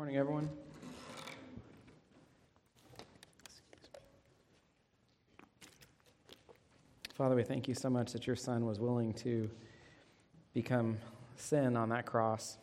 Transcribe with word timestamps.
Morning, 0.00 0.16
everyone. 0.16 0.48
Father, 7.12 7.36
we 7.36 7.42
thank 7.42 7.68
you 7.68 7.74
so 7.74 7.90
much 7.90 8.14
that 8.14 8.26
your 8.26 8.34
Son 8.34 8.64
was 8.64 8.80
willing 8.80 9.12
to 9.12 9.50
become 10.54 10.96
sin 11.36 11.76
on 11.76 11.90
that 11.90 12.06
cross 12.06 12.56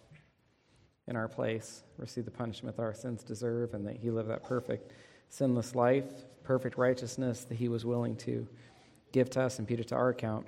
in 1.08 1.16
our 1.16 1.28
place, 1.28 1.84
receive 2.00 2.26
the 2.26 2.32
punishment 2.32 2.76
that 2.76 2.82
our 2.82 2.96
sins 2.96 3.22
deserve, 3.22 3.76
and 3.76 3.86
that 3.86 3.98
he 3.98 4.10
lived 4.10 4.32
that 4.32 4.44
perfect, 4.44 4.92
sinless 5.30 5.76
life, 5.76 6.10
perfect 6.42 6.76
righteousness 6.76 7.44
that 7.44 7.60
he 7.60 7.68
was 7.68 7.86
willing 7.86 8.16
to 8.16 8.48
give 9.12 9.30
to 9.30 9.44
us 9.44 9.60
and 9.60 9.66
impute 9.66 9.82
it 9.82 9.90
to 9.90 9.96
our 9.96 10.10
account. 10.10 10.48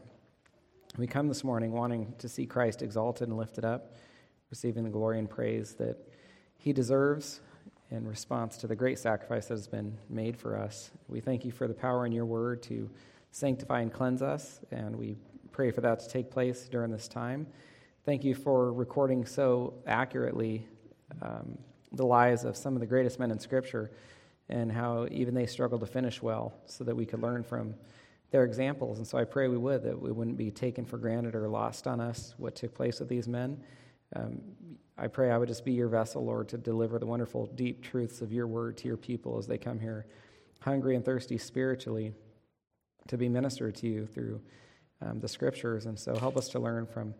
We 0.97 1.05
come 1.05 1.27
this 1.27 1.43
morning 1.43 1.71
wanting 1.71 2.15
to 2.17 2.27
see 2.27 2.47
Christ 2.47 2.81
exalted 2.81 3.27
and 3.27 3.37
lifted 3.37 3.63
up, 3.63 3.93
receiving 4.49 4.85
the 4.85 4.89
glory 4.89 5.19
and 5.19 5.29
praise 5.29 5.75
that 5.75 6.08
he 6.59 6.73
deserves 6.73 7.39
in 7.89 8.07
response 8.07 8.57
to 8.57 8.67
the 8.67 8.75
great 8.75 8.99
sacrifice 8.99 9.47
that 9.47 9.55
has 9.55 9.67
been 9.67 9.97
made 10.09 10.37
for 10.37 10.55
us. 10.55 10.91
We 11.07 11.21
thank 11.21 11.43
you 11.43 11.51
for 11.51 11.67
the 11.67 11.73
power 11.73 12.05
in 12.05 12.11
your 12.11 12.25
word 12.25 12.61
to 12.63 12.89
sanctify 13.31 13.81
and 13.81 13.91
cleanse 13.91 14.21
us, 14.21 14.59
and 14.69 14.95
we 14.95 15.15
pray 15.51 15.71
for 15.71 15.81
that 15.81 15.99
to 16.01 16.09
take 16.09 16.29
place 16.29 16.67
during 16.69 16.91
this 16.91 17.07
time. 17.07 17.47
Thank 18.05 18.23
you 18.23 18.35
for 18.35 18.73
recording 18.73 19.25
so 19.25 19.73
accurately 19.87 20.67
um, 21.21 21.57
the 21.93 22.05
lives 22.05 22.43
of 22.43 22.55
some 22.55 22.75
of 22.75 22.81
the 22.81 22.85
greatest 22.85 23.19
men 23.19 23.31
in 23.31 23.39
Scripture 23.39 23.89
and 24.49 24.71
how 24.71 25.07
even 25.11 25.33
they 25.33 25.45
struggled 25.45 25.81
to 25.81 25.87
finish 25.87 26.21
well 26.21 26.53
so 26.65 26.83
that 26.83 26.95
we 26.95 27.05
could 27.05 27.21
learn 27.21 27.43
from 27.43 27.73
their 28.31 28.43
examples. 28.43 28.97
And 28.97 29.07
so 29.07 29.17
I 29.17 29.23
pray 29.23 29.47
we 29.47 29.57
would, 29.57 29.83
that 29.83 29.99
we 29.99 30.11
wouldn't 30.11 30.37
be 30.37 30.51
taken 30.51 30.85
for 30.85 30.97
granted 30.97 31.35
or 31.35 31.47
lost 31.47 31.87
on 31.87 31.99
us 31.99 32.33
what 32.37 32.55
took 32.55 32.75
place 32.75 32.99
with 32.99 33.09
these 33.09 33.27
men. 33.27 33.59
Um, 34.15 34.41
I 34.97 35.07
pray 35.07 35.31
I 35.31 35.37
would 35.37 35.47
just 35.47 35.63
be 35.63 35.71
your 35.71 35.87
vessel, 35.87 36.25
Lord, 36.25 36.49
to 36.49 36.57
deliver 36.57 36.99
the 36.99 37.05
wonderful, 37.05 37.47
deep 37.47 37.83
truths 37.83 38.21
of 38.21 38.33
your 38.33 38.47
word 38.47 38.77
to 38.77 38.87
your 38.87 38.97
people 38.97 39.37
as 39.37 39.47
they 39.47 39.57
come 39.57 39.79
here 39.79 40.05
hungry 40.61 40.95
and 40.95 41.05
thirsty 41.05 41.37
spiritually 41.37 42.13
to 43.07 43.17
be 43.17 43.29
ministered 43.29 43.75
to 43.75 43.87
you 43.87 44.05
through 44.05 44.41
um, 45.01 45.19
the 45.19 45.27
scriptures. 45.27 45.85
And 45.85 45.97
so 45.97 46.15
help 46.15 46.37
us 46.37 46.49
to 46.49 46.59
learn 46.59 46.85
from 46.85 47.13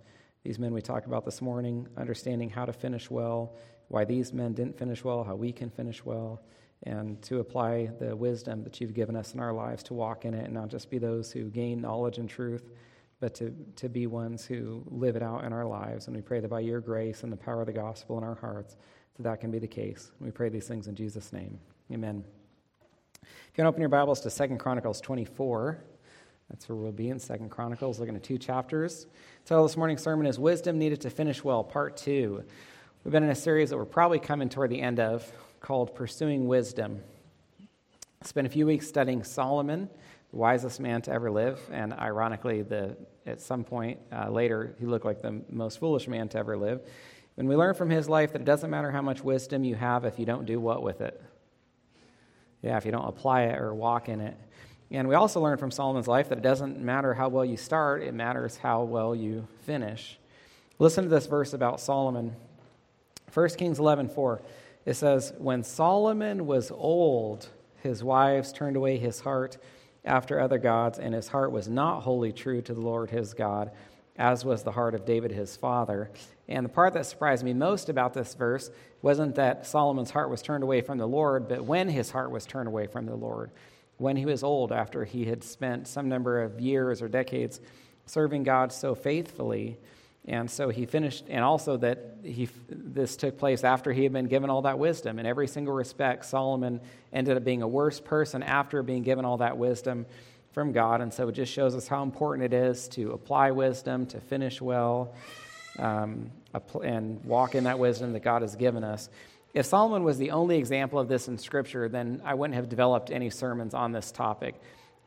these 0.43 0.59
men 0.59 0.73
we 0.73 0.81
talked 0.81 1.07
about 1.07 1.25
this 1.25 1.41
morning, 1.41 1.87
understanding 1.97 2.49
how 2.49 2.65
to 2.65 2.73
finish 2.73 3.09
well, 3.09 3.55
why 3.87 4.05
these 4.05 4.33
men 4.33 4.53
didn't 4.53 4.77
finish 4.77 5.03
well, 5.03 5.23
how 5.23 5.35
we 5.35 5.51
can 5.51 5.69
finish 5.69 6.03
well, 6.05 6.41
and 6.83 7.21
to 7.23 7.39
apply 7.39 7.87
the 7.99 8.15
wisdom 8.15 8.63
that 8.63 8.79
you've 8.79 8.93
given 8.93 9.15
us 9.15 9.33
in 9.33 9.39
our 9.39 9.51
lives 9.51 9.83
to 9.83 9.93
walk 9.93 10.25
in 10.25 10.33
it 10.33 10.45
and 10.45 10.53
not 10.53 10.69
just 10.69 10.89
be 10.89 10.97
those 10.97 11.31
who 11.31 11.49
gain 11.49 11.81
knowledge 11.81 12.17
and 12.17 12.29
truth 12.29 12.69
but 13.19 13.33
to, 13.35 13.53
to 13.75 13.89
be 13.89 14.07
ones 14.07 14.45
who 14.45 14.83
live 14.87 15.15
it 15.15 15.23
out 15.23 15.43
in 15.43 15.51
our 15.51 15.65
lives. 15.65 16.07
And 16.07 16.15
we 16.15 16.21
pray 16.21 16.39
that 16.39 16.47
by 16.47 16.61
your 16.61 16.79
grace 16.79 17.23
and 17.23 17.31
the 17.31 17.37
power 17.37 17.61
of 17.61 17.67
the 17.67 17.73
gospel 17.73 18.17
in 18.17 18.23
our 18.23 18.35
hearts, 18.35 18.77
that 19.17 19.23
that 19.23 19.41
can 19.41 19.51
be 19.51 19.59
the 19.59 19.67
case. 19.67 20.11
We 20.19 20.31
pray 20.31 20.49
these 20.49 20.67
things 20.67 20.87
in 20.87 20.95
Jesus' 20.95 21.33
name. 21.33 21.59
Amen. 21.91 22.23
If 23.21 23.57
you 23.57 23.63
want 23.63 23.73
to 23.73 23.75
open 23.75 23.81
your 23.81 23.89
Bibles 23.89 24.21
to 24.21 24.29
Second 24.29 24.59
Chronicles 24.59 25.01
24, 25.01 25.77
that's 26.49 26.69
where 26.69 26.77
we'll 26.77 26.91
be 26.91 27.09
in 27.09 27.19
Second 27.19 27.49
Chronicles, 27.49 27.99
looking 27.99 28.15
at 28.15 28.23
two 28.23 28.37
chapters. 28.37 29.05
Title 29.45 29.67
this 29.67 29.75
morning's 29.75 30.01
sermon 30.01 30.25
is 30.25 30.39
Wisdom 30.39 30.79
Needed 30.79 31.01
to 31.01 31.09
Finish 31.09 31.43
Well, 31.43 31.63
Part 31.63 31.97
2. 31.97 32.43
We've 33.03 33.11
been 33.11 33.23
in 33.23 33.29
a 33.29 33.35
series 33.35 33.69
that 33.69 33.77
we're 33.77 33.85
probably 33.85 34.19
coming 34.19 34.49
toward 34.49 34.69
the 34.69 34.81
end 34.81 34.99
of 34.99 35.29
called 35.59 35.93
Pursuing 35.93 36.47
Wisdom. 36.47 37.01
Spent 38.23 38.47
a 38.47 38.49
few 38.49 38.65
weeks 38.65 38.87
studying 38.87 39.23
Solomon 39.23 39.89
wisest 40.31 40.79
man 40.79 41.01
to 41.03 41.11
ever 41.11 41.31
live, 41.31 41.59
and 41.71 41.93
ironically, 41.93 42.61
the, 42.61 42.95
at 43.25 43.41
some 43.41 43.63
point 43.63 43.99
uh, 44.11 44.29
later, 44.29 44.75
he 44.79 44.85
looked 44.85 45.05
like 45.05 45.21
the 45.21 45.41
most 45.49 45.79
foolish 45.79 46.07
man 46.07 46.29
to 46.29 46.37
ever 46.37 46.57
live. 46.57 46.81
When 47.35 47.47
we 47.47 47.55
learn 47.55 47.73
from 47.73 47.89
his 47.89 48.09
life 48.09 48.33
that 48.33 48.41
it 48.41 48.45
doesn't 48.45 48.69
matter 48.69 48.91
how 48.91 49.01
much 49.01 49.23
wisdom 49.23 49.63
you 49.63 49.75
have 49.75 50.05
if 50.05 50.19
you 50.19 50.25
don't 50.25 50.45
do 50.45 50.59
what 50.59 50.83
with 50.83 51.01
it. 51.01 51.21
Yeah, 52.61 52.77
if 52.77 52.85
you 52.85 52.91
don't 52.91 53.07
apply 53.07 53.43
it 53.43 53.59
or 53.59 53.73
walk 53.73 54.09
in 54.09 54.19
it. 54.19 54.37
And 54.91 55.07
we 55.07 55.15
also 55.15 55.39
learn 55.39 55.57
from 55.57 55.71
Solomon's 55.71 56.07
life 56.07 56.29
that 56.29 56.39
it 56.39 56.41
doesn't 56.41 56.79
matter 56.79 57.13
how 57.13 57.29
well 57.29 57.45
you 57.45 57.57
start, 57.57 58.03
it 58.03 58.13
matters 58.13 58.57
how 58.57 58.83
well 58.83 59.15
you 59.15 59.47
finish. 59.65 60.19
Listen 60.79 61.03
to 61.05 61.09
this 61.09 61.27
verse 61.27 61.53
about 61.53 61.79
Solomon. 61.79 62.35
1 63.33 63.49
Kings 63.49 63.79
11 63.79 64.09
4. 64.09 64.41
It 64.85 64.95
says, 64.95 65.33
When 65.37 65.63
Solomon 65.63 66.47
was 66.47 66.71
old, 66.71 67.47
his 67.83 68.03
wives 68.03 68.51
turned 68.51 68.75
away 68.75 68.97
his 68.97 69.19
heart 69.21 69.57
after 70.09 70.39
other 70.39 70.57
gods, 70.57 70.99
and 70.99 71.13
his 71.13 71.29
heart 71.29 71.51
was 71.51 71.67
not 71.69 72.01
wholly 72.01 72.33
true 72.33 72.61
to 72.63 72.73
the 72.73 72.81
Lord 72.81 73.09
his 73.09 73.33
God, 73.33 73.71
as 74.17 74.43
was 74.43 74.63
the 74.63 74.71
heart 74.71 74.95
of 74.95 75.05
David 75.05 75.31
his 75.31 75.55
father. 75.55 76.11
And 76.47 76.65
the 76.65 76.69
part 76.69 76.93
that 76.93 77.05
surprised 77.05 77.45
me 77.45 77.53
most 77.53 77.87
about 77.87 78.13
this 78.13 78.33
verse 78.33 78.71
wasn't 79.01 79.35
that 79.35 79.65
Solomon's 79.65 80.11
heart 80.11 80.29
was 80.29 80.41
turned 80.41 80.63
away 80.63 80.81
from 80.81 80.97
the 80.97 81.07
Lord, 81.07 81.47
but 81.47 81.63
when 81.63 81.87
his 81.87 82.11
heart 82.11 82.31
was 82.31 82.45
turned 82.45 82.67
away 82.67 82.87
from 82.87 83.05
the 83.05 83.15
Lord. 83.15 83.51
When 83.97 84.15
he 84.15 84.25
was 84.25 84.43
old, 84.43 84.71
after 84.71 85.05
he 85.05 85.25
had 85.25 85.43
spent 85.43 85.87
some 85.87 86.09
number 86.09 86.41
of 86.41 86.59
years 86.59 87.01
or 87.01 87.07
decades 87.07 87.61
serving 88.05 88.43
God 88.43 88.73
so 88.73 88.95
faithfully, 88.95 89.77
and 90.27 90.49
so 90.49 90.69
he 90.69 90.85
finished, 90.85 91.25
and 91.29 91.43
also 91.43 91.77
that 91.77 92.17
he, 92.23 92.49
this 92.69 93.15
took 93.15 93.37
place 93.37 93.63
after 93.63 93.91
he 93.93 94.03
had 94.03 94.13
been 94.13 94.27
given 94.27 94.49
all 94.49 94.63
that 94.63 94.77
wisdom. 94.77 95.17
In 95.17 95.25
every 95.25 95.47
single 95.47 95.73
respect, 95.73 96.25
Solomon 96.25 96.81
ended 97.11 97.37
up 97.37 97.43
being 97.43 97.61
a 97.61 97.67
worse 97.67 97.99
person 97.99 98.43
after 98.43 98.83
being 98.83 99.03
given 99.03 99.25
all 99.25 99.37
that 99.37 99.57
wisdom 99.57 100.05
from 100.51 100.71
God. 100.71 101.01
And 101.01 101.13
so 101.13 101.29
it 101.29 101.33
just 101.33 101.51
shows 101.51 101.75
us 101.75 101.87
how 101.87 102.03
important 102.03 102.53
it 102.53 102.55
is 102.55 102.87
to 102.89 103.11
apply 103.11 103.51
wisdom, 103.51 104.05
to 104.07 104.19
finish 104.19 104.61
well, 104.61 105.13
um, 105.77 106.31
and 106.83 107.23
walk 107.23 107.55
in 107.55 107.63
that 107.63 107.79
wisdom 107.79 108.13
that 108.13 108.23
God 108.23 108.41
has 108.41 108.55
given 108.55 108.83
us. 108.83 109.09
If 109.53 109.65
Solomon 109.65 110.03
was 110.03 110.17
the 110.17 110.31
only 110.31 110.57
example 110.57 110.99
of 110.99 111.07
this 111.07 111.27
in 111.27 111.37
Scripture, 111.37 111.89
then 111.89 112.21
I 112.23 112.33
wouldn't 112.35 112.55
have 112.55 112.69
developed 112.69 113.09
any 113.09 113.29
sermons 113.29 113.73
on 113.73 113.91
this 113.91 114.11
topic. 114.11 114.55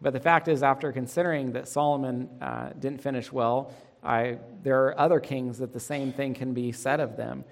But 0.00 0.14
the 0.14 0.20
fact 0.20 0.48
is, 0.48 0.64
after 0.64 0.90
considering 0.90 1.52
that 1.52 1.68
Solomon 1.68 2.28
uh, 2.40 2.70
didn't 2.70 3.02
finish 3.02 3.30
well, 3.30 3.72
I, 4.02 4.38
there 4.62 4.84
are 4.86 4.98
other 4.98 5.20
kings 5.20 5.58
that 5.58 5.72
the 5.72 5.80
same 5.80 6.12
thing 6.12 6.34
can 6.34 6.54
be 6.54 6.72
said 6.72 7.00
of 7.00 7.16
them. 7.16 7.44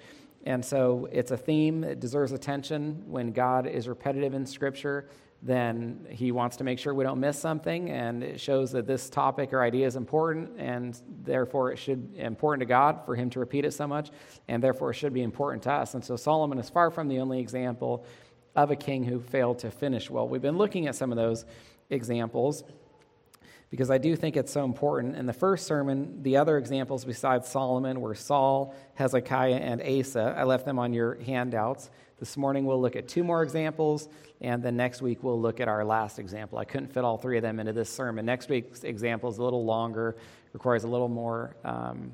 And 0.43 0.63
so 0.65 1.07
it's 1.11 1.31
a 1.31 1.37
theme 1.37 1.81
that 1.81 1.99
deserves 1.99 2.31
attention. 2.31 3.03
When 3.05 3.31
God 3.31 3.67
is 3.67 3.87
repetitive 3.87 4.33
in 4.33 4.45
Scripture, 4.45 5.07
then 5.43 6.05
he 6.09 6.31
wants 6.31 6.57
to 6.57 6.63
make 6.63 6.77
sure 6.77 6.93
we 6.93 7.03
don't 7.03 7.19
miss 7.19 7.39
something, 7.39 7.89
and 7.89 8.23
it 8.23 8.39
shows 8.39 8.71
that 8.73 8.85
this 8.85 9.09
topic 9.09 9.53
or 9.53 9.61
idea 9.63 9.87
is 9.87 9.95
important, 9.95 10.51
and 10.59 10.99
therefore 11.23 11.71
it 11.71 11.77
should 11.77 12.13
important 12.15 12.59
to 12.59 12.67
God 12.67 13.03
for 13.05 13.15
him 13.15 13.29
to 13.31 13.39
repeat 13.39 13.65
it 13.65 13.71
so 13.71 13.87
much, 13.87 14.11
and 14.47 14.61
therefore 14.61 14.91
it 14.91 14.95
should 14.95 15.13
be 15.13 15.23
important 15.23 15.63
to 15.63 15.71
us. 15.71 15.95
And 15.95 16.05
so 16.05 16.15
Solomon 16.15 16.59
is 16.59 16.69
far 16.69 16.91
from 16.91 17.07
the 17.07 17.19
only 17.19 17.39
example 17.39 18.05
of 18.55 18.69
a 18.69 18.75
king 18.75 19.03
who 19.03 19.19
failed 19.19 19.57
to 19.59 19.71
finish 19.71 20.11
well. 20.11 20.27
We've 20.27 20.41
been 20.41 20.57
looking 20.57 20.85
at 20.87 20.95
some 20.95 21.11
of 21.11 21.17
those 21.17 21.45
examples 21.89 22.63
because 23.71 23.89
I 23.89 23.97
do 23.97 24.15
think 24.17 24.35
it's 24.35 24.51
so 24.51 24.65
important. 24.65 25.15
In 25.15 25.25
the 25.25 25.33
first 25.33 25.65
sermon, 25.65 26.21
the 26.21 26.37
other 26.37 26.57
examples 26.57 27.05
besides 27.05 27.47
Solomon 27.47 28.01
were 28.01 28.13
Saul, 28.13 28.75
Hezekiah, 28.95 29.55
and 29.55 29.81
Asa. 29.81 30.35
I 30.37 30.43
left 30.43 30.65
them 30.65 30.77
on 30.77 30.93
your 30.93 31.15
handouts. 31.15 31.89
This 32.19 32.35
morning 32.35 32.65
we'll 32.65 32.81
look 32.81 32.97
at 32.97 33.07
two 33.07 33.23
more 33.23 33.41
examples, 33.41 34.09
and 34.41 34.61
then 34.61 34.75
next 34.75 35.01
week 35.01 35.23
we'll 35.23 35.39
look 35.39 35.61
at 35.61 35.69
our 35.69 35.85
last 35.85 36.19
example. 36.19 36.59
I 36.59 36.65
couldn't 36.65 36.93
fit 36.93 37.05
all 37.05 37.17
three 37.17 37.37
of 37.37 37.43
them 37.43 37.61
into 37.61 37.71
this 37.71 37.89
sermon. 37.89 38.25
Next 38.25 38.49
week's 38.49 38.83
example 38.83 39.29
is 39.29 39.37
a 39.37 39.43
little 39.43 39.63
longer, 39.63 40.17
requires 40.51 40.83
a 40.83 40.87
little 40.87 41.07
more 41.07 41.55
um, 41.63 42.13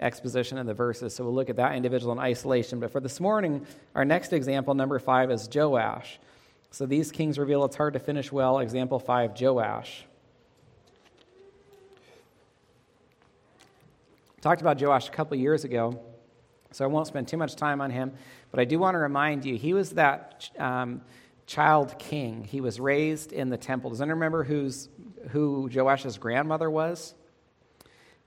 exposition 0.00 0.58
of 0.58 0.66
the 0.66 0.74
verses, 0.74 1.14
so 1.14 1.22
we'll 1.22 1.32
look 1.32 1.48
at 1.48 1.56
that 1.56 1.76
individual 1.76 2.12
in 2.12 2.18
isolation. 2.18 2.80
But 2.80 2.90
for 2.90 3.00
this 3.00 3.20
morning, 3.20 3.64
our 3.94 4.04
next 4.04 4.32
example, 4.32 4.74
number 4.74 4.98
five, 4.98 5.30
is 5.30 5.48
Joash. 5.50 6.18
So 6.72 6.86
these 6.86 7.12
kings 7.12 7.38
reveal 7.38 7.64
it's 7.64 7.76
hard 7.76 7.94
to 7.94 8.00
finish 8.00 8.32
well. 8.32 8.58
Example 8.58 8.98
five, 8.98 9.40
Joash. 9.40 10.04
Talked 14.40 14.60
about 14.60 14.80
Joash 14.80 15.08
a 15.08 15.10
couple 15.10 15.36
years 15.36 15.64
ago, 15.64 15.98
so 16.70 16.84
I 16.84 16.86
won't 16.86 17.08
spend 17.08 17.26
too 17.26 17.36
much 17.36 17.56
time 17.56 17.80
on 17.80 17.90
him, 17.90 18.12
but 18.52 18.60
I 18.60 18.64
do 18.64 18.78
want 18.78 18.94
to 18.94 18.98
remind 18.98 19.44
you 19.44 19.56
he 19.56 19.74
was 19.74 19.90
that 19.90 20.48
um, 20.60 21.00
child 21.46 21.98
king. 21.98 22.44
He 22.44 22.60
was 22.60 22.78
raised 22.78 23.32
in 23.32 23.48
the 23.48 23.56
temple. 23.56 23.90
Does 23.90 24.00
anyone 24.00 24.18
remember 24.18 24.44
who's, 24.44 24.90
who 25.30 25.68
Joash's 25.68 26.18
grandmother 26.18 26.70
was? 26.70 27.14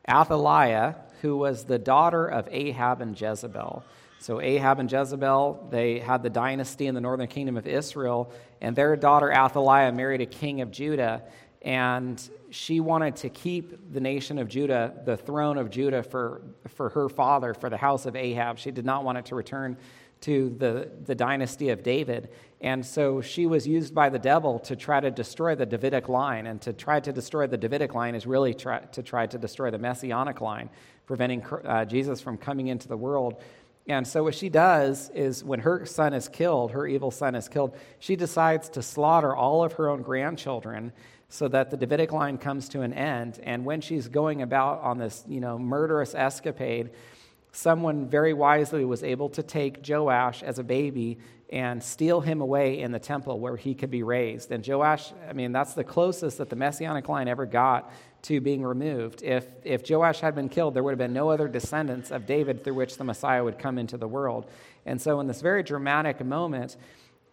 Athaliah, 0.09 0.95
who 1.21 1.37
was 1.37 1.63
the 1.63 1.79
daughter 1.79 2.27
of 2.27 2.45
Ahab 2.51 2.99
and 2.99 3.19
Jezebel. 3.19 3.81
So 4.19 4.41
Ahab 4.41 4.79
and 4.79 4.91
Jezebel, 4.91 5.69
they 5.71 5.99
had 5.99 6.23
the 6.23 6.29
dynasty 6.29 6.87
in 6.87 6.93
the 6.93 6.99
northern 6.99 7.27
kingdom 7.27 7.55
of 7.55 7.65
Israel, 7.65 8.33
and 8.59 8.75
their 8.75 8.97
daughter 8.97 9.31
Athaliah 9.31 9.93
married 9.93 10.19
a 10.19 10.25
king 10.25 10.59
of 10.59 10.71
Judah 10.71 11.23
and 11.61 12.29
she 12.49 12.79
wanted 12.79 13.15
to 13.17 13.29
keep 13.29 13.93
the 13.93 13.99
nation 13.99 14.37
of 14.37 14.47
Judah, 14.47 14.93
the 15.05 15.15
throne 15.15 15.57
of 15.57 15.69
Judah, 15.69 16.03
for, 16.03 16.41
for 16.67 16.89
her 16.89 17.07
father, 17.07 17.53
for 17.53 17.69
the 17.69 17.77
house 17.77 18.05
of 18.05 18.15
Ahab. 18.15 18.57
She 18.57 18.71
did 18.71 18.85
not 18.85 19.03
want 19.03 19.17
it 19.17 19.25
to 19.25 19.35
return 19.35 19.77
to 20.21 20.55
the, 20.57 20.89
the 21.05 21.15
dynasty 21.15 21.69
of 21.69 21.81
David. 21.81 22.29
And 22.61 22.85
so 22.85 23.21
she 23.21 23.47
was 23.47 23.67
used 23.67 23.93
by 23.93 24.09
the 24.09 24.19
devil 24.19 24.59
to 24.59 24.75
try 24.75 24.99
to 24.99 25.09
destroy 25.09 25.55
the 25.55 25.65
Davidic 25.65 26.09
line. 26.09 26.47
And 26.47 26.61
to 26.61 26.73
try 26.73 26.99
to 26.99 27.11
destroy 27.11 27.47
the 27.47 27.57
Davidic 27.57 27.93
line 27.93 28.15
is 28.15 28.27
really 28.27 28.53
try, 28.53 28.79
to 28.79 29.01
try 29.01 29.25
to 29.27 29.37
destroy 29.37 29.71
the 29.71 29.79
messianic 29.79 30.41
line, 30.41 30.69
preventing 31.05 31.43
uh, 31.43 31.85
Jesus 31.85 32.21
from 32.21 32.37
coming 32.37 32.67
into 32.67 32.87
the 32.87 32.97
world 32.97 33.41
And 33.87 34.07
so, 34.07 34.23
what 34.23 34.35
she 34.35 34.49
does 34.49 35.09
is 35.09 35.43
when 35.43 35.59
her 35.61 35.85
son 35.85 36.13
is 36.13 36.29
killed, 36.29 36.71
her 36.71 36.85
evil 36.85 37.11
son 37.11 37.33
is 37.35 37.49
killed, 37.49 37.75
she 37.99 38.15
decides 38.15 38.69
to 38.69 38.81
slaughter 38.81 39.35
all 39.35 39.63
of 39.63 39.73
her 39.73 39.89
own 39.89 40.01
grandchildren 40.03 40.93
so 41.31 41.47
that 41.47 41.71
the 41.71 41.77
Davidic 41.77 42.11
line 42.11 42.37
comes 42.37 42.67
to 42.69 42.81
an 42.81 42.91
end. 42.91 43.39
And 43.41 43.63
when 43.63 43.79
she's 43.79 44.09
going 44.09 44.41
about 44.41 44.81
on 44.81 44.97
this, 44.97 45.23
you 45.29 45.39
know, 45.39 45.57
murderous 45.57 46.13
escapade, 46.13 46.89
someone 47.53 48.09
very 48.09 48.33
wisely 48.33 48.83
was 48.83 49.01
able 49.01 49.29
to 49.29 49.41
take 49.41 49.79
Joash 49.87 50.43
as 50.43 50.59
a 50.59 50.63
baby 50.63 51.19
and 51.49 51.81
steal 51.81 52.19
him 52.19 52.41
away 52.41 52.81
in 52.81 52.91
the 52.91 52.99
temple 52.99 53.39
where 53.39 53.55
he 53.55 53.73
could 53.73 53.89
be 53.89 54.03
raised. 54.03 54.51
And 54.51 54.65
Joash, 54.65 55.13
I 55.27 55.31
mean, 55.31 55.53
that's 55.53 55.73
the 55.73 55.85
closest 55.85 56.37
that 56.39 56.49
the 56.49 56.57
messianic 56.57 57.07
line 57.07 57.29
ever 57.29 57.45
got 57.45 57.93
to 58.23 58.41
being 58.41 58.61
removed. 58.61 59.23
If, 59.23 59.45
if 59.63 59.89
Joash 59.89 60.19
had 60.19 60.35
been 60.35 60.49
killed, 60.49 60.73
there 60.73 60.83
would 60.83 60.91
have 60.91 60.99
been 60.99 61.13
no 61.13 61.29
other 61.29 61.47
descendants 61.47 62.11
of 62.11 62.25
David 62.25 62.65
through 62.65 62.73
which 62.73 62.97
the 62.97 63.05
Messiah 63.05 63.41
would 63.41 63.57
come 63.57 63.77
into 63.77 63.95
the 63.95 64.07
world. 64.07 64.49
And 64.85 65.01
so, 65.01 65.21
in 65.21 65.27
this 65.27 65.41
very 65.41 65.63
dramatic 65.63 66.23
moment, 66.25 66.75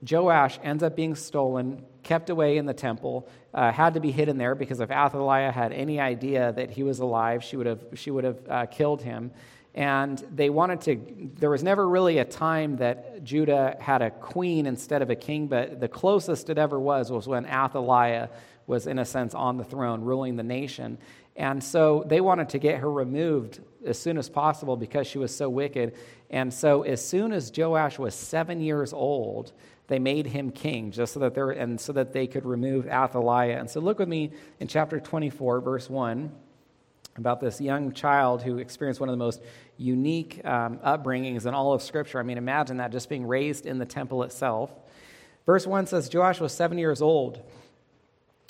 Joash 0.09 0.59
ends 0.63 0.83
up 0.83 0.95
being 0.95 1.15
stolen, 1.15 1.85
kept 2.03 2.31
away 2.31 2.57
in 2.57 2.67
the 2.67 2.75
temple, 2.75 3.29
uh, 3.53 3.73
had 3.73 3.95
to 3.95 4.01
be 4.01 4.11
hidden 4.13 4.39
there 4.39 4.55
because 4.55 4.81
if 4.81 4.91
Athaliah 4.91 5.51
had 5.51 5.73
any 5.73 5.99
idea 5.99 6.53
that 6.53 6.71
he 6.71 6.83
was 6.83 7.01
alive, 7.01 7.43
she 7.43 7.57
would 7.57 7.67
have, 7.67 7.85
she 7.95 8.11
would 8.11 8.25
have 8.25 8.39
uh, 8.49 8.67
killed 8.67 9.03
him. 9.03 9.33
And 9.75 10.23
they 10.35 10.51
wanted 10.51 10.81
to, 10.83 11.31
there 11.39 11.51
was 11.51 11.63
never 11.63 11.89
really 11.89 12.19
a 12.19 12.25
time 12.25 12.77
that 12.77 13.23
Judah 13.23 13.77
had 13.81 14.03
a 14.03 14.11
queen 14.11 14.67
instead 14.67 15.03
of 15.03 15.11
a 15.11 15.17
king, 15.17 15.47
but 15.47 15.81
the 15.81 15.89
closest 15.89 16.51
it 16.51 16.59
ever 16.59 16.79
was 16.81 17.13
was 17.13 17.29
when 17.29 17.47
Athaliah 17.47 18.31
was, 18.67 18.87
in 18.87 18.99
a 18.99 19.05
sense, 19.05 19.35
on 19.35 19.57
the 19.57 19.65
throne, 19.65 20.03
ruling 20.03 20.37
the 20.37 20.43
nation. 20.43 20.99
And 21.37 21.63
so 21.63 22.05
they 22.07 22.21
wanted 22.21 22.49
to 22.51 22.59
get 22.59 22.81
her 22.81 22.91
removed 22.91 23.61
as 23.87 23.99
soon 23.99 24.19
as 24.19 24.29
possible 24.29 24.77
because 24.77 25.07
she 25.07 25.19
was 25.19 25.35
so 25.35 25.49
wicked. 25.49 25.95
And 26.31 26.53
so, 26.53 26.83
as 26.83 27.05
soon 27.05 27.33
as 27.33 27.53
Joash 27.57 27.99
was 27.99 28.15
seven 28.15 28.61
years 28.61 28.93
old, 28.93 29.53
they 29.89 29.99
made 29.99 30.27
him 30.27 30.51
king, 30.51 30.91
just 30.91 31.15
so 31.15 31.21
that 31.21 31.35
they 31.35 31.59
and 31.59 31.81
so 31.81 31.93
that 31.95 32.13
they 32.13 32.27
could 32.27 32.45
remove 32.45 32.87
Athaliah. 32.87 33.59
And 33.59 33.69
so, 33.69 33.81
look 33.81 33.99
with 33.99 34.09
me 34.09 34.33
in 34.61 34.69
chapter 34.69 35.01
24, 35.01 35.61
verse 35.61 35.91
1, 35.91 36.31
about 37.17 37.41
this 37.41 37.61
young 37.61 37.93
child 37.93 38.43
who 38.43 38.59
experienced 38.59 39.01
one 39.01 39.09
of 39.09 39.15
the 39.15 39.25
most 39.25 39.43
unique 39.79 40.45
um, 40.45 40.79
upbringings 40.79 41.47
in 41.47 41.55
all 41.55 41.73
of 41.73 41.83
Scripture. 41.83 42.21
I 42.21 42.23
mean, 42.23 42.39
imagine 42.39 42.77
that 42.77 42.93
just 42.93 43.09
being 43.09 43.27
raised 43.27 43.67
in 43.67 43.79
the 43.79 43.87
temple 43.87 44.23
itself. 44.23 44.71
Verse 45.47 45.67
1 45.67 45.87
says 45.87 46.11
Joash 46.13 46.41
was 46.41 46.53
seven 46.53 46.77
years 46.77 47.01
old 47.01 47.43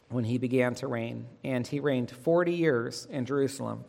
when 0.08 0.24
he 0.24 0.38
began 0.38 0.74
to 0.76 0.88
reign, 0.88 1.26
and 1.44 1.64
he 1.66 1.78
reigned 1.78 2.10
40 2.10 2.52
years 2.52 3.06
in 3.10 3.24
Jerusalem. 3.24 3.84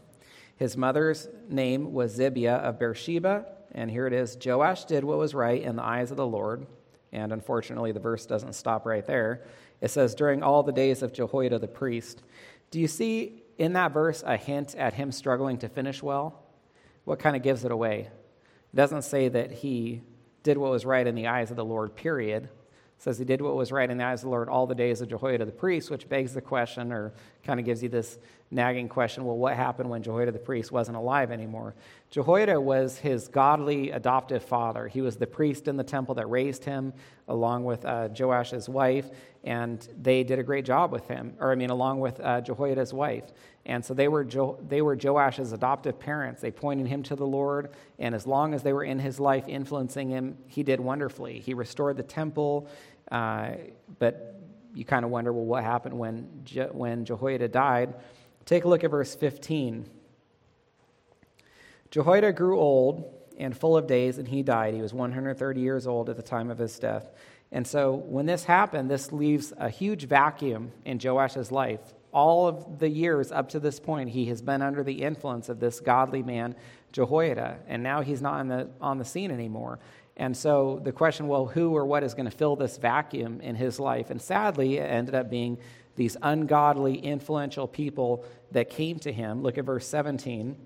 His 0.57 0.77
mother's 0.77 1.27
name 1.47 1.93
was 1.93 2.19
Zibiah 2.19 2.59
of 2.59 2.77
Beersheba, 2.77 3.45
and 3.71 3.89
here 3.89 4.05
it 4.05 4.13
is 4.13 4.37
Joash 4.45 4.85
did 4.85 5.03
what 5.03 5.17
was 5.17 5.33
right 5.33 5.61
in 5.61 5.77
the 5.77 5.83
eyes 5.83 6.11
of 6.11 6.17
the 6.17 6.27
Lord. 6.27 6.67
And 7.11 7.31
unfortunately, 7.33 7.91
the 7.91 7.99
verse 7.99 8.25
doesn't 8.25 8.53
stop 8.53 8.85
right 8.85 9.05
there. 9.05 9.43
It 9.81 9.89
says, 9.89 10.13
during 10.13 10.43
all 10.43 10.63
the 10.63 10.71
days 10.71 11.01
of 11.01 11.13
Jehoiada 11.13 11.59
the 11.59 11.67
priest. 11.67 12.21
Do 12.71 12.79
you 12.79 12.87
see 12.87 13.43
in 13.57 13.73
that 13.73 13.93
verse 13.93 14.23
a 14.25 14.37
hint 14.37 14.75
at 14.75 14.93
him 14.93 15.11
struggling 15.11 15.57
to 15.59 15.69
finish 15.69 16.03
well? 16.03 16.43
What 17.05 17.19
kind 17.19 17.35
of 17.35 17.41
gives 17.41 17.65
it 17.65 17.71
away? 17.71 18.09
It 18.71 18.75
doesn't 18.75 19.03
say 19.03 19.29
that 19.29 19.51
he 19.51 20.01
did 20.43 20.57
what 20.57 20.71
was 20.71 20.85
right 20.85 21.05
in 21.05 21.15
the 21.15 21.27
eyes 21.27 21.49
of 21.49 21.57
the 21.57 21.65
Lord, 21.65 21.95
period 21.95 22.49
says 22.99 23.17
he 23.17 23.25
did 23.25 23.41
what 23.41 23.55
was 23.55 23.71
right 23.71 23.89
in 23.89 23.97
the 23.97 24.03
eyes 24.03 24.19
of 24.19 24.23
the 24.25 24.29
Lord 24.29 24.49
all 24.49 24.67
the 24.67 24.75
days 24.75 24.99
of 24.99 25.07
Jehoiada 25.07 25.45
the 25.45 25.51
priest, 25.51 25.89
which 25.89 26.07
begs 26.07 26.33
the 26.33 26.41
question, 26.41 26.91
or 26.91 27.13
kind 27.45 27.59
of 27.59 27.65
gives 27.65 27.81
you 27.81 27.89
this 27.89 28.19
nagging 28.51 28.89
question 28.89 29.25
well, 29.25 29.37
what 29.37 29.55
happened 29.55 29.89
when 29.89 30.03
Jehoiada 30.03 30.31
the 30.31 30.39
priest 30.39 30.71
wasn't 30.71 30.97
alive 30.97 31.31
anymore? 31.31 31.75
Jehoiada 32.11 32.59
was 32.59 32.97
his 32.97 33.27
godly 33.27 33.91
adoptive 33.91 34.43
father. 34.43 34.87
He 34.87 35.01
was 35.01 35.15
the 35.15 35.27
priest 35.27 35.67
in 35.67 35.77
the 35.77 35.83
temple 35.83 36.15
that 36.15 36.29
raised 36.29 36.65
him, 36.65 36.93
along 37.27 37.63
with 37.63 37.85
uh, 37.85 38.09
wife, 38.67 39.09
and 39.43 39.87
they 40.01 40.23
did 40.23 40.39
a 40.39 40.43
great 40.43 40.65
job 40.65 40.91
with 40.91 41.07
him, 41.07 41.35
or 41.39 41.51
I 41.51 41.55
mean, 41.55 41.69
along 41.69 42.01
with 42.01 42.19
uh, 42.19 42.41
Jehoiada's 42.41 42.93
wife. 42.93 43.31
And 43.65 43.85
so 43.85 43.93
they 43.93 44.07
were, 44.07 44.23
jo- 44.23 44.57
they 44.67 44.81
were 44.81 44.95
Joash's 44.95 45.51
adoptive 45.51 45.99
parents. 45.99 46.41
They 46.41 46.49
pointed 46.49 46.87
him 46.87 47.03
to 47.03 47.15
the 47.15 47.27
Lord, 47.27 47.69
and 47.99 48.15
as 48.15 48.25
long 48.25 48.53
as 48.53 48.63
they 48.63 48.73
were 48.73 48.83
in 48.83 48.97
his 48.99 49.19
life 49.19 49.47
influencing 49.47 50.09
him, 50.09 50.37
he 50.47 50.63
did 50.63 50.79
wonderfully. 50.79 51.39
He 51.39 51.53
restored 51.53 51.97
the 51.97 52.03
temple, 52.03 52.67
uh, 53.11 53.51
but 53.97 54.41
you 54.73 54.85
kind 54.85 55.03
of 55.03 55.11
wonder, 55.11 55.33
well, 55.33 55.45
what 55.45 55.63
happened 55.63 55.97
when, 55.97 56.41
Je- 56.43 56.69
when 56.71 57.05
Jehoiada 57.05 57.47
died? 57.47 57.93
Take 58.45 58.65
a 58.65 58.67
look 58.67 58.83
at 58.83 58.91
verse 58.91 59.15
15. 59.15 59.89
Jehoiada 61.91 62.31
grew 62.33 62.59
old 62.59 63.15
and 63.37 63.57
full 63.57 63.77
of 63.77 63.87
days, 63.87 64.17
and 64.17 64.27
he 64.27 64.43
died. 64.43 64.73
He 64.73 64.81
was 64.81 64.93
130 64.93 65.61
years 65.61 65.87
old 65.87 66.09
at 66.09 66.17
the 66.17 66.23
time 66.23 66.51
of 66.51 66.57
his 66.57 66.77
death. 66.77 67.09
And 67.51 67.65
so 67.65 67.95
when 67.95 68.25
this 68.25 68.43
happened, 68.43 68.91
this 68.91 69.11
leaves 69.11 69.53
a 69.57 69.69
huge 69.69 70.05
vacuum 70.05 70.71
in 70.85 70.99
Joash's 70.99 71.51
life. 71.51 71.79
All 72.11 72.47
of 72.47 72.79
the 72.79 72.89
years 72.89 73.31
up 73.31 73.49
to 73.49 73.59
this 73.59 73.79
point, 73.79 74.09
he 74.09 74.25
has 74.25 74.41
been 74.41 74.61
under 74.61 74.83
the 74.83 75.01
influence 75.03 75.49
of 75.49 75.59
this 75.59 75.79
godly 75.79 76.21
man, 76.21 76.55
Jehoiada, 76.91 77.59
and 77.67 77.81
now 77.81 78.01
he's 78.01 78.21
not 78.21 78.35
on 78.35 78.47
the, 78.47 78.69
on 78.81 78.97
the 78.97 79.05
scene 79.05 79.31
anymore. 79.31 79.79
And 80.19 80.35
so 80.35 80.81
the 80.83 80.91
question, 80.91 81.29
well, 81.29 81.45
who 81.45 81.75
or 81.75 81.85
what 81.85 82.03
is 82.03 82.13
going 82.13 82.25
to 82.29 82.37
fill 82.37 82.57
this 82.57 82.77
vacuum 82.77 83.39
in 83.39 83.55
his 83.55 83.79
life? 83.79 84.09
And 84.09 84.21
sadly, 84.21 84.77
it 84.77 84.81
ended 84.81 85.15
up 85.15 85.29
being 85.29 85.57
these 85.95 86.17
ungodly, 86.21 86.95
influential 86.97 87.67
people 87.67 88.25
that 88.51 88.69
came 88.69 88.99
to 88.99 89.13
him. 89.13 89.41
Look 89.41 89.57
at 89.57 89.63
verse 89.63 89.87
17. 89.87 90.57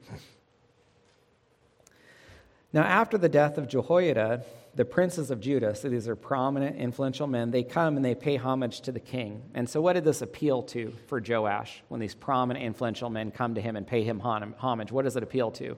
Now, 2.74 2.82
after 2.82 3.20
the 3.20 3.30
death 3.30 3.60
of 3.60 3.68
Jehoiada, 3.68 4.44
the 4.74 4.86
princes 4.86 5.30
of 5.30 5.40
Judah, 5.40 5.76
so 5.76 5.88
these 5.88 6.08
are 6.08 6.16
prominent, 6.16 6.78
influential 6.78 7.28
men, 7.28 7.52
they 7.52 7.62
come 7.62 7.96
and 7.96 8.04
they 8.04 8.16
pay 8.16 8.38
homage 8.38 8.82
to 8.82 8.92
the 8.92 9.00
king. 9.00 9.44
And 9.54 9.70
so, 9.70 9.82
what 9.82 9.94
did 9.94 10.04
this 10.04 10.24
appeal 10.24 10.64
to 10.64 10.96
for 11.06 11.22
Joash 11.22 11.84
when 11.90 12.00
these 12.00 12.16
prominent, 12.16 12.66
influential 12.66 13.12
men 13.12 13.30
come 13.30 13.54
to 13.54 13.62
him 13.62 13.76
and 13.76 13.86
pay 13.86 14.04
him 14.04 14.20
homage? 14.20 14.92
What 14.92 15.06
does 15.06 15.16
it 15.16 15.22
appeal 15.22 15.52
to? 15.52 15.78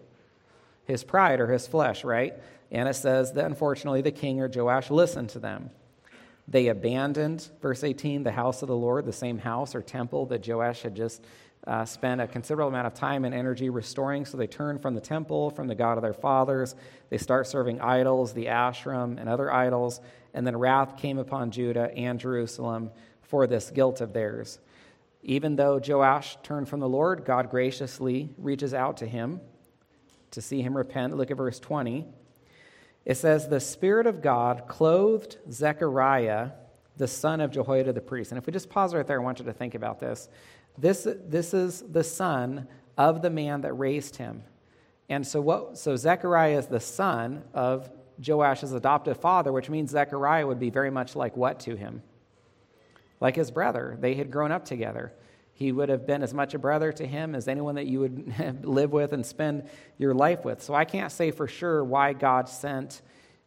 His 0.85 1.03
pride 1.03 1.41
or 1.41 1.47
his 1.47 1.67
flesh, 1.67 2.05
right? 2.05 2.35
It 2.71 2.95
says 2.95 3.33
that 3.33 3.45
unfortunately 3.45 4.01
the 4.01 4.11
king 4.11 4.41
or 4.41 4.49
Joash 4.53 4.89
listened 4.89 5.29
to 5.29 5.39
them. 5.39 5.69
They 6.47 6.67
abandoned, 6.67 7.49
verse 7.61 7.83
18, 7.83 8.23
the 8.23 8.31
house 8.31 8.61
of 8.61 8.67
the 8.67 8.75
Lord, 8.75 9.05
the 9.05 9.13
same 9.13 9.39
house 9.39 9.73
or 9.73 9.81
temple 9.81 10.27
that 10.27 10.47
Joash 10.47 10.83
had 10.83 10.95
just 10.95 11.23
uh, 11.65 11.83
spent 11.85 12.21
a 12.21 12.27
considerable 12.27 12.69
amount 12.69 12.85
of 12.85 12.93
time 12.93 13.25
and 13.25 13.33
energy 13.33 13.69
restoring. 13.69 14.25
So 14.25 14.37
they 14.37 14.45
turn 14.45 14.77
from 14.77 14.93
the 14.93 15.01
temple, 15.01 15.49
from 15.49 15.67
the 15.67 15.73
God 15.73 15.97
of 15.97 16.03
their 16.03 16.13
fathers. 16.13 16.75
They 17.09 17.17
start 17.17 17.47
serving 17.47 17.81
idols, 17.81 18.33
the 18.33 18.45
Asherim, 18.45 19.19
and 19.19 19.27
other 19.27 19.51
idols. 19.51 20.01
And 20.35 20.45
then 20.45 20.55
wrath 20.57 20.97
came 20.97 21.17
upon 21.17 21.49
Judah 21.49 21.91
and 21.95 22.19
Jerusalem 22.19 22.91
for 23.23 23.47
this 23.47 23.71
guilt 23.71 24.01
of 24.01 24.13
theirs. 24.13 24.59
Even 25.23 25.55
though 25.55 25.81
Joash 25.83 26.37
turned 26.43 26.69
from 26.69 26.79
the 26.79 26.89
Lord, 26.89 27.25
God 27.25 27.49
graciously 27.49 28.29
reaches 28.37 28.75
out 28.75 28.97
to 28.97 29.07
him 29.07 29.41
to 30.29 30.41
see 30.41 30.61
him 30.61 30.77
repent. 30.77 31.17
Look 31.17 31.31
at 31.31 31.37
verse 31.37 31.59
20. 31.59 32.05
It 33.05 33.15
says, 33.15 33.47
The 33.47 33.59
Spirit 33.59 34.07
of 34.07 34.21
God 34.21 34.67
clothed 34.67 35.37
Zechariah, 35.51 36.51
the 36.97 37.07
son 37.07 37.39
of 37.39 37.51
Jehoiada 37.51 37.93
the 37.93 38.01
priest. 38.01 38.31
And 38.31 38.37
if 38.37 38.45
we 38.45 38.53
just 38.53 38.69
pause 38.69 38.93
right 38.95 39.05
there, 39.05 39.21
I 39.21 39.23
want 39.23 39.39
you 39.39 39.45
to 39.45 39.53
think 39.53 39.75
about 39.75 39.99
this. 39.99 40.27
This, 40.77 41.07
this 41.27 41.53
is 41.53 41.81
the 41.81 42.03
son 42.03 42.67
of 42.97 43.21
the 43.21 43.29
man 43.29 43.61
that 43.61 43.73
raised 43.73 44.15
him. 44.15 44.43
And 45.07 45.25
so, 45.25 45.39
what, 45.39 45.77
so 45.77 45.95
Zechariah 45.95 46.57
is 46.57 46.67
the 46.67 46.79
son 46.79 47.43
of 47.53 47.89
Joash's 48.19 48.73
adoptive 48.73 49.17
father, 49.17 49.51
which 49.51 49.69
means 49.69 49.91
Zechariah 49.91 50.47
would 50.47 50.59
be 50.59 50.69
very 50.69 50.89
much 50.89 51.15
like 51.15 51.37
what 51.37 51.59
to 51.61 51.75
him? 51.75 52.01
Like 53.19 53.35
his 53.35 53.51
brother. 53.51 53.97
They 53.99 54.15
had 54.15 54.31
grown 54.31 54.51
up 54.51 54.65
together. 54.65 55.13
He 55.55 55.71
would 55.71 55.87
have 55.87 56.05
been 56.05 56.21
as 56.21 56.33
much 56.33 56.53
a 56.53 56.59
brother 56.59 56.91
to 56.91 57.07
him 57.07 57.33
as 57.33 57.47
anyone 57.47 57.75
that 57.75 57.87
you 57.87 58.01
would 58.01 58.65
live 58.65 58.91
with 58.91 59.13
and 59.13 59.25
spend 59.25 59.69
your 59.97 60.13
life 60.13 60.43
with. 60.43 60.61
So 60.61 60.73
I 60.73 60.83
can't 60.83 61.11
say 61.11 61.31
for 61.31 61.47
sure 61.47 61.81
why 61.81 62.11
God 62.11 62.49
sent 62.49 63.01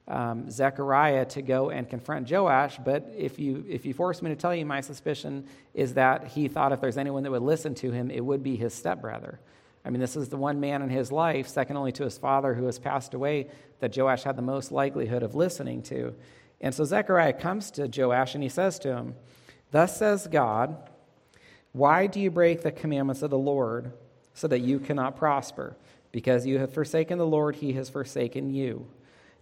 um, 0.09 0.51
Zechariah 0.51 1.27
to 1.27 1.43
go 1.43 1.69
and 1.69 1.87
confront 1.87 2.31
Joash, 2.31 2.79
but 2.83 3.13
if 3.15 3.39
you, 3.39 3.63
if 3.69 3.85
you 3.85 3.93
force 3.93 4.23
me 4.23 4.31
to 4.31 4.37
tell 4.37 4.55
you, 4.55 4.65
my 4.65 4.81
suspicion 4.81 5.47
is 5.75 5.95
that 5.95 6.29
he 6.29 6.49
thought 6.49 6.73
if 6.73 6.81
there's 6.81 6.97
anyone 6.97 7.25
that 7.25 7.31
would 7.31 7.43
listen 7.43 7.75
to 7.75 7.91
him, 7.91 8.11
it 8.11 8.25
would 8.25 8.43
be 8.43 8.57
his 8.57 8.73
stepbrother. 8.73 9.39
I 9.85 9.91
mean, 9.91 10.01
this 10.01 10.17
is 10.17 10.31
the 10.31 10.39
one 10.39 10.61
man 10.61 10.81
in 10.81 10.89
his 10.89 11.13
life, 11.13 11.47
second 11.47 11.77
only 11.77 11.93
to 11.93 12.05
his 12.05 12.17
father 12.17 12.55
who 12.55 12.65
has 12.65 12.79
passed 12.79 13.13
away, 13.13 13.49
that 13.81 13.95
Joash 13.95 14.23
had 14.23 14.37
the 14.37 14.43
most 14.43 14.73
likelihood 14.73 15.23
of 15.23 15.35
listening 15.35 15.83
to. 15.85 16.15
And 16.63 16.75
so 16.75 16.85
Zechariah 16.85 17.35
comes 17.35 17.71
to 17.73 17.87
Joash 17.95 18.35
and 18.35 18.43
he 18.43 18.49
says 18.49 18.79
to 18.81 18.97
him, 18.97 19.15
Thus 19.73 19.99
says 19.99 20.27
God, 20.27 20.89
why 21.73 22.07
do 22.07 22.21
you 22.21 22.31
break 22.31 22.63
the 22.63 22.73
commandments 22.73 23.23
of 23.23 23.31
the 23.31 23.39
Lord 23.39 23.93
so 24.35 24.49
that 24.49 24.61
you 24.61 24.79
cannot 24.79 25.17
prosper? 25.17 25.77
Because 26.13 26.47
you 26.47 26.59
have 26.59 26.73
forsaken 26.73 27.19
the 27.19 27.27
Lord, 27.27 27.57
he 27.57 27.75
has 27.75 27.89
forsaken 27.91 28.55
you. 28.55 28.87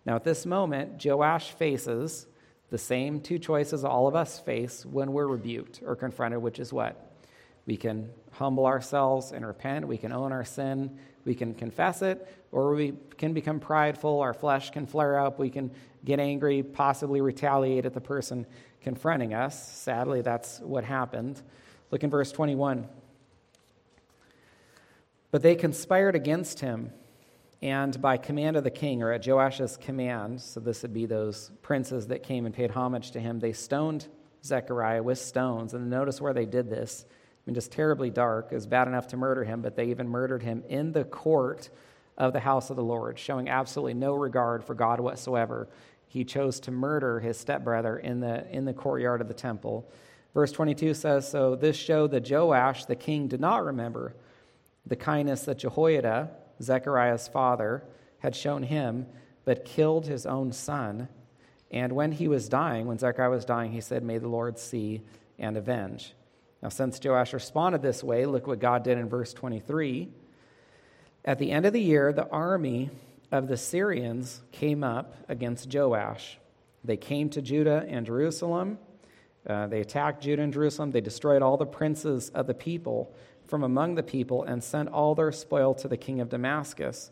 Now, 0.05 0.17
at 0.17 0.25
this 0.25 0.47
moment, 0.47 1.05
Joash 1.05 1.51
faces 1.51 2.27
the 2.71 2.79
same 2.79 3.21
two 3.21 3.39
choices 3.39 3.85
all 3.85 4.09
of 4.09 4.17
us 4.17 4.41
face 4.41 4.85
when 4.85 5.13
we're 5.13 5.27
rebuked 5.27 5.81
or 5.85 5.95
confronted, 5.95 6.43
which 6.43 6.59
is 6.59 6.73
what? 6.73 7.15
We 7.67 7.77
can 7.77 8.11
humble 8.33 8.67
ourselves 8.67 9.33
and 9.33 9.47
repent. 9.47 9.89
We 9.89 9.99
can 9.99 10.13
own 10.13 10.33
our 10.33 10.45
sin. 10.45 10.99
We 11.25 11.35
can 11.35 11.55
confess 11.55 12.03
it, 12.03 12.27
or 12.53 12.75
we 12.75 12.95
can 13.19 13.33
become 13.33 13.59
prideful. 13.59 14.21
Our 14.21 14.35
flesh 14.35 14.71
can 14.71 14.87
flare 14.87 15.19
up. 15.19 15.39
We 15.39 15.51
can 15.51 15.73
get 16.05 16.21
angry, 16.21 16.63
possibly 16.63 17.21
retaliate 17.21 17.85
at 17.85 17.95
the 17.95 18.01
person 18.01 18.47
confronting 18.81 19.35
us. 19.35 19.73
Sadly, 19.73 20.23
that's 20.23 20.61
what 20.61 20.85
happened. 20.85 21.43
Look 21.91 22.03
in 22.03 22.11
verse 22.11 22.33
21. 22.33 22.89
But 25.31 25.43
they 25.43 25.55
conspired 25.55 26.15
against 26.15 26.61
him, 26.61 26.93
and 27.63 28.01
by 28.01 28.17
command 28.17 28.57
of 28.57 28.65
the 28.65 28.71
king, 28.71 29.03
or 29.03 29.13
at 29.13 29.23
Joash's 29.23 29.77
command, 29.77 30.41
so 30.41 30.61
this 30.61 30.83
would 30.83 30.95
be 30.95 31.07
those 31.07 31.51
princes 31.63 32.07
that 32.09 32.23
came 32.23 32.47
and 32.47 32.55
paid 32.55 32.71
homage 32.71 33.11
to 33.13 33.21
him, 33.21 33.39
they 33.39 33.53
stoned 33.53 34.09
Zechariah 34.45 35.03
with 35.03 35.19
stones. 35.19 35.75
And 35.75 35.91
notice 35.91 36.21
where 36.21 36.33
they 36.33 36.47
did 36.47 36.71
this. 36.71 37.05
I 37.09 37.43
mean, 37.47 37.55
just 37.55 37.73
terribly 37.73 38.11
dark. 38.11 38.49
It 38.51 38.55
was 38.55 38.67
bad 38.67 38.89
enough 38.89 39.09
to 39.09 39.17
murder 39.17 39.45
him, 39.45 39.63
but 39.63 39.77
they 39.77 39.87
even 39.87 40.09
murdered 40.09 40.43
him 40.43 40.65
in 40.69 40.93
the 40.93 41.05
court 41.05 41.71
of 42.19 42.33
the 42.33 42.41
house 42.41 42.71
of 42.71 42.77
the 42.77 42.83
Lord, 42.83 43.19
showing 43.19 43.49
absolutely 43.49 43.95
no 43.95 44.15
regard 44.15 44.65
for 44.65 44.75
God 44.75 45.01
whatsoever. 45.01 45.69
He 46.09 46.25
chose 46.25 46.61
to 46.61 46.71
murder 46.71 47.21
his 47.21 47.37
stepbrother 47.37 47.99
in 47.99 48.21
the, 48.21 48.51
in 48.51 48.65
the 48.65 48.73
courtyard 48.73 49.21
of 49.21 49.29
the 49.29 49.35
temple. 49.35 49.91
Verse 50.37 50.53
22 50.53 50.93
says 50.93 51.27
So 51.27 51.57
this 51.57 51.77
showed 51.77 52.11
that 52.11 52.31
Joash, 52.31 52.85
the 52.85 52.95
king, 52.95 53.27
did 53.27 53.41
not 53.41 53.65
remember 53.65 54.15
the 54.85 54.95
kindness 54.95 55.47
that 55.47 55.57
Jehoiada, 55.57 56.29
Zechariah's 56.63 57.27
father, 57.27 57.83
had 58.19 58.37
shown 58.37 58.63
him, 58.63 59.07
but 59.47 59.65
killed 59.65 60.07
his 60.07 60.27
own 60.27 60.53
son. 60.53 61.09
And 61.71 61.93
when 61.93 62.13
he 62.13 62.29
was 62.29 62.51
dying, 62.51 62.85
when 62.85 62.99
Zechariah 62.99 63.31
was 63.31 63.47
dying, 63.47 63.73
he 63.73 63.81
said, 63.81 64.05
May 64.05 64.19
the 64.19 64.29
Lord 64.29 64.59
see 64.59 65.01
and 65.39 65.57
avenge. 65.57 66.13
Now, 66.63 66.69
since 66.69 67.01
Joash 67.03 67.33
responded 67.33 67.81
this 67.81 68.05
way, 68.05 68.27
look 68.27 68.47
what 68.47 68.59
God 68.59 68.85
did 68.85 68.99
in 68.99 69.09
verse 69.09 69.33
23. 69.33 70.11
At 71.25 71.39
the 71.39 71.51
end 71.51 71.65
of 71.65 71.73
the 71.73 71.81
year, 71.81 72.13
the 72.13 72.29
army 72.29 72.91
of 73.33 73.49
the 73.49 73.57
Syrians 73.57 74.43
came 74.53 74.85
up 74.85 75.17
against 75.31 75.73
Joash. 75.73 76.37
They 76.85 76.99
came 76.99 77.31
to 77.31 77.41
Judah 77.41 77.87
and 77.89 78.05
Jerusalem. 78.05 78.79
Uh, 79.47 79.67
they 79.67 79.81
attacked 79.81 80.23
Judah 80.23 80.43
and 80.43 80.53
Jerusalem. 80.53 80.91
They 80.91 81.01
destroyed 81.01 81.43
all 81.43 81.57
the 81.57 81.67
princes 81.67 82.31
of 82.31 82.47
the 82.47 82.55
people 82.55 83.15
from 83.47 83.63
among 83.63 83.95
the 83.95 84.03
people 84.03 84.43
and 84.43 84.63
sent 84.63 84.89
all 84.89 85.15
their 85.15 85.33
spoil 85.33 85.75
to 85.75 85.89
the 85.89 85.97
king 85.97 86.21
of 86.21 86.29
Damascus. 86.29 87.11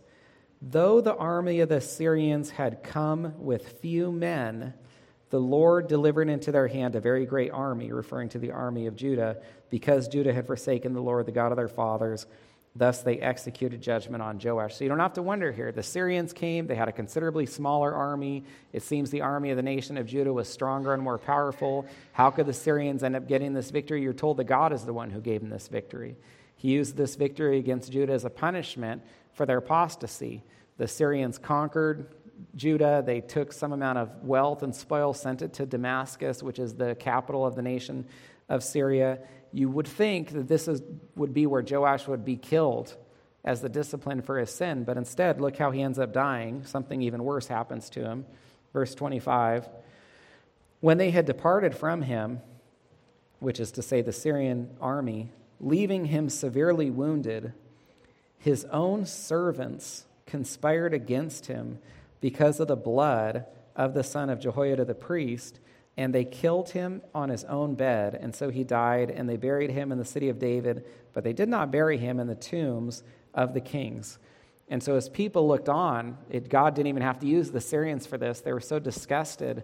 Though 0.60 1.00
the 1.00 1.14
army 1.14 1.60
of 1.60 1.68
the 1.68 1.80
Syrians 1.80 2.50
had 2.50 2.82
come 2.82 3.34
with 3.38 3.80
few 3.80 4.10
men, 4.10 4.74
the 5.30 5.38
Lord 5.38 5.88
delivered 5.88 6.28
into 6.28 6.52
their 6.52 6.68
hand 6.68 6.94
a 6.94 7.00
very 7.00 7.26
great 7.26 7.50
army, 7.50 7.92
referring 7.92 8.28
to 8.30 8.38
the 8.38 8.52
army 8.52 8.86
of 8.86 8.96
Judah, 8.96 9.42
because 9.68 10.08
Judah 10.08 10.32
had 10.32 10.46
forsaken 10.46 10.92
the 10.92 11.00
Lord, 11.00 11.26
the 11.26 11.32
God 11.32 11.52
of 11.52 11.56
their 11.56 11.68
fathers. 11.68 12.26
Thus 12.76 13.02
they 13.02 13.18
executed 13.18 13.80
judgment 13.80 14.20
on 14.20 14.40
Joash. 14.42 14.76
So 14.76 14.84
you 14.84 14.90
don't 14.90 14.98
have 14.98 15.12
to 15.12 15.22
wonder 15.22 15.52
here. 15.52 15.70
The 15.70 15.82
Syrians 15.82 16.32
came, 16.32 16.66
they 16.66 16.74
had 16.74 16.88
a 16.88 16.92
considerably 16.92 17.46
smaller 17.46 17.94
army. 17.94 18.44
It 18.72 18.82
seems 18.82 19.10
the 19.10 19.20
army 19.20 19.50
of 19.50 19.56
the 19.56 19.62
nation 19.62 19.96
of 19.96 20.06
Judah 20.06 20.32
was 20.32 20.48
stronger 20.48 20.92
and 20.92 21.00
more 21.00 21.18
powerful. 21.18 21.86
How 22.12 22.30
could 22.30 22.46
the 22.46 22.52
Syrians 22.52 23.04
end 23.04 23.14
up 23.14 23.28
getting 23.28 23.52
this 23.52 23.70
victory? 23.70 24.02
You're 24.02 24.12
told 24.12 24.38
that 24.38 24.44
God 24.44 24.72
is 24.72 24.84
the 24.84 24.92
one 24.92 25.10
who 25.10 25.20
gave 25.20 25.40
them 25.40 25.50
this 25.50 25.68
victory. 25.68 26.16
He 26.56 26.70
used 26.70 26.96
this 26.96 27.14
victory 27.14 27.58
against 27.58 27.92
Judah 27.92 28.12
as 28.12 28.24
a 28.24 28.30
punishment 28.30 29.02
for 29.34 29.46
their 29.46 29.58
apostasy. 29.58 30.42
The 30.76 30.88
Syrians 30.88 31.38
conquered 31.38 32.08
Judah. 32.56 33.04
They 33.06 33.20
took 33.20 33.52
some 33.52 33.72
amount 33.72 33.98
of 33.98 34.24
wealth 34.24 34.64
and 34.64 34.74
spoil, 34.74 35.14
sent 35.14 35.42
it 35.42 35.52
to 35.54 35.66
Damascus, 35.66 36.42
which 36.42 36.58
is 36.58 36.74
the 36.74 36.96
capital 36.96 37.46
of 37.46 37.54
the 37.54 37.62
nation 37.62 38.06
of 38.48 38.64
Syria. 38.64 39.20
You 39.54 39.68
would 39.68 39.86
think 39.86 40.32
that 40.32 40.48
this 40.48 40.66
is, 40.66 40.82
would 41.14 41.32
be 41.32 41.46
where 41.46 41.62
Joash 41.62 42.08
would 42.08 42.24
be 42.24 42.36
killed 42.36 42.96
as 43.44 43.60
the 43.60 43.68
discipline 43.68 44.20
for 44.20 44.36
his 44.36 44.50
sin, 44.50 44.82
but 44.82 44.96
instead, 44.96 45.40
look 45.40 45.56
how 45.56 45.70
he 45.70 45.80
ends 45.80 46.00
up 46.00 46.12
dying. 46.12 46.64
Something 46.64 47.02
even 47.02 47.22
worse 47.22 47.46
happens 47.46 47.88
to 47.90 48.00
him. 48.00 48.26
Verse 48.72 48.96
25 48.96 49.68
When 50.80 50.98
they 50.98 51.12
had 51.12 51.24
departed 51.24 51.72
from 51.76 52.02
him, 52.02 52.40
which 53.38 53.60
is 53.60 53.70
to 53.72 53.82
say 53.82 54.02
the 54.02 54.12
Syrian 54.12 54.70
army, 54.80 55.30
leaving 55.60 56.06
him 56.06 56.28
severely 56.28 56.90
wounded, 56.90 57.52
his 58.36 58.64
own 58.72 59.06
servants 59.06 60.06
conspired 60.26 60.92
against 60.92 61.46
him 61.46 61.78
because 62.20 62.58
of 62.58 62.66
the 62.66 62.76
blood 62.76 63.46
of 63.76 63.94
the 63.94 64.02
son 64.02 64.30
of 64.30 64.40
Jehoiada 64.40 64.84
the 64.84 64.96
priest, 64.96 65.60
and 65.96 66.14
they 66.14 66.24
killed 66.24 66.70
him 66.70 67.02
on 67.14 67.28
his 67.28 67.44
own 67.44 67.74
bed. 67.74 68.18
And 68.20 68.34
so 68.34 68.50
he 68.50 68.64
died, 68.64 69.10
and 69.10 69.28
they 69.28 69.36
buried 69.36 69.70
him 69.70 69.92
in 69.92 69.98
the 69.98 70.04
city 70.04 70.28
of 70.28 70.38
David, 70.38 70.84
but 71.12 71.24
they 71.24 71.32
did 71.32 71.48
not 71.48 71.70
bury 71.70 71.98
him 71.98 72.18
in 72.18 72.26
the 72.26 72.34
tombs 72.34 73.02
of 73.32 73.54
the 73.54 73.60
kings. 73.60 74.18
And 74.68 74.82
so 74.82 74.96
as 74.96 75.08
people 75.08 75.46
looked 75.46 75.68
on, 75.68 76.16
it, 76.30 76.48
God 76.48 76.74
didn't 76.74 76.88
even 76.88 77.02
have 77.02 77.18
to 77.20 77.26
use 77.26 77.50
the 77.50 77.60
Syrians 77.60 78.06
for 78.06 78.18
this. 78.18 78.40
They 78.40 78.52
were 78.52 78.60
so 78.60 78.78
disgusted 78.78 79.62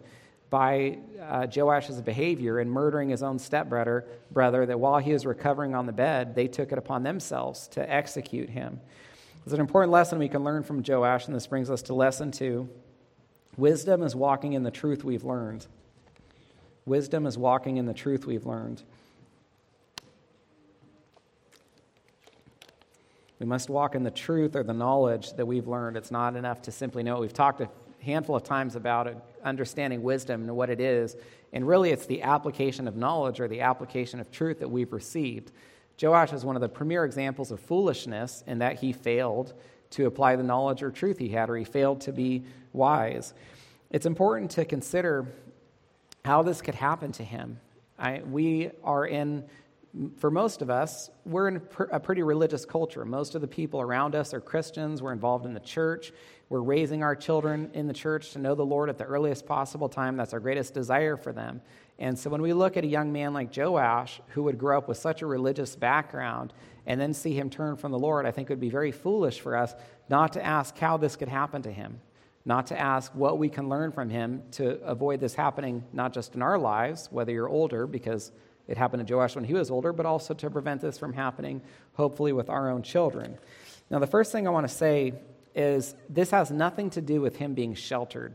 by 0.50 0.98
uh, 1.22 1.46
Joash's 1.46 2.02
behavior 2.02 2.60
in 2.60 2.68
murdering 2.68 3.08
his 3.08 3.22
own 3.22 3.38
stepbrother 3.38 4.06
brother 4.30 4.66
that 4.66 4.78
while 4.78 4.98
he 4.98 5.12
was 5.12 5.24
recovering 5.24 5.74
on 5.74 5.86
the 5.86 5.92
bed, 5.92 6.34
they 6.34 6.48
took 6.48 6.72
it 6.72 6.78
upon 6.78 7.02
themselves 7.02 7.68
to 7.68 7.90
execute 7.90 8.50
him. 8.50 8.80
It's 9.44 9.54
an 9.54 9.60
important 9.60 9.92
lesson 9.92 10.18
we 10.18 10.28
can 10.28 10.44
learn 10.44 10.64
from 10.64 10.82
Joash, 10.86 11.26
and 11.26 11.34
this 11.34 11.46
brings 11.46 11.70
us 11.70 11.82
to 11.82 11.94
lesson 11.94 12.30
two. 12.30 12.68
Wisdom 13.56 14.02
is 14.02 14.14
walking 14.14 14.52
in 14.52 14.64
the 14.64 14.70
truth 14.70 15.02
we've 15.02 15.24
learned. 15.24 15.66
Wisdom 16.90 17.24
is 17.24 17.38
walking 17.38 17.76
in 17.76 17.86
the 17.86 17.94
truth 17.94 18.26
we've 18.26 18.46
learned. 18.46 18.82
We 23.38 23.46
must 23.46 23.70
walk 23.70 23.94
in 23.94 24.02
the 24.02 24.10
truth 24.10 24.56
or 24.56 24.64
the 24.64 24.72
knowledge 24.72 25.34
that 25.34 25.46
we've 25.46 25.68
learned. 25.68 25.96
It's 25.96 26.10
not 26.10 26.34
enough 26.34 26.62
to 26.62 26.72
simply 26.72 27.04
know. 27.04 27.20
We've 27.20 27.32
talked 27.32 27.60
a 27.60 27.68
handful 28.00 28.34
of 28.34 28.42
times 28.42 28.74
about 28.74 29.14
understanding 29.44 30.02
wisdom 30.02 30.42
and 30.42 30.56
what 30.56 30.68
it 30.68 30.80
is. 30.80 31.14
And 31.52 31.64
really, 31.64 31.90
it's 31.90 32.06
the 32.06 32.22
application 32.22 32.88
of 32.88 32.96
knowledge 32.96 33.38
or 33.38 33.46
the 33.46 33.60
application 33.60 34.18
of 34.18 34.32
truth 34.32 34.58
that 34.58 34.68
we've 34.68 34.92
received. 34.92 35.52
Joash 36.02 36.32
is 36.32 36.44
one 36.44 36.56
of 36.56 36.60
the 36.60 36.68
premier 36.68 37.04
examples 37.04 37.52
of 37.52 37.60
foolishness 37.60 38.42
in 38.48 38.58
that 38.58 38.80
he 38.80 38.92
failed 38.92 39.54
to 39.90 40.06
apply 40.06 40.34
the 40.34 40.42
knowledge 40.42 40.82
or 40.82 40.90
truth 40.90 41.18
he 41.18 41.28
had, 41.28 41.50
or 41.50 41.56
he 41.56 41.64
failed 41.64 42.00
to 42.00 42.12
be 42.12 42.42
wise. 42.72 43.32
It's 43.92 44.06
important 44.06 44.50
to 44.52 44.64
consider 44.64 45.28
how 46.24 46.42
this 46.42 46.62
could 46.62 46.74
happen 46.74 47.12
to 47.12 47.24
him. 47.24 47.60
I, 47.98 48.22
we 48.24 48.70
are 48.82 49.06
in, 49.06 49.44
for 50.16 50.30
most 50.30 50.62
of 50.62 50.70
us, 50.70 51.10
we're 51.24 51.48
in 51.48 51.60
a 51.90 52.00
pretty 52.00 52.22
religious 52.22 52.64
culture. 52.64 53.04
Most 53.04 53.34
of 53.34 53.40
the 53.40 53.48
people 53.48 53.80
around 53.80 54.14
us 54.14 54.32
are 54.32 54.40
Christians. 54.40 55.02
We're 55.02 55.12
involved 55.12 55.46
in 55.46 55.54
the 55.54 55.60
church. 55.60 56.12
We're 56.48 56.62
raising 56.62 57.02
our 57.02 57.14
children 57.14 57.70
in 57.74 57.86
the 57.86 57.92
church 57.92 58.32
to 58.32 58.38
know 58.38 58.54
the 58.54 58.64
Lord 58.64 58.88
at 58.88 58.98
the 58.98 59.04
earliest 59.04 59.46
possible 59.46 59.88
time. 59.88 60.16
That's 60.16 60.32
our 60.32 60.40
greatest 60.40 60.74
desire 60.74 61.16
for 61.16 61.32
them. 61.32 61.60
And 61.98 62.18
so 62.18 62.30
when 62.30 62.40
we 62.40 62.52
look 62.54 62.76
at 62.76 62.84
a 62.84 62.88
young 62.88 63.12
man 63.12 63.34
like 63.34 63.54
Joash, 63.54 64.20
who 64.28 64.42
would 64.44 64.58
grow 64.58 64.78
up 64.78 64.88
with 64.88 64.96
such 64.96 65.22
a 65.22 65.26
religious 65.26 65.76
background, 65.76 66.52
and 66.86 67.00
then 67.00 67.12
see 67.12 67.34
him 67.34 67.50
turn 67.50 67.76
from 67.76 67.92
the 67.92 67.98
Lord, 67.98 68.24
I 68.24 68.30
think 68.30 68.48
it 68.48 68.54
would 68.54 68.60
be 68.60 68.70
very 68.70 68.90
foolish 68.90 69.38
for 69.38 69.54
us 69.54 69.74
not 70.08 70.32
to 70.32 70.44
ask 70.44 70.76
how 70.78 70.96
this 70.96 71.14
could 71.14 71.28
happen 71.28 71.62
to 71.62 71.70
him, 71.70 72.00
not 72.44 72.66
to 72.68 72.78
ask 72.78 73.14
what 73.14 73.38
we 73.38 73.48
can 73.48 73.68
learn 73.68 73.92
from 73.92 74.08
him 74.08 74.42
to 74.52 74.80
avoid 74.82 75.20
this 75.20 75.34
happening, 75.34 75.84
not 75.92 76.12
just 76.12 76.34
in 76.34 76.42
our 76.42 76.58
lives, 76.58 77.08
whether 77.10 77.32
you're 77.32 77.48
older, 77.48 77.86
because 77.86 78.32
it 78.66 78.78
happened 78.78 79.06
to 79.06 79.14
Joash 79.14 79.34
when 79.34 79.44
he 79.44 79.54
was 79.54 79.70
older, 79.70 79.92
but 79.92 80.06
also 80.06 80.32
to 80.34 80.50
prevent 80.50 80.80
this 80.80 80.96
from 80.96 81.12
happening, 81.12 81.60
hopefully, 81.94 82.32
with 82.32 82.48
our 82.48 82.70
own 82.70 82.82
children. 82.82 83.36
Now, 83.90 83.98
the 83.98 84.06
first 84.06 84.32
thing 84.32 84.46
I 84.46 84.50
want 84.50 84.68
to 84.68 84.74
say 84.74 85.14
is 85.54 85.94
this 86.08 86.30
has 86.30 86.50
nothing 86.50 86.90
to 86.90 87.00
do 87.00 87.20
with 87.20 87.36
him 87.36 87.54
being 87.54 87.74
sheltered. 87.74 88.34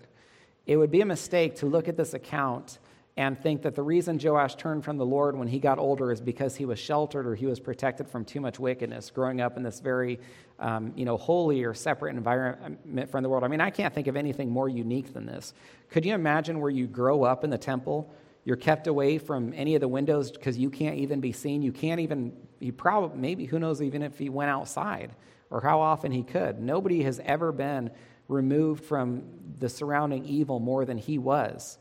It 0.65 0.77
would 0.77 0.91
be 0.91 1.01
a 1.01 1.05
mistake 1.05 1.55
to 1.57 1.65
look 1.65 1.87
at 1.87 1.95
this 1.95 2.13
account 2.13 2.79
and 3.17 3.39
think 3.39 3.61
that 3.61 3.75
the 3.75 3.81
reason 3.81 4.19
Joash 4.21 4.55
turned 4.55 4.83
from 4.83 4.97
the 4.97 5.05
Lord 5.05 5.37
when 5.37 5.47
he 5.47 5.57
got 5.57 5.79
older 5.79 6.11
is 6.11 6.19
because 6.19 6.57
he 6.57 6.65
was 6.65 6.77
sheltered 6.77 7.25
or 7.25 7.33
he 7.33 7.45
was 7.45 7.61
protected 7.61 8.09
from 8.09 8.25
too 8.25 8.41
much 8.41 8.59
wickedness, 8.59 9.09
growing 9.09 9.39
up 9.39 9.55
in 9.55 9.63
this 9.63 9.79
very, 9.79 10.19
um, 10.59 10.91
you 10.97 11.05
know, 11.05 11.15
holy 11.15 11.63
or 11.63 11.73
separate 11.73 12.13
environment 12.15 13.09
from 13.09 13.23
the 13.23 13.29
world. 13.29 13.45
I 13.45 13.47
mean, 13.47 13.61
I 13.61 13.69
can't 13.69 13.93
think 13.93 14.07
of 14.07 14.17
anything 14.17 14.49
more 14.49 14.67
unique 14.67 15.13
than 15.13 15.25
this. 15.25 15.53
Could 15.89 16.03
you 16.05 16.13
imagine 16.13 16.59
where 16.59 16.69
you 16.69 16.87
grow 16.87 17.23
up 17.23 17.45
in 17.45 17.49
the 17.49 17.57
temple? 17.57 18.13
You're 18.43 18.57
kept 18.57 18.85
away 18.85 19.17
from 19.17 19.53
any 19.55 19.75
of 19.75 19.81
the 19.81 19.87
windows 19.87 20.31
because 20.31 20.57
you 20.57 20.69
can't 20.69 20.97
even 20.97 21.21
be 21.21 21.31
seen. 21.31 21.61
You 21.61 21.71
can't 21.71 22.01
even, 22.01 22.33
he 22.59 22.71
probably, 22.71 23.17
maybe, 23.17 23.45
who 23.45 23.59
knows 23.59 23.81
even 23.81 24.03
if 24.03 24.17
he 24.17 24.27
went 24.27 24.51
outside 24.51 25.15
or 25.49 25.61
how 25.61 25.79
often 25.79 26.11
he 26.11 26.21
could. 26.21 26.59
Nobody 26.59 27.03
has 27.03 27.21
ever 27.23 27.53
been 27.53 27.91
removed 28.27 28.83
from 28.83 29.23
the 29.57 29.69
surrounding 29.69 30.25
evil 30.25 30.59
more 30.59 30.83
than 30.83 30.97
he 30.97 31.17
was. 31.17 31.77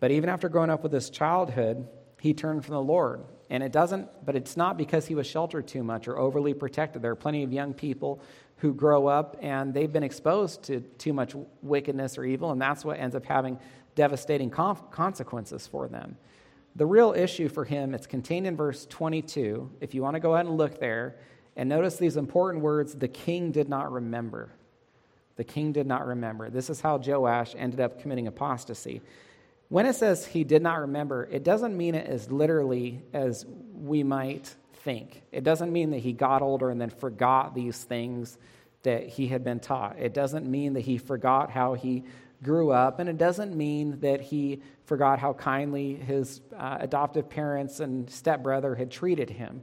But 0.00 0.10
even 0.10 0.28
after 0.30 0.48
growing 0.48 0.70
up 0.70 0.82
with 0.82 0.92
this 0.92 1.10
childhood, 1.10 1.86
he 2.20 2.34
turned 2.34 2.64
from 2.64 2.74
the 2.74 2.82
Lord. 2.82 3.24
And 3.50 3.62
it 3.62 3.72
doesn't, 3.72 4.08
but 4.26 4.36
it's 4.36 4.56
not 4.56 4.76
because 4.76 5.06
he 5.06 5.14
was 5.14 5.26
sheltered 5.26 5.66
too 5.66 5.82
much 5.82 6.06
or 6.06 6.18
overly 6.18 6.52
protected. 6.54 7.02
There 7.02 7.10
are 7.10 7.16
plenty 7.16 7.42
of 7.42 7.52
young 7.52 7.72
people 7.72 8.20
who 8.58 8.74
grow 8.74 9.06
up 9.06 9.36
and 9.40 9.72
they've 9.72 9.92
been 9.92 10.02
exposed 10.02 10.64
to 10.64 10.80
too 10.98 11.12
much 11.12 11.34
wickedness 11.62 12.18
or 12.18 12.24
evil, 12.24 12.50
and 12.50 12.60
that's 12.60 12.84
what 12.84 12.98
ends 12.98 13.14
up 13.16 13.24
having 13.24 13.58
devastating 13.94 14.50
consequences 14.50 15.66
for 15.66 15.88
them. 15.88 16.16
The 16.76 16.86
real 16.86 17.12
issue 17.12 17.48
for 17.48 17.64
him, 17.64 17.94
it's 17.94 18.06
contained 18.06 18.46
in 18.46 18.56
verse 18.56 18.86
22. 18.86 19.70
If 19.80 19.94
you 19.94 20.02
want 20.02 20.14
to 20.14 20.20
go 20.20 20.34
ahead 20.34 20.46
and 20.46 20.56
look 20.56 20.78
there, 20.78 21.16
And 21.58 21.68
notice 21.68 21.96
these 21.96 22.16
important 22.16 22.62
words 22.62 22.94
the 22.94 23.08
king 23.08 23.50
did 23.50 23.68
not 23.68 23.90
remember. 23.90 24.52
The 25.34 25.44
king 25.44 25.72
did 25.72 25.88
not 25.88 26.06
remember. 26.06 26.48
This 26.50 26.70
is 26.70 26.80
how 26.80 26.98
Joash 26.98 27.54
ended 27.58 27.80
up 27.80 28.00
committing 28.00 28.28
apostasy. 28.28 29.02
When 29.68 29.84
it 29.84 29.94
says 29.94 30.24
he 30.24 30.44
did 30.44 30.62
not 30.62 30.80
remember, 30.80 31.28
it 31.30 31.44
doesn't 31.44 31.76
mean 31.76 31.94
it 31.94 32.06
as 32.06 32.30
literally 32.30 33.02
as 33.12 33.44
we 33.74 34.02
might 34.02 34.54
think. 34.72 35.22
It 35.30 35.44
doesn't 35.44 35.72
mean 35.72 35.90
that 35.90 35.98
he 35.98 36.12
got 36.12 36.40
older 36.40 36.70
and 36.70 36.80
then 36.80 36.90
forgot 36.90 37.54
these 37.54 37.84
things 37.84 38.38
that 38.82 39.06
he 39.08 39.26
had 39.26 39.44
been 39.44 39.60
taught. 39.60 39.98
It 39.98 40.14
doesn't 40.14 40.46
mean 40.46 40.74
that 40.74 40.80
he 40.80 40.96
forgot 40.96 41.50
how 41.50 41.74
he 41.74 42.04
grew 42.42 42.70
up, 42.70 43.00
and 43.00 43.08
it 43.08 43.18
doesn't 43.18 43.54
mean 43.54 44.00
that 44.00 44.20
he 44.20 44.62
forgot 44.84 45.18
how 45.18 45.32
kindly 45.32 45.94
his 45.94 46.40
uh, 46.56 46.78
adoptive 46.80 47.28
parents 47.28 47.80
and 47.80 48.08
stepbrother 48.08 48.74
had 48.74 48.90
treated 48.90 49.28
him. 49.28 49.62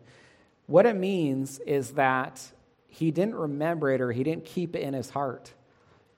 What 0.68 0.86
it 0.86 0.96
means 0.96 1.60
is 1.60 1.92
that 1.92 2.42
he 2.88 3.12
didn't 3.12 3.36
remember 3.36 3.92
it 3.92 4.02
or 4.02 4.12
he 4.12 4.24
didn't 4.24 4.46
keep 4.46 4.76
it 4.76 4.82
in 4.82 4.94
his 4.94 5.10
heart. 5.10 5.54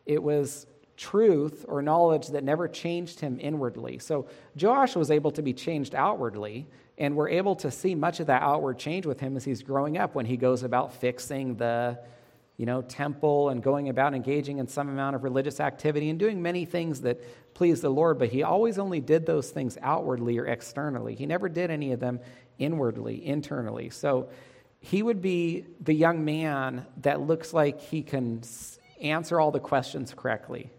It 0.05 0.21
was 0.21 0.65
truth 0.97 1.63
or 1.67 1.81
knowledge 1.81 2.27
that 2.29 2.43
never 2.43 2.67
changed 2.67 3.19
him 3.19 3.37
inwardly. 3.39 3.99
So 3.99 4.27
Joash 4.59 4.95
was 4.95 5.11
able 5.11 5.31
to 5.31 5.41
be 5.41 5.53
changed 5.53 5.95
outwardly, 5.95 6.67
and 6.97 7.15
we're 7.15 7.29
able 7.29 7.55
to 7.57 7.71
see 7.71 7.95
much 7.95 8.19
of 8.19 8.27
that 8.27 8.41
outward 8.41 8.79
change 8.79 9.05
with 9.05 9.19
him 9.19 9.37
as 9.37 9.45
he's 9.45 9.61
growing 9.61 9.97
up 9.97 10.15
when 10.15 10.25
he 10.25 10.35
goes 10.35 10.63
about 10.63 10.93
fixing 10.93 11.55
the 11.55 11.99
you 12.57 12.65
know, 12.65 12.81
temple 12.81 13.49
and 13.49 13.61
going 13.61 13.87
about 13.87 14.15
engaging 14.15 14.57
in 14.57 14.67
some 14.67 14.89
amount 14.89 15.15
of 15.15 15.23
religious 15.23 15.59
activity 15.59 16.09
and 16.09 16.17
doing 16.17 16.41
many 16.41 16.65
things 16.65 17.01
that 17.01 17.21
please 17.53 17.81
the 17.81 17.89
Lord, 17.89 18.17
but 18.17 18.29
he 18.29 18.41
always 18.41 18.79
only 18.79 18.99
did 18.99 19.27
those 19.27 19.51
things 19.51 19.77
outwardly 19.83 20.39
or 20.39 20.47
externally. 20.47 21.13
He 21.13 21.27
never 21.27 21.49
did 21.49 21.69
any 21.69 21.91
of 21.91 21.99
them 21.99 22.19
inwardly, 22.57 23.23
internally. 23.23 23.91
So 23.91 24.29
he 24.79 25.03
would 25.03 25.21
be 25.21 25.65
the 25.79 25.93
young 25.93 26.25
man 26.25 26.87
that 27.01 27.21
looks 27.21 27.53
like 27.53 27.79
he 27.79 28.01
can 28.01 28.41
answer 29.01 29.39
all 29.39 29.51
the 29.51 29.59
questions 29.59 30.13
correctly. 30.15 30.71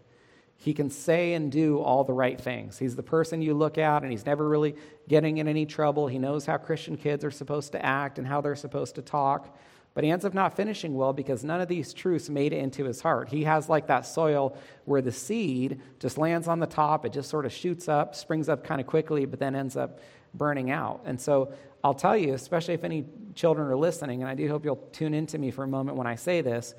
He 0.61 0.73
can 0.73 0.89
say 0.89 1.33
and 1.33 1.49
do 1.49 1.79
all 1.79 2.03
the 2.03 2.13
right 2.13 2.39
things. 2.39 2.77
He's 2.77 2.97
the 2.97 3.03
person 3.03 3.41
you 3.41 3.53
look 3.53 3.77
at, 3.77 4.03
and 4.03 4.11
he's 4.11 4.25
never 4.25 4.47
really 4.47 4.75
getting 5.07 5.37
in 5.37 5.47
any 5.47 5.65
trouble. 5.65 6.07
He 6.07 6.19
knows 6.19 6.45
how 6.45 6.57
Christian 6.57 6.97
kids 6.97 7.23
are 7.23 7.31
supposed 7.31 7.71
to 7.71 7.85
act 7.85 8.19
and 8.19 8.27
how 8.27 8.41
they're 8.41 8.57
supposed 8.57 8.95
to 8.95 9.01
talk. 9.01 9.57
But 9.93 10.03
he 10.03 10.11
ends 10.11 10.25
up 10.25 10.33
not 10.33 10.57
finishing 10.57 10.95
well 10.95 11.13
because 11.13 11.45
none 11.45 11.61
of 11.61 11.69
these 11.69 11.93
truths 11.93 12.29
made 12.29 12.51
it 12.51 12.57
into 12.57 12.83
his 12.83 12.99
heart. 12.99 13.29
He 13.29 13.45
has 13.45 13.69
like 13.69 13.87
that 13.87 14.05
soil 14.05 14.57
where 14.83 15.01
the 15.01 15.13
seed 15.13 15.79
just 15.97 16.17
lands 16.17 16.49
on 16.49 16.59
the 16.59 16.67
top, 16.67 17.05
it 17.05 17.13
just 17.13 17.29
sort 17.29 17.45
of 17.45 17.53
shoots 17.53 17.87
up, 17.87 18.13
springs 18.13 18.49
up 18.49 18.65
kind 18.65 18.81
of 18.81 18.85
quickly, 18.85 19.25
but 19.25 19.39
then 19.39 19.55
ends 19.55 19.77
up 19.77 20.01
burning 20.33 20.71
out. 20.71 21.03
And 21.05 21.19
so 21.19 21.53
I'll 21.85 21.93
tell 21.93 22.17
you, 22.17 22.33
especially 22.33 22.73
if 22.73 22.83
any 22.83 23.05
children 23.33 23.65
are 23.69 23.77
listening, 23.77 24.21
and 24.21 24.29
I 24.29 24.35
do 24.35 24.45
hope 24.49 24.65
you'll 24.65 24.87
tune 24.91 25.13
into 25.13 25.37
me 25.37 25.51
for 25.51 25.63
a 25.63 25.67
moment 25.67 25.95
when 25.97 26.05
I 26.05 26.15
say 26.15 26.41
this, 26.41 26.75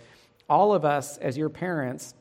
all 0.51 0.75
of 0.75 0.85
us 0.85 1.17
as 1.17 1.39
your 1.39 1.49
parents 1.49 2.15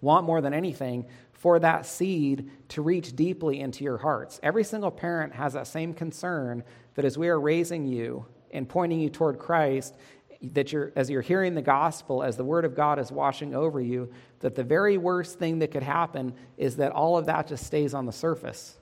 want 0.00 0.26
more 0.26 0.40
than 0.40 0.54
anything 0.54 1.06
for 1.32 1.58
that 1.58 1.86
seed 1.86 2.50
to 2.68 2.82
reach 2.82 3.16
deeply 3.16 3.60
into 3.60 3.84
your 3.84 3.98
hearts. 3.98 4.38
Every 4.42 4.64
single 4.64 4.90
parent 4.90 5.34
has 5.34 5.54
that 5.54 5.66
same 5.66 5.94
concern 5.94 6.62
that 6.94 7.04
as 7.04 7.16
we 7.16 7.28
are 7.28 7.40
raising 7.40 7.86
you 7.86 8.26
and 8.50 8.68
pointing 8.68 9.00
you 9.00 9.08
toward 9.08 9.38
Christ, 9.38 9.94
that 10.42 10.72
you're, 10.72 10.92
as 10.96 11.10
you're 11.10 11.22
hearing 11.22 11.54
the 11.54 11.62
gospel, 11.62 12.22
as 12.22 12.36
the 12.36 12.44
word 12.44 12.64
of 12.64 12.74
God 12.74 12.98
is 12.98 13.12
washing 13.12 13.54
over 13.54 13.80
you, 13.80 14.10
that 14.40 14.54
the 14.54 14.64
very 14.64 14.98
worst 14.98 15.38
thing 15.38 15.58
that 15.60 15.70
could 15.70 15.82
happen 15.82 16.34
is 16.56 16.76
that 16.76 16.92
all 16.92 17.16
of 17.16 17.26
that 17.26 17.46
just 17.46 17.64
stays 17.64 17.94
on 17.94 18.06
the 18.06 18.12
surface 18.12 18.78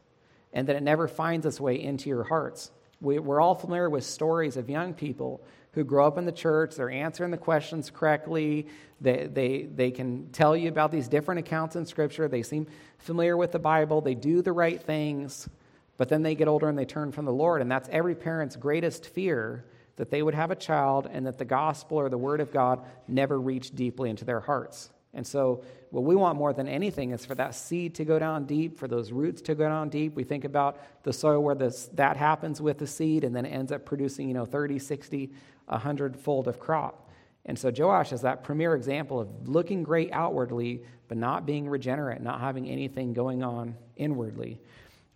and 0.52 0.66
that 0.68 0.76
it 0.76 0.82
never 0.82 1.08
finds 1.08 1.46
its 1.46 1.60
way 1.60 1.80
into 1.80 2.08
your 2.08 2.24
hearts. 2.24 2.70
We, 3.00 3.18
we're 3.18 3.40
all 3.40 3.54
familiar 3.54 3.90
with 3.90 4.04
stories 4.04 4.56
of 4.56 4.70
young 4.70 4.94
people 4.94 5.42
who 5.78 5.84
grow 5.84 6.08
up 6.08 6.18
in 6.18 6.24
the 6.24 6.32
church, 6.32 6.74
they're 6.74 6.90
answering 6.90 7.30
the 7.30 7.36
questions 7.36 7.88
correctly, 7.88 8.66
they, 9.00 9.28
they, 9.32 9.62
they 9.62 9.92
can 9.92 10.28
tell 10.30 10.56
you 10.56 10.68
about 10.68 10.90
these 10.90 11.06
different 11.06 11.38
accounts 11.38 11.76
in 11.76 11.86
Scripture, 11.86 12.26
they 12.26 12.42
seem 12.42 12.66
familiar 12.98 13.36
with 13.36 13.52
the 13.52 13.60
Bible, 13.60 14.00
they 14.00 14.16
do 14.16 14.42
the 14.42 14.50
right 14.50 14.82
things, 14.82 15.48
but 15.96 16.08
then 16.08 16.24
they 16.24 16.34
get 16.34 16.48
older 16.48 16.68
and 16.68 16.76
they 16.76 16.84
turn 16.84 17.12
from 17.12 17.26
the 17.26 17.32
Lord. 17.32 17.62
And 17.62 17.70
that's 17.70 17.88
every 17.90 18.16
parent's 18.16 18.56
greatest 18.56 19.06
fear 19.06 19.64
that 19.94 20.10
they 20.10 20.20
would 20.20 20.34
have 20.34 20.50
a 20.50 20.56
child 20.56 21.08
and 21.12 21.24
that 21.26 21.38
the 21.38 21.44
gospel 21.44 21.98
or 21.98 22.08
the 22.08 22.18
word 22.18 22.40
of 22.40 22.52
God 22.52 22.80
never 23.06 23.40
reached 23.40 23.76
deeply 23.76 24.10
into 24.10 24.24
their 24.24 24.40
hearts. 24.40 24.90
And 25.14 25.26
so, 25.26 25.64
what 25.90 26.04
we 26.04 26.14
want 26.16 26.36
more 26.36 26.52
than 26.52 26.68
anything 26.68 27.12
is 27.12 27.24
for 27.24 27.34
that 27.36 27.54
seed 27.54 27.94
to 27.94 28.04
go 28.04 28.18
down 28.18 28.44
deep, 28.44 28.78
for 28.78 28.86
those 28.86 29.10
roots 29.10 29.40
to 29.42 29.54
go 29.54 29.66
down 29.66 29.88
deep. 29.88 30.14
We 30.14 30.22
think 30.22 30.44
about 30.44 30.78
the 31.02 31.14
soil 31.14 31.42
where 31.42 31.54
this, 31.54 31.88
that 31.94 32.18
happens 32.18 32.60
with 32.60 32.76
the 32.76 32.86
seed 32.86 33.24
and 33.24 33.34
then 33.34 33.46
it 33.46 33.50
ends 33.50 33.72
up 33.72 33.86
producing, 33.86 34.28
you 34.28 34.34
know, 34.34 34.44
30, 34.44 34.78
60, 34.78 35.30
100 35.68 36.16
fold 36.16 36.48
of 36.48 36.58
crop. 36.58 37.10
And 37.44 37.58
so, 37.58 37.70
Joash 37.74 38.12
is 38.12 38.22
that 38.22 38.44
premier 38.44 38.74
example 38.74 39.20
of 39.20 39.48
looking 39.48 39.82
great 39.82 40.10
outwardly, 40.12 40.82
but 41.08 41.16
not 41.16 41.46
being 41.46 41.68
regenerate, 41.68 42.20
not 42.20 42.40
having 42.40 42.68
anything 42.68 43.14
going 43.14 43.42
on 43.42 43.74
inwardly. 43.96 44.60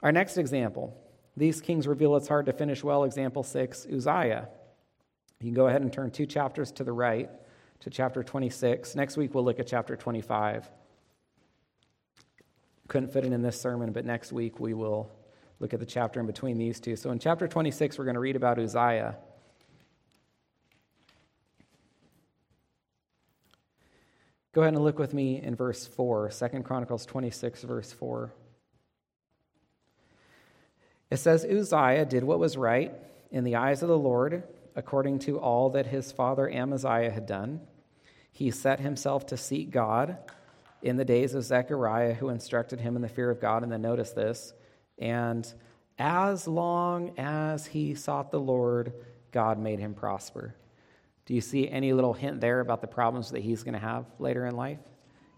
Our 0.02 0.12
next 0.12 0.38
example 0.38 0.96
these 1.36 1.60
kings 1.60 1.86
reveal 1.86 2.14
it's 2.16 2.28
hard 2.28 2.46
to 2.46 2.52
finish 2.52 2.84
well. 2.84 3.04
Example 3.04 3.42
six 3.42 3.86
Uzziah. 3.86 4.48
You 5.40 5.46
can 5.46 5.54
go 5.54 5.66
ahead 5.66 5.82
and 5.82 5.92
turn 5.92 6.10
two 6.10 6.26
chapters 6.26 6.70
to 6.72 6.84
the 6.84 6.92
right 6.92 7.30
to 7.80 7.90
chapter 7.90 8.22
26. 8.22 8.94
Next 8.94 9.16
week, 9.16 9.34
we'll 9.34 9.44
look 9.44 9.58
at 9.58 9.66
chapter 9.66 9.96
25. 9.96 10.70
Couldn't 12.88 13.12
fit 13.12 13.24
it 13.24 13.32
in 13.32 13.42
this 13.42 13.60
sermon, 13.60 13.92
but 13.92 14.04
next 14.04 14.32
week 14.32 14.60
we 14.60 14.74
will 14.74 15.10
look 15.58 15.72
at 15.72 15.80
the 15.80 15.86
chapter 15.86 16.20
in 16.20 16.26
between 16.26 16.58
these 16.58 16.78
two. 16.78 16.96
So 16.96 17.10
in 17.10 17.18
chapter 17.18 17.48
26, 17.48 17.98
we're 17.98 18.04
going 18.04 18.14
to 18.14 18.20
read 18.20 18.36
about 18.36 18.58
Uzziah. 18.58 19.16
Go 24.52 24.60
ahead 24.60 24.74
and 24.74 24.84
look 24.84 24.98
with 24.98 25.14
me 25.14 25.40
in 25.42 25.56
verse 25.56 25.86
4, 25.86 26.30
2 26.30 26.62
Chronicles 26.62 27.06
26, 27.06 27.62
verse 27.62 27.90
4. 27.92 28.34
It 31.10 31.16
says, 31.16 31.44
Uzziah 31.44 32.04
did 32.04 32.24
what 32.24 32.38
was 32.38 32.56
right 32.56 32.92
in 33.30 33.44
the 33.44 33.56
eyes 33.56 33.82
of 33.82 33.88
the 33.88 33.98
Lord 33.98 34.42
according 34.74 35.20
to 35.20 35.38
all 35.38 35.70
that 35.70 35.86
his 35.86 36.12
father 36.12 36.50
Amaziah 36.50 37.10
had 37.10 37.26
done. 37.26 37.60
He 38.30 38.50
set 38.50 38.80
himself 38.80 39.26
to 39.26 39.36
seek 39.36 39.70
God 39.70 40.16
in 40.82 40.96
the 40.96 41.04
days 41.04 41.34
of 41.34 41.44
Zechariah, 41.44 42.14
who 42.14 42.28
instructed 42.28 42.80
him 42.80 42.96
in 42.96 43.02
the 43.02 43.08
fear 43.08 43.30
of 43.30 43.40
God. 43.40 43.62
And 43.62 43.70
then 43.70 43.82
notice 43.82 44.10
this. 44.10 44.52
And 44.98 45.50
as 45.98 46.48
long 46.48 47.12
as 47.18 47.66
he 47.66 47.94
sought 47.94 48.30
the 48.30 48.40
Lord, 48.40 48.92
God 49.30 49.58
made 49.58 49.78
him 49.78 49.94
prosper. 49.94 50.54
Do 51.26 51.34
you 51.34 51.40
see 51.40 51.68
any 51.68 51.92
little 51.92 52.12
hint 52.12 52.40
there 52.40 52.60
about 52.60 52.80
the 52.80 52.86
problems 52.86 53.30
that 53.30 53.42
he's 53.42 53.62
going 53.62 53.74
to 53.74 53.80
have 53.80 54.06
later 54.18 54.46
in 54.46 54.56
life? 54.56 54.78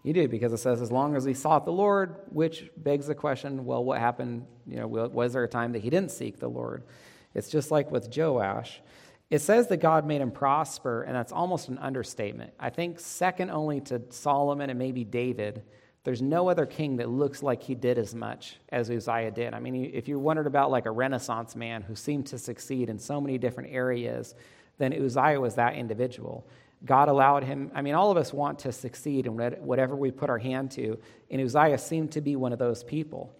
You 0.03 0.13
do, 0.13 0.27
because 0.27 0.53
it 0.53 0.57
says, 0.57 0.81
as 0.81 0.91
long 0.91 1.15
as 1.15 1.25
he 1.25 1.33
sought 1.33 1.65
the 1.65 1.71
Lord, 1.71 2.17
which 2.29 2.69
begs 2.77 3.07
the 3.07 3.15
question 3.15 3.65
well, 3.65 3.83
what 3.83 3.99
happened? 3.99 4.45
You 4.67 4.77
know, 4.77 4.87
was 4.87 5.33
there 5.33 5.43
a 5.43 5.47
time 5.47 5.71
that 5.71 5.81
he 5.81 5.89
didn't 5.89 6.11
seek 6.11 6.39
the 6.39 6.47
Lord? 6.47 6.83
It's 7.33 7.49
just 7.49 7.71
like 7.71 7.91
with 7.91 8.15
Joash. 8.15 8.81
It 9.31 9.39
says 9.39 9.67
that 9.67 9.77
God 9.77 10.05
made 10.05 10.21
him 10.21 10.29
prosper, 10.29 11.01
and 11.03 11.15
that's 11.15 11.31
almost 11.31 11.69
an 11.69 11.79
understatement. 11.79 12.53
I 12.59 12.69
think, 12.69 12.99
second 12.99 13.49
only 13.49 13.81
to 13.81 14.01
Solomon 14.09 14.69
and 14.69 14.77
maybe 14.77 15.03
David, 15.03 15.63
there's 16.03 16.21
no 16.21 16.49
other 16.49 16.67
king 16.67 16.97
that 16.97 17.09
looks 17.09 17.41
like 17.41 17.63
he 17.63 17.73
did 17.73 17.97
as 17.97 18.13
much 18.13 18.57
as 18.69 18.91
Uzziah 18.91 19.31
did. 19.31 19.55
I 19.55 19.59
mean, 19.59 19.89
if 19.91 20.07
you 20.07 20.19
wondered 20.19 20.45
about 20.45 20.69
like 20.69 20.85
a 20.85 20.91
Renaissance 20.91 21.55
man 21.55 21.81
who 21.81 21.95
seemed 21.95 22.27
to 22.27 22.37
succeed 22.37 22.89
in 22.89 22.99
so 22.99 23.19
many 23.19 23.39
different 23.39 23.73
areas, 23.73 24.35
then 24.77 24.93
Uzziah 24.93 25.39
was 25.39 25.55
that 25.55 25.75
individual. 25.75 26.47
God 26.83 27.09
allowed 27.09 27.43
him, 27.43 27.71
I 27.73 27.81
mean, 27.81 27.95
all 27.95 28.11
of 28.11 28.17
us 28.17 28.33
want 28.33 28.59
to 28.59 28.71
succeed 28.71 29.25
in 29.25 29.35
whatever 29.35 29.95
we 29.95 30.11
put 30.11 30.29
our 30.29 30.37
hand 30.37 30.71
to, 30.71 30.99
and 31.31 31.41
Uzziah 31.41 31.77
seemed 31.77 32.11
to 32.11 32.21
be 32.21 32.35
one 32.35 32.53
of 32.53 32.59
those 32.59 32.83
people. 32.83 33.35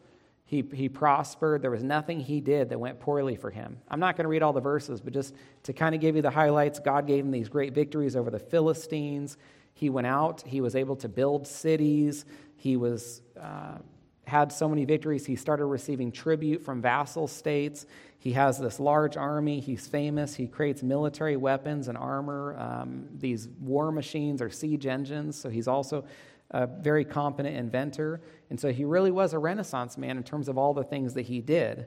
He, 0.46 0.64
he 0.74 0.90
prospered. 0.90 1.62
There 1.62 1.72
was 1.72 1.84
nothing 1.84 2.20
he 2.20 2.40
did 2.40 2.70
that 2.70 2.80
went 2.80 3.00
poorly 3.00 3.36
for 3.36 3.50
him. 3.50 3.78
I'm 3.90 4.00
not 4.00 4.16
going 4.16 4.26
to 4.26 4.30
read 4.30 4.44
all 4.44 4.54
the 4.54 4.62
verses, 4.62 5.02
but 5.02 5.12
just 5.12 5.34
to 5.64 5.74
kind 5.74 5.96
of 5.96 6.02
give 6.02 6.16
you 6.16 6.22
the 6.22 6.30
highlights, 6.30 6.80
God 6.80 7.08
gave 7.08 7.26
him 7.26 7.32
these 7.32 7.50
great 7.50 7.74
victories 7.74 8.16
over 8.16 8.30
the 8.30 8.40
Philistines. 8.40 9.38
He 9.74 9.90
went 9.90 10.08
out, 10.08 10.44
he 10.46 10.62
was 10.62 10.76
able 10.76 10.96
to 10.98 11.10
build 11.10 11.48
cities, 11.48 12.26
he 12.56 12.78
was. 12.78 13.22
Uh, 13.40 13.80
had 14.28 14.52
so 14.52 14.68
many 14.68 14.86
victories, 14.86 15.26
he 15.26 15.36
started 15.36 15.66
receiving 15.66 16.12
tribute 16.12 16.64
from 16.64 16.82
vassal 16.82 17.28
states. 17.28 17.86
He 18.26 18.32
has 18.32 18.58
this 18.58 18.80
large 18.80 19.18
army. 19.18 19.60
He's 19.60 19.86
famous. 19.86 20.34
He 20.34 20.48
creates 20.48 20.82
military 20.82 21.38
weapons 21.38 21.88
and 21.88 21.96
armor, 21.96 22.58
um, 22.58 23.06
these 23.16 23.48
war 23.60 23.92
machines 23.92 24.42
or 24.42 24.50
siege 24.50 24.88
engines. 24.88 25.40
So 25.40 25.48
he's 25.48 25.68
also 25.68 26.06
a 26.50 26.66
very 26.66 27.06
competent 27.06 27.56
inventor. 27.56 28.22
And 28.50 28.60
so 28.60 28.72
he 28.72 28.84
really 28.84 29.12
was 29.12 29.34
a 29.34 29.38
Renaissance 29.38 29.96
man 29.96 30.18
in 30.18 30.24
terms 30.24 30.50
of 30.50 30.58
all 30.58 30.74
the 30.74 30.84
things 30.84 31.14
that 31.14 31.28
he 31.28 31.40
did. 31.40 31.86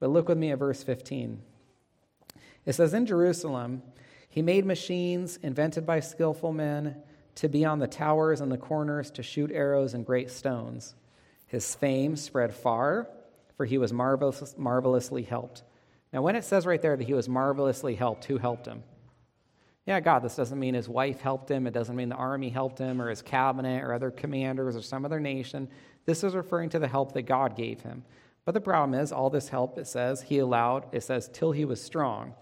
But 0.00 0.10
look 0.10 0.28
with 0.28 0.38
me 0.38 0.50
at 0.50 0.58
verse 0.58 0.82
15. 0.82 1.40
It 2.66 2.72
says, 2.72 2.92
In 2.92 3.06
Jerusalem, 3.06 3.84
he 4.28 4.42
made 4.42 4.66
machines 4.66 5.36
invented 5.40 5.86
by 5.86 6.00
skillful 6.00 6.52
men 6.52 6.96
to 7.36 7.48
be 7.48 7.64
on 7.64 7.78
the 7.78 7.86
towers 7.86 8.40
and 8.40 8.50
the 8.50 8.58
corners 8.58 9.08
to 9.12 9.22
shoot 9.22 9.52
arrows 9.52 9.94
and 9.94 10.04
great 10.04 10.32
stones. 10.32 10.96
His 11.46 11.76
fame 11.76 12.16
spread 12.16 12.52
far, 12.52 13.08
for 13.60 13.66
he 13.66 13.76
was 13.76 13.92
marvelous, 13.92 14.54
marvelously 14.56 15.22
helped. 15.22 15.64
Now, 16.14 16.22
when 16.22 16.34
it 16.34 16.44
says 16.44 16.64
right 16.64 16.80
there 16.80 16.96
that 16.96 17.06
he 17.06 17.12
was 17.12 17.28
marvelously 17.28 17.94
helped, 17.94 18.24
who 18.24 18.38
helped 18.38 18.64
him? 18.64 18.82
Yeah, 19.84 20.00
God, 20.00 20.20
this 20.20 20.34
doesn't 20.34 20.58
mean 20.58 20.72
his 20.72 20.88
wife 20.88 21.20
helped 21.20 21.50
him. 21.50 21.66
It 21.66 21.74
doesn't 21.74 21.94
mean 21.94 22.08
the 22.08 22.14
army 22.14 22.48
helped 22.48 22.78
him 22.78 23.02
or 23.02 23.10
his 23.10 23.20
cabinet 23.20 23.84
or 23.84 23.92
other 23.92 24.10
commanders 24.10 24.76
or 24.76 24.80
some 24.80 25.04
other 25.04 25.20
nation. 25.20 25.68
This 26.06 26.24
is 26.24 26.34
referring 26.34 26.70
to 26.70 26.78
the 26.78 26.88
help 26.88 27.12
that 27.12 27.24
God 27.24 27.54
gave 27.54 27.82
him. 27.82 28.02
But 28.46 28.52
the 28.52 28.62
problem 28.62 28.98
is, 28.98 29.12
all 29.12 29.28
this 29.28 29.50
help, 29.50 29.76
it 29.76 29.86
says, 29.86 30.22
he 30.22 30.38
allowed, 30.38 30.86
it 30.90 31.02
says, 31.02 31.28
till 31.30 31.52
he 31.52 31.66
was 31.66 31.82
strong. 31.82 32.32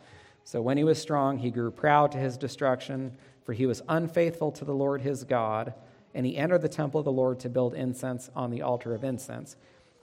So 0.44 0.62
when 0.62 0.76
he 0.76 0.84
was 0.84 1.02
strong, 1.02 1.38
he 1.38 1.50
grew 1.50 1.72
proud 1.72 2.12
to 2.12 2.18
his 2.18 2.38
destruction, 2.38 3.16
for 3.42 3.54
he 3.54 3.66
was 3.66 3.82
unfaithful 3.88 4.52
to 4.52 4.64
the 4.64 4.72
Lord 4.72 5.00
his 5.00 5.24
God, 5.24 5.74
and 6.14 6.24
he 6.24 6.36
entered 6.36 6.62
the 6.62 6.68
temple 6.68 7.00
of 7.00 7.06
the 7.06 7.10
Lord 7.10 7.40
to 7.40 7.48
build 7.48 7.74
incense 7.74 8.30
on 8.36 8.52
the 8.52 8.62
altar 8.62 8.94
of 8.94 9.02
incense. 9.02 9.56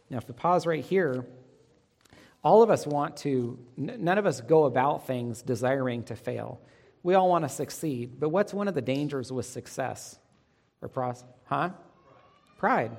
Now, 0.09 0.17
if 0.17 0.27
we 0.27 0.33
pause 0.33 0.65
right 0.65 0.83
here, 0.83 1.25
all 2.43 2.61
of 2.61 2.69
us 2.69 2.85
want 2.85 3.17
to, 3.17 3.57
none 3.75 4.17
of 4.17 4.25
us 4.25 4.39
go 4.39 4.65
about 4.65 5.07
things 5.07 5.41
desiring 5.41 6.03
to 6.03 6.15
fail. 6.15 6.61
We 7.01 7.15
all 7.15 7.27
want 7.27 7.43
to 7.43 7.49
succeed. 7.49 8.19
But 8.19 8.29
what's 8.29 8.53
one 8.53 8.67
of 8.67 8.75
the 8.75 8.81
dangers 8.81 9.31
with 9.31 9.47
success? 9.47 10.17
Or 10.81 10.87
pros- 10.87 11.23
huh? 11.45 11.71
Pride. 12.57 12.97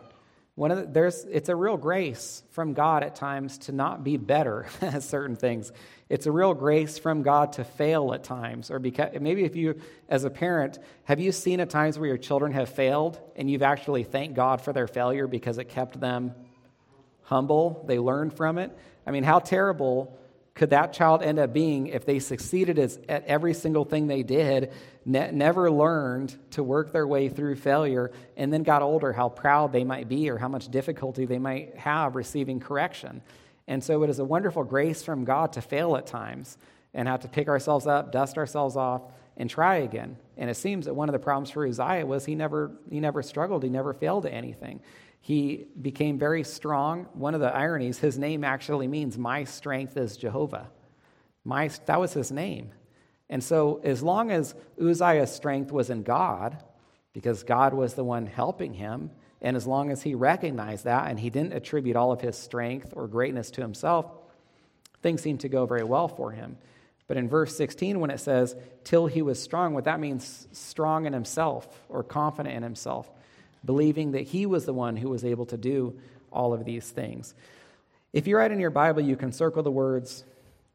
One 0.56 0.70
of 0.70 0.78
the, 0.78 0.86
there's, 0.86 1.24
it's 1.24 1.48
a 1.48 1.54
real 1.54 1.76
grace 1.76 2.42
from 2.50 2.72
God 2.72 3.04
at 3.04 3.14
times 3.14 3.58
to 3.58 3.72
not 3.72 4.02
be 4.02 4.16
better 4.16 4.66
at 4.80 5.02
certain 5.02 5.36
things. 5.36 5.70
It's 6.08 6.26
a 6.26 6.32
real 6.32 6.54
grace 6.54 6.98
from 6.98 7.22
God 7.22 7.52
to 7.54 7.64
fail 7.64 8.14
at 8.14 8.24
times. 8.24 8.70
Or 8.70 8.78
because, 8.78 9.10
maybe 9.20 9.44
if 9.44 9.54
you, 9.54 9.80
as 10.08 10.24
a 10.24 10.30
parent, 10.30 10.78
have 11.04 11.20
you 11.20 11.30
seen 11.30 11.60
at 11.60 11.70
times 11.70 11.98
where 11.98 12.08
your 12.08 12.18
children 12.18 12.52
have 12.52 12.68
failed 12.68 13.20
and 13.36 13.50
you've 13.50 13.62
actually 13.62 14.02
thanked 14.02 14.34
God 14.34 14.60
for 14.60 14.72
their 14.72 14.86
failure 14.86 15.26
because 15.26 15.58
it 15.58 15.68
kept 15.68 16.00
them 16.00 16.34
humble? 17.26 17.84
They 17.86 17.98
learned 17.98 18.32
from 18.32 18.58
it. 18.58 18.76
I 19.06 19.10
mean, 19.10 19.22
how 19.22 19.38
terrible 19.38 20.18
could 20.54 20.70
that 20.70 20.94
child 20.94 21.22
end 21.22 21.38
up 21.38 21.52
being 21.52 21.88
if 21.88 22.06
they 22.06 22.18
succeeded 22.18 22.78
as, 22.78 22.98
at 23.08 23.26
every 23.26 23.52
single 23.52 23.84
thing 23.84 24.06
they 24.06 24.22
did, 24.22 24.72
ne- 25.04 25.30
never 25.30 25.70
learned 25.70 26.34
to 26.52 26.62
work 26.62 26.92
their 26.92 27.06
way 27.06 27.28
through 27.28 27.56
failure, 27.56 28.10
and 28.38 28.50
then 28.50 28.62
got 28.62 28.80
older, 28.80 29.12
how 29.12 29.28
proud 29.28 29.72
they 29.72 29.84
might 29.84 30.08
be 30.08 30.30
or 30.30 30.38
how 30.38 30.48
much 30.48 30.68
difficulty 30.68 31.26
they 31.26 31.38
might 31.38 31.76
have 31.76 32.16
receiving 32.16 32.58
correction? 32.58 33.20
And 33.68 33.84
so 33.84 34.02
it 34.02 34.10
is 34.10 34.18
a 34.18 34.24
wonderful 34.24 34.64
grace 34.64 35.02
from 35.02 35.24
God 35.24 35.52
to 35.54 35.60
fail 35.60 35.96
at 35.96 36.06
times 36.06 36.56
and 36.94 37.06
have 37.06 37.20
to 37.20 37.28
pick 37.28 37.48
ourselves 37.48 37.86
up, 37.86 38.10
dust 38.10 38.38
ourselves 38.38 38.76
off, 38.76 39.02
and 39.36 39.50
try 39.50 39.76
again. 39.76 40.16
And 40.38 40.48
it 40.48 40.56
seems 40.56 40.86
that 40.86 40.94
one 40.94 41.10
of 41.10 41.12
the 41.12 41.18
problems 41.18 41.50
for 41.50 41.66
Uzziah 41.66 42.06
was 42.06 42.24
he 42.24 42.34
never, 42.34 42.70
he 42.90 43.00
never 43.00 43.22
struggled, 43.22 43.62
he 43.62 43.68
never 43.68 43.92
failed 43.92 44.24
at 44.24 44.32
anything. 44.32 44.80
He 45.26 45.66
became 45.82 46.20
very 46.20 46.44
strong. 46.44 47.08
One 47.14 47.34
of 47.34 47.40
the 47.40 47.52
ironies, 47.52 47.98
his 47.98 48.16
name 48.16 48.44
actually 48.44 48.86
means, 48.86 49.18
My 49.18 49.42
strength 49.42 49.96
is 49.96 50.16
Jehovah. 50.16 50.70
My, 51.42 51.66
that 51.86 51.98
was 51.98 52.12
his 52.12 52.30
name. 52.30 52.70
And 53.28 53.42
so, 53.42 53.80
as 53.82 54.04
long 54.04 54.30
as 54.30 54.54
Uzziah's 54.80 55.34
strength 55.34 55.72
was 55.72 55.90
in 55.90 56.04
God, 56.04 56.62
because 57.12 57.42
God 57.42 57.74
was 57.74 57.94
the 57.94 58.04
one 58.04 58.26
helping 58.26 58.74
him, 58.74 59.10
and 59.42 59.56
as 59.56 59.66
long 59.66 59.90
as 59.90 60.02
he 60.02 60.14
recognized 60.14 60.84
that 60.84 61.10
and 61.10 61.18
he 61.18 61.28
didn't 61.28 61.54
attribute 61.54 61.96
all 61.96 62.12
of 62.12 62.20
his 62.20 62.38
strength 62.38 62.92
or 62.94 63.08
greatness 63.08 63.50
to 63.50 63.62
himself, 63.62 64.06
things 65.02 65.22
seemed 65.22 65.40
to 65.40 65.48
go 65.48 65.66
very 65.66 65.82
well 65.82 66.06
for 66.06 66.30
him. 66.30 66.56
But 67.08 67.16
in 67.16 67.28
verse 67.28 67.56
16, 67.56 67.98
when 67.98 68.10
it 68.10 68.20
says, 68.20 68.54
till 68.84 69.08
he 69.08 69.22
was 69.22 69.42
strong, 69.42 69.74
what 69.74 69.86
that 69.86 69.98
means, 69.98 70.46
strong 70.52 71.04
in 71.04 71.12
himself 71.12 71.82
or 71.88 72.04
confident 72.04 72.54
in 72.54 72.62
himself 72.62 73.10
believing 73.64 74.12
that 74.12 74.22
he 74.22 74.46
was 74.46 74.64
the 74.64 74.72
one 74.72 74.96
who 74.96 75.08
was 75.08 75.24
able 75.24 75.46
to 75.46 75.56
do 75.56 75.98
all 76.32 76.52
of 76.52 76.64
these 76.64 76.90
things. 76.90 77.34
If 78.12 78.26
you 78.26 78.36
write 78.36 78.52
in 78.52 78.60
your 78.60 78.70
Bible, 78.70 79.02
you 79.02 79.16
can 79.16 79.32
circle 79.32 79.62
the 79.62 79.70
words, 79.70 80.24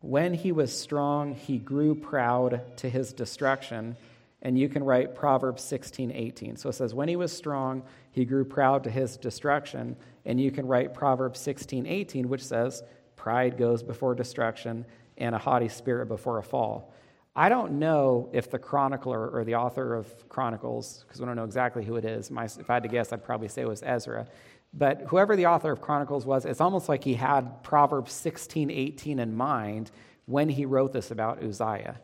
When 0.02 0.34
he 0.34 0.52
was 0.52 0.78
strong, 0.78 1.36
he 1.36 1.58
grew 1.58 1.96
proud 1.96 2.78
to 2.78 2.90
his 2.90 3.14
destruction. 3.14 3.96
And 4.44 4.58
you 4.58 4.70
can 4.70 4.84
write 4.84 5.16
Proverbs 5.16 5.64
16, 5.64 6.12
18. 6.12 6.58
So 6.58 6.70
it 6.70 6.74
says, 6.74 6.94
When 6.94 7.08
he 7.08 7.16
was 7.16 7.32
strong, 7.32 7.84
he 8.12 8.26
grew 8.26 8.44
proud 8.44 8.84
to 8.86 8.90
his 8.90 9.18
destruction. 9.18 9.96
And 10.26 10.42
you 10.42 10.52
can 10.52 10.68
write 10.68 10.94
Proverbs 10.94 11.40
16, 11.40 11.86
18, 11.86 12.28
which 12.28 12.44
says, 12.44 12.84
Pride 13.16 13.58
goes 13.58 13.84
before 13.84 14.16
destruction, 14.16 14.86
and 15.18 15.36
a 15.36 15.38
haughty 15.38 15.68
spirit 15.68 16.08
before 16.08 16.40
a 16.40 16.44
fall. 16.44 16.91
I 17.36 17.48
don't 17.48 17.80
know 17.80 18.30
if 18.34 18.52
the 18.52 18.60
chronicler 18.60 19.30
or 19.30 19.46
the 19.46 19.56
author 19.56 19.96
of 19.96 20.28
Chronicles, 20.28 21.06
because 21.08 21.22
we 21.22 21.26
don't 21.26 21.38
know 21.38 21.46
exactly 21.46 21.86
who 21.86 21.96
it 21.96 22.04
is. 22.04 22.30
My, 22.30 22.46
if 22.46 22.70
I 22.70 22.74
had 22.74 22.84
to 22.84 22.90
guess, 22.90 23.14
I'd 23.14 23.24
probably 23.24 23.48
say 23.48 23.62
it 23.62 23.68
was 23.68 23.84
Ezra. 23.84 24.28
But 24.74 25.04
whoever 25.08 25.36
the 25.36 25.46
author 25.46 25.72
of 25.72 25.82
Chronicles 25.82 26.26
was, 26.26 26.46
it's 26.46 26.62
almost 26.62 26.90
like 26.90 27.04
he 27.04 27.14
had 27.14 27.64
Proverbs 27.64 28.12
16, 28.14 28.70
18 28.70 29.20
in 29.20 29.36
mind 29.36 29.92
when 30.26 30.50
he 30.50 30.66
wrote 30.66 30.92
this 30.92 31.12
about 31.12 31.42
Uzziah. 31.42 32.00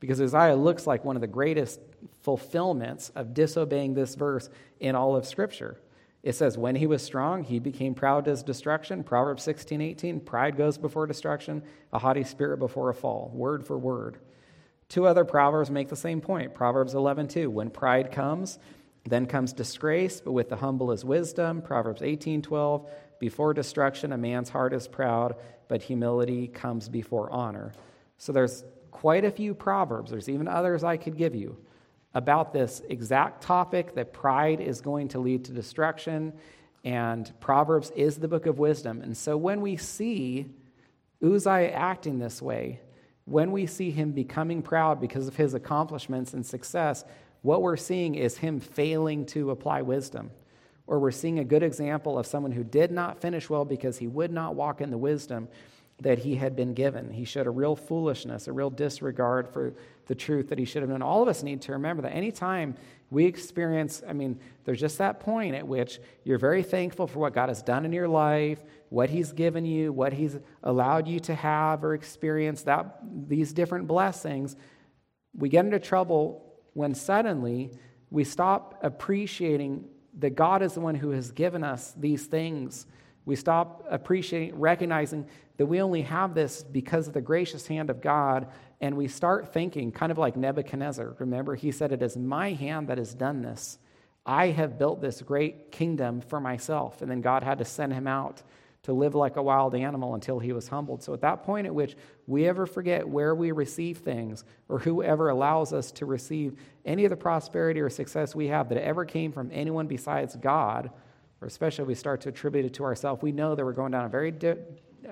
Because 0.00 0.20
Uzziah 0.20 0.56
looks 0.56 0.84
like 0.86 1.04
one 1.04 1.16
of 1.16 1.22
the 1.22 1.28
greatest 1.28 1.80
fulfillments 2.22 3.10
of 3.10 3.34
disobeying 3.34 3.94
this 3.94 4.16
verse 4.16 4.50
in 4.80 4.96
all 4.96 5.14
of 5.14 5.26
Scripture. 5.26 5.78
It 6.24 6.34
says, 6.34 6.58
when 6.58 6.74
he 6.76 6.86
was 6.88 7.02
strong, 7.02 7.44
he 7.44 7.60
became 7.60 7.94
proud 7.94 8.26
his 8.26 8.42
destruction. 8.42 9.04
Proverbs 9.04 9.42
16, 9.44 9.80
18, 9.80 10.20
pride 10.20 10.56
goes 10.56 10.78
before 10.78 11.06
destruction, 11.06 11.62
a 11.92 11.98
haughty 12.00 12.24
spirit 12.24 12.58
before 12.58 12.90
a 12.90 12.94
fall, 12.94 13.30
word 13.32 13.64
for 13.64 13.78
word. 13.78 14.18
Two 14.92 15.06
other 15.06 15.24
proverbs 15.24 15.70
make 15.70 15.88
the 15.88 15.96
same 15.96 16.20
point. 16.20 16.52
Proverbs 16.52 16.92
11:2, 16.92 17.50
when 17.50 17.70
pride 17.70 18.12
comes, 18.12 18.58
then 19.04 19.24
comes 19.24 19.54
disgrace, 19.54 20.20
but 20.20 20.32
with 20.32 20.50
the 20.50 20.56
humble 20.56 20.92
is 20.92 21.02
wisdom. 21.02 21.62
Proverbs 21.62 22.02
18:12, 22.02 22.86
before 23.18 23.54
destruction 23.54 24.12
a 24.12 24.18
man's 24.18 24.50
heart 24.50 24.74
is 24.74 24.86
proud, 24.86 25.34
but 25.66 25.80
humility 25.80 26.46
comes 26.46 26.90
before 26.90 27.32
honor. 27.32 27.72
So 28.18 28.32
there's 28.32 28.64
quite 28.90 29.24
a 29.24 29.30
few 29.30 29.54
proverbs. 29.54 30.10
There's 30.10 30.28
even 30.28 30.46
others 30.46 30.84
I 30.84 30.98
could 30.98 31.16
give 31.16 31.34
you 31.34 31.56
about 32.12 32.52
this 32.52 32.82
exact 32.90 33.42
topic 33.42 33.94
that 33.94 34.12
pride 34.12 34.60
is 34.60 34.82
going 34.82 35.08
to 35.08 35.18
lead 35.18 35.46
to 35.46 35.52
destruction 35.52 36.34
and 36.84 37.32
Proverbs 37.40 37.92
is 37.92 38.18
the 38.18 38.28
book 38.28 38.44
of 38.44 38.58
wisdom. 38.58 39.00
And 39.00 39.16
so 39.16 39.38
when 39.38 39.62
we 39.62 39.76
see 39.76 40.52
Uzziah 41.22 41.70
acting 41.70 42.18
this 42.18 42.42
way, 42.42 42.80
when 43.24 43.52
we 43.52 43.66
see 43.66 43.90
him 43.90 44.12
becoming 44.12 44.62
proud 44.62 45.00
because 45.00 45.28
of 45.28 45.36
his 45.36 45.54
accomplishments 45.54 46.34
and 46.34 46.44
success, 46.44 47.04
what 47.42 47.62
we're 47.62 47.76
seeing 47.76 48.14
is 48.14 48.38
him 48.38 48.60
failing 48.60 49.26
to 49.26 49.50
apply 49.50 49.82
wisdom. 49.82 50.30
Or 50.86 50.98
we're 50.98 51.10
seeing 51.10 51.38
a 51.38 51.44
good 51.44 51.62
example 51.62 52.18
of 52.18 52.26
someone 52.26 52.52
who 52.52 52.64
did 52.64 52.90
not 52.90 53.20
finish 53.20 53.48
well 53.48 53.64
because 53.64 53.98
he 53.98 54.08
would 54.08 54.32
not 54.32 54.54
walk 54.54 54.80
in 54.80 54.90
the 54.90 54.98
wisdom 54.98 55.48
that 56.02 56.18
he 56.18 56.36
had 56.36 56.54
been 56.54 56.74
given. 56.74 57.10
He 57.10 57.24
showed 57.24 57.46
a 57.46 57.50
real 57.50 57.76
foolishness, 57.76 58.48
a 58.48 58.52
real 58.52 58.70
disregard 58.70 59.48
for 59.48 59.74
the 60.06 60.14
truth 60.14 60.48
that 60.48 60.58
he 60.58 60.64
should 60.64 60.82
have 60.82 60.90
known. 60.90 61.02
All 61.02 61.22
of 61.22 61.28
us 61.28 61.42
need 61.42 61.62
to 61.62 61.72
remember 61.72 62.02
that 62.02 62.12
anytime 62.12 62.74
we 63.10 63.24
experience, 63.24 64.02
I 64.06 64.12
mean, 64.12 64.40
there's 64.64 64.80
just 64.80 64.98
that 64.98 65.20
point 65.20 65.54
at 65.54 65.66
which 65.66 66.00
you're 66.24 66.38
very 66.38 66.62
thankful 66.62 67.06
for 67.06 67.20
what 67.20 67.34
God 67.34 67.48
has 67.48 67.62
done 67.62 67.84
in 67.84 67.92
your 67.92 68.08
life, 68.08 68.62
what 68.88 69.10
He's 69.10 69.32
given 69.32 69.64
you, 69.64 69.92
what 69.92 70.12
He's 70.12 70.38
allowed 70.62 71.06
you 71.06 71.20
to 71.20 71.34
have 71.34 71.84
or 71.84 71.94
experience, 71.94 72.62
that, 72.62 72.98
these 73.28 73.52
different 73.52 73.86
blessings. 73.86 74.56
We 75.34 75.48
get 75.48 75.64
into 75.64 75.78
trouble 75.78 76.54
when 76.74 76.94
suddenly 76.94 77.70
we 78.10 78.24
stop 78.24 78.80
appreciating 78.82 79.84
that 80.18 80.34
God 80.34 80.62
is 80.62 80.74
the 80.74 80.80
one 80.80 80.94
who 80.94 81.10
has 81.10 81.30
given 81.32 81.64
us 81.64 81.94
these 81.96 82.26
things. 82.26 82.86
We 83.24 83.36
stop 83.36 83.84
appreciating, 83.88 84.58
recognizing 84.58 85.26
that 85.56 85.66
we 85.66 85.80
only 85.80 86.02
have 86.02 86.34
this 86.34 86.62
because 86.62 87.06
of 87.06 87.14
the 87.14 87.20
gracious 87.20 87.66
hand 87.66 87.90
of 87.90 88.00
God, 88.00 88.48
and 88.80 88.96
we 88.96 89.06
start 89.06 89.52
thinking, 89.52 89.92
kind 89.92 90.10
of 90.10 90.18
like 90.18 90.36
Nebuchadnezzar. 90.36 91.16
Remember, 91.18 91.54
he 91.54 91.70
said, 91.70 91.92
It 91.92 92.02
is 92.02 92.16
my 92.16 92.52
hand 92.52 92.88
that 92.88 92.98
has 92.98 93.14
done 93.14 93.42
this. 93.42 93.78
I 94.24 94.48
have 94.48 94.78
built 94.78 95.00
this 95.00 95.20
great 95.22 95.72
kingdom 95.72 96.20
for 96.20 96.40
myself. 96.40 97.02
And 97.02 97.10
then 97.10 97.20
God 97.20 97.42
had 97.42 97.58
to 97.58 97.64
send 97.64 97.92
him 97.92 98.06
out 98.06 98.42
to 98.84 98.92
live 98.92 99.14
like 99.14 99.36
a 99.36 99.42
wild 99.42 99.74
animal 99.74 100.14
until 100.14 100.40
he 100.40 100.52
was 100.52 100.68
humbled. 100.68 101.02
So, 101.02 101.14
at 101.14 101.20
that 101.20 101.44
point 101.44 101.66
at 101.66 101.74
which 101.74 101.96
we 102.26 102.48
ever 102.48 102.66
forget 102.66 103.08
where 103.08 103.34
we 103.34 103.52
receive 103.52 103.98
things 103.98 104.44
or 104.68 104.80
whoever 104.80 105.28
allows 105.28 105.72
us 105.72 105.92
to 105.92 106.06
receive 106.06 106.56
any 106.84 107.04
of 107.04 107.10
the 107.10 107.16
prosperity 107.16 107.80
or 107.80 107.88
success 107.88 108.34
we 108.34 108.48
have 108.48 108.68
that 108.70 108.82
ever 108.82 109.04
came 109.04 109.30
from 109.30 109.50
anyone 109.52 109.86
besides 109.86 110.34
God, 110.36 110.90
or 111.42 111.46
especially 111.46 111.84
we 111.84 111.94
start 111.94 112.20
to 112.20 112.28
attribute 112.28 112.64
it 112.64 112.74
to 112.74 112.84
ourselves, 112.84 113.20
we 113.20 113.32
know 113.32 113.54
that 113.54 113.64
we're 113.64 113.72
going 113.72 113.90
down 113.90 114.04
a 114.04 114.08
very, 114.08 114.30
di- 114.30 114.56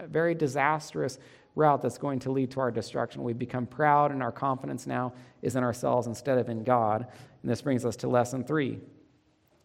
very 0.06 0.34
disastrous 0.34 1.18
route 1.56 1.82
that's 1.82 1.98
going 1.98 2.20
to 2.20 2.30
lead 2.30 2.50
to 2.52 2.60
our 2.60 2.70
destruction. 2.70 3.24
We 3.24 3.32
become 3.32 3.66
proud, 3.66 4.12
and 4.12 4.22
our 4.22 4.30
confidence 4.30 4.86
now 4.86 5.12
is 5.42 5.56
in 5.56 5.64
ourselves 5.64 6.06
instead 6.06 6.38
of 6.38 6.48
in 6.48 6.62
God. 6.62 7.06
And 7.42 7.50
this 7.50 7.60
brings 7.60 7.84
us 7.84 7.96
to 7.96 8.08
lesson 8.08 8.44
three 8.44 8.78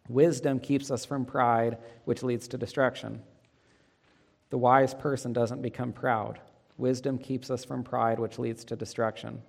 wisdom 0.08 0.60
keeps 0.60 0.92
us 0.92 1.06
from 1.06 1.26
pride, 1.26 1.78
which 2.06 2.24
leads 2.24 2.48
to 2.48 2.58
destruction. 2.58 3.22
The 4.50 4.58
wise 4.58 4.94
person 4.94 5.34
doesn't 5.34 5.62
become 5.62 5.92
proud. 5.92 6.40
Wisdom 6.78 7.18
keeps 7.18 7.50
us 7.50 7.66
from 7.66 7.84
pride, 7.84 8.20
which 8.20 8.38
leads 8.38 8.64
to 8.66 8.76
destruction. 8.76 9.42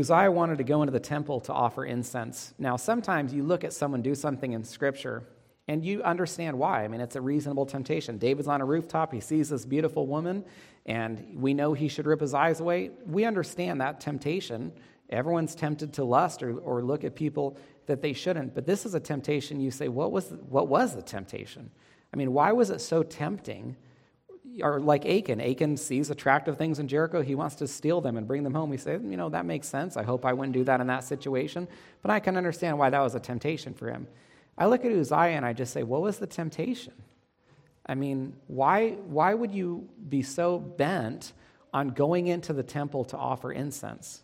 Uzziah 0.00 0.30
wanted 0.30 0.58
to 0.58 0.64
go 0.64 0.82
into 0.82 0.92
the 0.92 1.00
temple 1.00 1.40
to 1.40 1.52
offer 1.52 1.84
incense. 1.84 2.54
Now, 2.58 2.76
sometimes 2.76 3.32
you 3.32 3.42
look 3.42 3.64
at 3.64 3.72
someone 3.72 4.02
do 4.02 4.14
something 4.14 4.52
in 4.52 4.64
Scripture 4.64 5.22
And 5.70 5.84
you 5.84 6.02
understand 6.02 6.58
why. 6.58 6.82
I 6.82 6.88
mean, 6.88 7.00
it's 7.00 7.14
a 7.14 7.20
reasonable 7.20 7.64
temptation. 7.64 8.18
David's 8.18 8.48
on 8.48 8.60
a 8.60 8.64
rooftop, 8.64 9.12
he 9.12 9.20
sees 9.20 9.50
this 9.50 9.64
beautiful 9.64 10.04
woman, 10.04 10.44
and 10.84 11.24
we 11.36 11.54
know 11.54 11.74
he 11.74 11.86
should 11.86 12.06
rip 12.06 12.20
his 12.20 12.34
eyes 12.34 12.58
away. 12.58 12.90
We 13.06 13.24
understand 13.24 13.80
that 13.80 14.00
temptation. 14.00 14.72
Everyone's 15.10 15.54
tempted 15.54 15.92
to 15.92 16.02
lust 16.02 16.42
or, 16.42 16.58
or 16.58 16.82
look 16.82 17.04
at 17.04 17.14
people 17.14 17.56
that 17.86 18.02
they 18.02 18.14
shouldn't. 18.14 18.52
But 18.52 18.66
this 18.66 18.84
is 18.84 18.94
a 18.94 19.00
temptation. 19.00 19.60
You 19.60 19.70
say, 19.70 19.86
what 19.86 20.10
was, 20.10 20.32
what 20.48 20.66
was 20.66 20.96
the 20.96 21.02
temptation? 21.02 21.70
I 22.12 22.16
mean, 22.16 22.32
why 22.32 22.50
was 22.50 22.70
it 22.70 22.80
so 22.80 23.04
tempting? 23.04 23.76
Or 24.62 24.80
like 24.80 25.06
Achan, 25.06 25.40
Achan 25.40 25.76
sees 25.76 26.10
attractive 26.10 26.56
things 26.56 26.78
in 26.78 26.88
Jericho. 26.88 27.22
He 27.22 27.34
wants 27.34 27.56
to 27.56 27.66
steal 27.66 28.00
them 28.00 28.16
and 28.16 28.26
bring 28.26 28.42
them 28.42 28.54
home. 28.54 28.70
We 28.70 28.76
say, 28.76 28.92
you 28.92 29.16
know, 29.16 29.28
that 29.28 29.46
makes 29.46 29.68
sense. 29.68 29.96
I 29.96 30.02
hope 30.02 30.24
I 30.24 30.32
wouldn't 30.32 30.54
do 30.54 30.64
that 30.64 30.80
in 30.80 30.86
that 30.88 31.04
situation. 31.04 31.68
But 32.02 32.10
I 32.10 32.20
can 32.20 32.36
understand 32.36 32.78
why 32.78 32.90
that 32.90 33.00
was 33.00 33.14
a 33.14 33.20
temptation 33.20 33.74
for 33.74 33.90
him. 33.90 34.06
I 34.58 34.66
look 34.66 34.84
at 34.84 34.92
Uzziah 34.92 35.36
and 35.36 35.46
I 35.46 35.52
just 35.52 35.72
say, 35.72 35.82
what 35.82 36.02
was 36.02 36.18
the 36.18 36.26
temptation? 36.26 36.92
I 37.86 37.94
mean, 37.94 38.34
why, 38.46 38.90
why 39.06 39.34
would 39.34 39.52
you 39.52 39.88
be 40.08 40.22
so 40.22 40.58
bent 40.58 41.32
on 41.72 41.88
going 41.88 42.26
into 42.26 42.52
the 42.52 42.62
temple 42.62 43.04
to 43.06 43.16
offer 43.16 43.52
incense? 43.52 44.22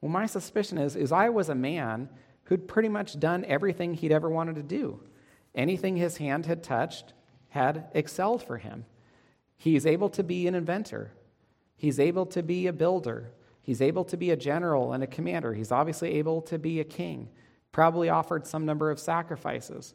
Well, 0.00 0.10
my 0.10 0.26
suspicion 0.26 0.78
is 0.78 0.96
Uzziah 0.96 1.32
was 1.32 1.48
a 1.48 1.54
man 1.54 2.08
who'd 2.44 2.66
pretty 2.66 2.88
much 2.88 3.20
done 3.20 3.44
everything 3.44 3.94
he'd 3.94 4.12
ever 4.12 4.30
wanted 4.30 4.54
to 4.56 4.62
do. 4.62 5.00
Anything 5.54 5.96
his 5.96 6.16
hand 6.16 6.46
had 6.46 6.62
touched 6.62 7.12
had 7.50 7.88
excelled 7.92 8.42
for 8.42 8.58
him. 8.58 8.84
He's 9.58 9.84
able 9.84 10.08
to 10.10 10.22
be 10.22 10.46
an 10.46 10.54
inventor, 10.54 11.10
he's 11.76 12.00
able 12.00 12.24
to 12.26 12.42
be 12.42 12.66
a 12.66 12.72
builder, 12.72 13.30
he's 13.60 13.82
able 13.82 14.04
to 14.04 14.16
be 14.16 14.30
a 14.30 14.36
general 14.36 14.92
and 14.92 15.02
a 15.02 15.06
commander, 15.06 15.52
he's 15.52 15.72
obviously 15.72 16.14
able 16.14 16.40
to 16.42 16.58
be 16.58 16.80
a 16.80 16.84
king, 16.84 17.28
probably 17.72 18.08
offered 18.08 18.46
some 18.46 18.64
number 18.64 18.90
of 18.90 18.98
sacrifices, 18.98 19.94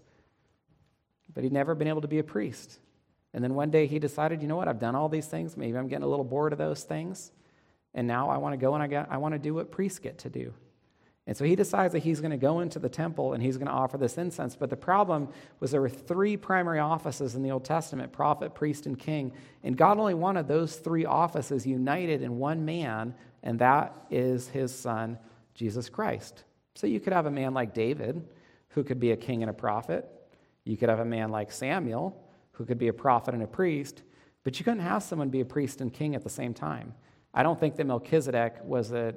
but 1.33 1.43
he'd 1.43 1.53
never 1.53 1.73
been 1.73 1.87
able 1.87 2.01
to 2.01 2.07
be 2.07 2.19
a 2.19 2.23
priest. 2.23 2.79
And 3.33 3.43
then 3.43 3.55
one 3.55 3.71
day 3.71 3.87
he 3.87 3.97
decided, 3.97 4.41
you 4.41 4.47
know 4.47 4.55
what, 4.55 4.67
I've 4.67 4.79
done 4.79 4.95
all 4.95 5.09
these 5.09 5.25
things. 5.25 5.57
Maybe 5.57 5.77
I'm 5.77 5.87
getting 5.87 6.03
a 6.03 6.07
little 6.07 6.25
bored 6.25 6.53
of 6.53 6.59
those 6.59 6.83
things. 6.83 7.31
And 7.95 8.07
now 8.07 8.29
I 8.29 8.37
want 8.37 8.53
to 8.53 8.57
go 8.57 8.75
and 8.75 8.83
I, 8.83 8.87
get, 8.87 9.07
I 9.09 9.17
want 9.17 9.33
to 9.33 9.39
do 9.39 9.55
what 9.55 9.71
priests 9.71 9.99
get 9.99 10.19
to 10.19 10.29
do. 10.29 10.53
And 11.25 11.37
so 11.37 11.45
he 11.45 11.55
decides 11.55 11.93
that 11.93 12.03
he's 12.03 12.19
going 12.19 12.31
to 12.31 12.37
go 12.37 12.59
into 12.59 12.79
the 12.79 12.89
temple 12.89 13.31
and 13.33 13.41
he's 13.41 13.55
going 13.55 13.67
to 13.67 13.73
offer 13.73 13.97
this 13.97 14.17
incense. 14.17 14.57
But 14.57 14.69
the 14.69 14.75
problem 14.75 15.29
was 15.61 15.71
there 15.71 15.79
were 15.79 15.87
three 15.87 16.35
primary 16.35 16.79
offices 16.79 17.35
in 17.35 17.43
the 17.43 17.51
Old 17.51 17.63
Testament 17.63 18.11
prophet, 18.11 18.53
priest, 18.53 18.85
and 18.87 18.99
king. 18.99 19.31
And 19.63 19.77
God 19.77 19.97
only 19.99 20.15
wanted 20.15 20.47
those 20.47 20.75
three 20.75 21.05
offices 21.05 21.65
united 21.65 22.21
in 22.21 22.39
one 22.39 22.65
man, 22.65 23.15
and 23.41 23.57
that 23.59 23.95
is 24.11 24.49
his 24.49 24.75
son, 24.75 25.17
Jesus 25.53 25.87
Christ. 25.87 26.43
So 26.75 26.87
you 26.87 26.99
could 26.99 27.13
have 27.13 27.25
a 27.25 27.31
man 27.31 27.53
like 27.53 27.73
David, 27.73 28.27
who 28.69 28.83
could 28.83 28.99
be 28.99 29.11
a 29.11 29.17
king 29.17 29.43
and 29.43 29.49
a 29.49 29.53
prophet. 29.53 30.09
You 30.65 30.75
could 30.75 30.89
have 30.89 30.99
a 30.99 31.05
man 31.05 31.29
like 31.29 31.51
Samuel, 31.53 32.21
who 32.51 32.65
could 32.65 32.77
be 32.77 32.89
a 32.89 32.93
prophet 32.93 33.33
and 33.33 33.43
a 33.43 33.47
priest. 33.47 34.01
But 34.43 34.59
you 34.59 34.65
couldn't 34.65 34.81
have 34.81 35.03
someone 35.03 35.29
be 35.29 35.39
a 35.39 35.45
priest 35.45 35.79
and 35.79 35.93
king 35.93 36.15
at 36.15 36.23
the 36.23 36.29
same 36.29 36.53
time. 36.53 36.93
I 37.33 37.43
don't 37.43 37.59
think 37.59 37.77
that 37.77 37.85
Melchizedek 37.85 38.63
was 38.63 38.91
a 38.91 39.13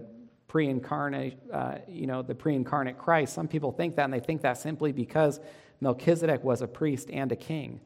pre-incarnate, 0.56 1.38
uh, 1.52 1.74
you 1.86 2.06
know, 2.06 2.22
the 2.22 2.34
pre-incarnate 2.34 2.96
Christ. 2.96 3.34
Some 3.34 3.46
people 3.46 3.72
think 3.72 3.94
that, 3.96 4.04
and 4.04 4.12
they 4.14 4.20
think 4.20 4.40
that 4.40 4.56
simply 4.56 4.90
because 4.90 5.38
Melchizedek 5.82 6.42
was 6.42 6.62
a 6.62 6.66
priest 6.66 7.10
and 7.12 7.30
a 7.30 7.36
king. 7.36 7.78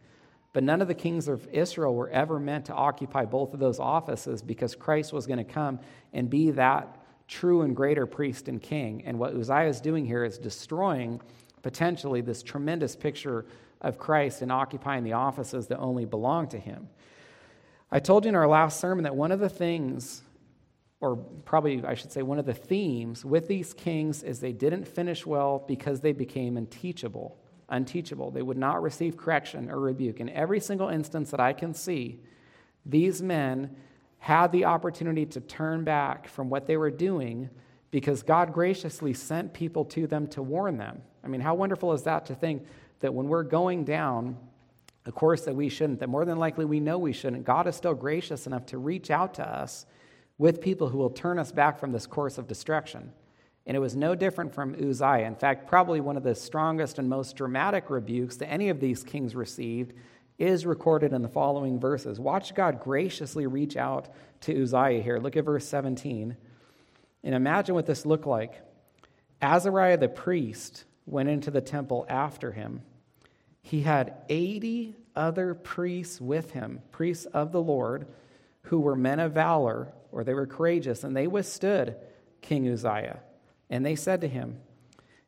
But 0.52 0.62
none 0.62 0.80
of 0.80 0.86
the 0.86 0.94
kings 0.94 1.26
of 1.26 1.48
Israel 1.48 1.92
were 1.96 2.08
ever 2.10 2.38
meant 2.38 2.66
to 2.66 2.72
occupy 2.72 3.24
both 3.24 3.54
of 3.54 3.58
those 3.58 3.80
offices 3.80 4.40
because 4.40 4.76
Christ 4.76 5.12
was 5.12 5.26
going 5.26 5.38
to 5.38 5.52
come 5.52 5.80
and 6.12 6.30
be 6.30 6.52
that 6.52 6.96
true 7.26 7.62
and 7.62 7.74
greater 7.74 8.06
priest 8.06 8.46
and 8.46 8.62
king. 8.62 9.02
And 9.04 9.18
what 9.18 9.34
Uzziah 9.34 9.66
is 9.66 9.80
doing 9.80 10.06
here 10.06 10.22
is 10.22 10.38
destroying 10.38 11.20
potentially 11.62 12.20
this 12.20 12.40
tremendous 12.40 12.94
picture 12.94 13.46
of 13.80 13.98
Christ 13.98 14.42
and 14.42 14.52
occupying 14.52 15.02
the 15.02 15.14
offices 15.14 15.66
that 15.66 15.78
only 15.78 16.04
belong 16.04 16.46
to 16.50 16.58
him. 16.60 16.88
I 17.90 17.98
told 17.98 18.26
you 18.26 18.28
in 18.28 18.36
our 18.36 18.46
last 18.46 18.78
sermon 18.78 19.02
that 19.02 19.16
one 19.16 19.32
of 19.32 19.40
the 19.40 19.48
things 19.48 20.22
or 21.00 21.16
probably 21.16 21.82
I 21.84 21.94
should 21.94 22.12
say, 22.12 22.22
one 22.22 22.38
of 22.38 22.46
the 22.46 22.54
themes 22.54 23.24
with 23.24 23.48
these 23.48 23.72
kings 23.72 24.22
is 24.22 24.40
they 24.40 24.52
didn't 24.52 24.86
finish 24.86 25.24
well 25.24 25.64
because 25.66 26.00
they 26.00 26.12
became 26.12 26.56
unteachable. 26.56 27.38
Unteachable. 27.70 28.30
They 28.30 28.42
would 28.42 28.58
not 28.58 28.82
receive 28.82 29.16
correction 29.16 29.70
or 29.70 29.80
rebuke. 29.80 30.20
In 30.20 30.28
every 30.28 30.60
single 30.60 30.88
instance 30.88 31.30
that 31.30 31.40
I 31.40 31.52
can 31.52 31.72
see, 31.72 32.20
these 32.84 33.22
men 33.22 33.76
had 34.18 34.52
the 34.52 34.66
opportunity 34.66 35.24
to 35.24 35.40
turn 35.40 35.84
back 35.84 36.28
from 36.28 36.50
what 36.50 36.66
they 36.66 36.76
were 36.76 36.90
doing 36.90 37.48
because 37.90 38.22
God 38.22 38.52
graciously 38.52 39.14
sent 39.14 39.54
people 39.54 39.84
to 39.86 40.06
them 40.06 40.26
to 40.28 40.42
warn 40.42 40.76
them. 40.76 41.00
I 41.24 41.28
mean, 41.28 41.40
how 41.40 41.54
wonderful 41.54 41.92
is 41.92 42.02
that 42.02 42.26
to 42.26 42.34
think 42.34 42.66
that 43.00 43.14
when 43.14 43.28
we're 43.28 43.42
going 43.42 43.84
down 43.84 44.36
a 45.06 45.12
course 45.12 45.42
that 45.42 45.56
we 45.56 45.70
shouldn't, 45.70 46.00
that 46.00 46.08
more 46.08 46.26
than 46.26 46.38
likely 46.38 46.66
we 46.66 46.78
know 46.78 46.98
we 46.98 47.14
shouldn't, 47.14 47.44
God 47.44 47.66
is 47.66 47.74
still 47.74 47.94
gracious 47.94 48.46
enough 48.46 48.66
to 48.66 48.78
reach 48.78 49.10
out 49.10 49.34
to 49.34 49.48
us 49.48 49.86
with 50.40 50.62
people 50.62 50.88
who 50.88 50.96
will 50.96 51.10
turn 51.10 51.38
us 51.38 51.52
back 51.52 51.78
from 51.78 51.92
this 51.92 52.06
course 52.06 52.38
of 52.38 52.48
destruction. 52.48 53.12
And 53.66 53.76
it 53.76 53.80
was 53.80 53.94
no 53.94 54.14
different 54.14 54.54
from 54.54 54.74
Uzziah. 54.74 55.26
In 55.26 55.34
fact, 55.34 55.68
probably 55.68 56.00
one 56.00 56.16
of 56.16 56.22
the 56.22 56.34
strongest 56.34 56.98
and 56.98 57.10
most 57.10 57.36
dramatic 57.36 57.90
rebukes 57.90 58.36
that 58.36 58.50
any 58.50 58.70
of 58.70 58.80
these 58.80 59.04
kings 59.04 59.34
received 59.34 59.92
is 60.38 60.64
recorded 60.64 61.12
in 61.12 61.20
the 61.20 61.28
following 61.28 61.78
verses. 61.78 62.18
Watch 62.18 62.54
God 62.54 62.80
graciously 62.80 63.46
reach 63.46 63.76
out 63.76 64.08
to 64.40 64.62
Uzziah 64.62 65.02
here. 65.02 65.18
Look 65.18 65.36
at 65.36 65.44
verse 65.44 65.68
17. 65.68 66.34
And 67.22 67.34
imagine 67.34 67.74
what 67.74 67.84
this 67.84 68.06
looked 68.06 68.26
like. 68.26 68.62
Azariah 69.42 69.98
the 69.98 70.08
priest 70.08 70.84
went 71.04 71.28
into 71.28 71.50
the 71.50 71.60
temple 71.60 72.06
after 72.08 72.52
him. 72.52 72.80
He 73.60 73.82
had 73.82 74.14
80 74.30 74.96
other 75.14 75.52
priests 75.52 76.18
with 76.18 76.52
him, 76.52 76.80
priests 76.92 77.26
of 77.26 77.52
the 77.52 77.60
Lord, 77.60 78.06
who 78.62 78.80
were 78.80 78.96
men 78.96 79.20
of 79.20 79.32
valor 79.32 79.92
or 80.12 80.24
they 80.24 80.34
were 80.34 80.46
courageous, 80.46 81.04
and 81.04 81.16
they 81.16 81.26
withstood 81.26 81.96
King 82.40 82.68
Uzziah. 82.68 83.20
And 83.68 83.84
they 83.84 83.96
said 83.96 84.20
to 84.22 84.28
him, 84.28 84.60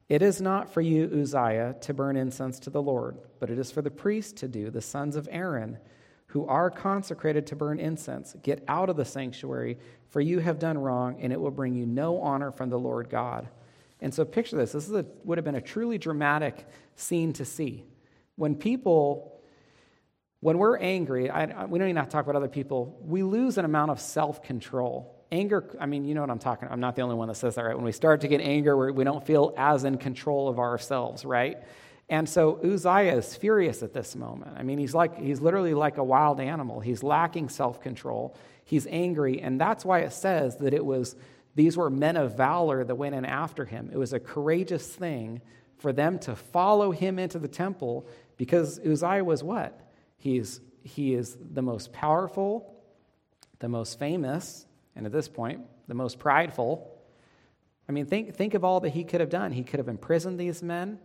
It 0.08 0.22
is 0.22 0.40
not 0.40 0.72
for 0.72 0.80
you, 0.80 1.10
Uzziah, 1.22 1.76
to 1.82 1.94
burn 1.94 2.16
incense 2.16 2.58
to 2.60 2.70
the 2.70 2.82
Lord, 2.82 3.18
but 3.38 3.50
it 3.50 3.58
is 3.58 3.70
for 3.70 3.82
the 3.82 3.90
priests 3.90 4.32
to 4.40 4.48
do, 4.48 4.70
the 4.70 4.80
sons 4.80 5.16
of 5.16 5.28
Aaron, 5.30 5.78
who 6.26 6.46
are 6.46 6.70
consecrated 6.70 7.46
to 7.46 7.56
burn 7.56 7.78
incense. 7.78 8.34
Get 8.42 8.64
out 8.66 8.88
of 8.88 8.96
the 8.96 9.04
sanctuary, 9.04 9.78
for 10.08 10.20
you 10.20 10.38
have 10.38 10.58
done 10.58 10.78
wrong, 10.78 11.20
and 11.20 11.32
it 11.32 11.40
will 11.40 11.50
bring 11.50 11.74
you 11.74 11.86
no 11.86 12.20
honor 12.20 12.50
from 12.50 12.70
the 12.70 12.78
Lord 12.78 13.10
God. 13.10 13.48
And 14.00 14.12
so 14.12 14.24
picture 14.24 14.56
this. 14.56 14.72
This 14.72 14.90
a, 14.90 15.06
would 15.24 15.38
have 15.38 15.44
been 15.44 15.54
a 15.54 15.60
truly 15.60 15.96
dramatic 15.98 16.66
scene 16.96 17.32
to 17.34 17.44
see. 17.44 17.84
When 18.36 18.56
people 18.56 19.31
when 20.42 20.59
we're 20.59 20.76
angry, 20.76 21.31
I, 21.31 21.66
we 21.66 21.78
don't 21.78 21.87
even 21.87 21.96
have 21.98 22.07
to 22.07 22.11
talk 22.11 22.24
about 22.24 22.35
other 22.35 22.48
people, 22.48 22.98
we 23.00 23.22
lose 23.22 23.59
an 23.59 23.64
amount 23.64 23.92
of 23.92 24.00
self 24.00 24.42
control. 24.42 25.24
Anger, 25.31 25.64
I 25.78 25.87
mean, 25.87 26.05
you 26.05 26.14
know 26.14 26.20
what 26.20 26.31
I'm 26.31 26.40
talking 26.40 26.68
I'm 26.68 26.81
not 26.81 26.96
the 26.96 27.02
only 27.02 27.14
one 27.14 27.28
that 27.28 27.37
says 27.37 27.55
that, 27.55 27.62
right? 27.62 27.76
When 27.76 27.85
we 27.85 27.92
start 27.92 28.22
to 28.22 28.28
get 28.28 28.40
anger, 28.40 28.92
we 28.92 29.05
don't 29.05 29.24
feel 29.24 29.55
as 29.57 29.85
in 29.85 29.98
control 29.98 30.48
of 30.48 30.59
ourselves, 30.59 31.24
right? 31.24 31.59
And 32.09 32.28
so 32.28 32.59
Uzziah 32.61 33.16
is 33.16 33.37
furious 33.37 33.85
at 33.85 33.92
this 33.92 34.16
moment. 34.16 34.57
I 34.59 34.64
mean, 34.64 34.78
he's 34.78 34.94
like 34.94 35.16
he's 35.16 35.40
literally 35.40 35.74
like 35.74 35.98
a 35.98 36.05
wild 36.05 36.40
animal. 36.40 36.81
He's 36.81 37.05
lacking 37.05 37.48
self-control. 37.48 38.37
He's 38.64 38.88
angry, 38.88 39.40
and 39.40 39.61
that's 39.61 39.85
why 39.85 40.00
it 40.00 40.12
says 40.12 40.57
that 40.57 40.74
it 40.74 40.85
was 40.85 41.14
these 41.55 41.76
were 41.76 41.88
men 41.88 42.16
of 42.16 42.37
valor 42.37 42.83
that 42.83 42.96
went 42.96 43.14
in 43.14 43.24
after 43.24 43.64
him. 43.64 43.90
It 43.92 43.96
was 43.96 44.12
a 44.12 44.18
courageous 44.18 44.88
thing 44.88 45.40
for 45.78 45.92
them 45.92 46.18
to 46.20 46.35
follow 46.35 46.90
him 46.90 47.20
into 47.20 47.38
the 47.38 47.48
temple 47.48 48.09
because 48.37 48.81
Uzziah 48.81 49.22
was 49.22 49.44
what? 49.44 49.78
He's, 50.22 50.61
he 50.85 51.14
is 51.14 51.37
the 51.52 51.62
most 51.62 51.92
powerful, 51.92 52.76
the 53.58 53.68
most 53.68 53.98
famous, 53.98 54.64
and 54.94 55.04
at 55.04 55.11
this 55.11 55.26
point, 55.26 55.62
the 55.88 55.94
most 55.94 56.20
prideful. 56.20 56.96
I 57.88 57.92
mean, 57.92 58.06
think, 58.06 58.37
think 58.37 58.54
of 58.54 58.62
all 58.62 58.78
that 58.80 58.90
he 58.90 59.02
could 59.02 59.18
have 59.18 59.30
done. 59.30 59.50
He 59.50 59.64
could 59.64 59.80
have 59.80 59.88
imprisoned 59.88 60.38
these 60.38 60.62
men 60.62 61.00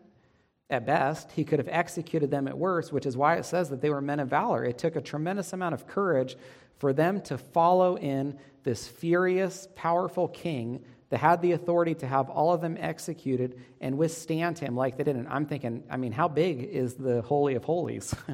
at 0.70 0.86
best, 0.86 1.32
he 1.32 1.44
could 1.44 1.58
have 1.58 1.68
executed 1.72 2.30
them 2.30 2.48
at 2.48 2.56
worst, 2.56 2.94
which 2.94 3.08
is 3.08 3.18
why 3.18 3.38
it 3.38 3.46
says 3.46 3.70
that 3.70 3.82
they 3.82 3.90
were 3.90 4.02
men 4.02 4.20
of 4.20 4.28
valor. 4.28 4.64
It 4.64 4.78
took 4.78 4.96
a 4.96 5.02
tremendous 5.02 5.52
amount 5.52 5.74
of 5.74 5.88
courage 5.88 6.36
for 6.78 6.94
them 6.94 7.22
to 7.22 7.40
follow 7.40 7.98
in 7.98 8.38
this 8.66 8.88
furious, 8.88 9.68
powerful 9.74 10.28
king 10.28 10.84
that 11.10 11.18
had 11.18 11.42
the 11.42 11.54
authority 11.54 11.96
to 11.96 12.06
have 12.06 12.30
all 12.30 12.54
of 12.54 12.62
them 12.62 12.78
executed 12.80 13.60
and 13.82 13.98
withstand 13.98 14.60
him 14.60 14.76
like 14.76 14.96
they 14.96 15.06
did. 15.06 15.16
And 15.16 15.28
I'm 15.28 15.48
thinking, 15.48 15.86
I 15.90 15.98
mean, 15.98 16.12
how 16.12 16.28
big 16.28 16.62
is 16.62 16.94
the 16.94 17.24
Holy 17.24 17.56
of 17.56 17.64
Holies? 17.64 18.14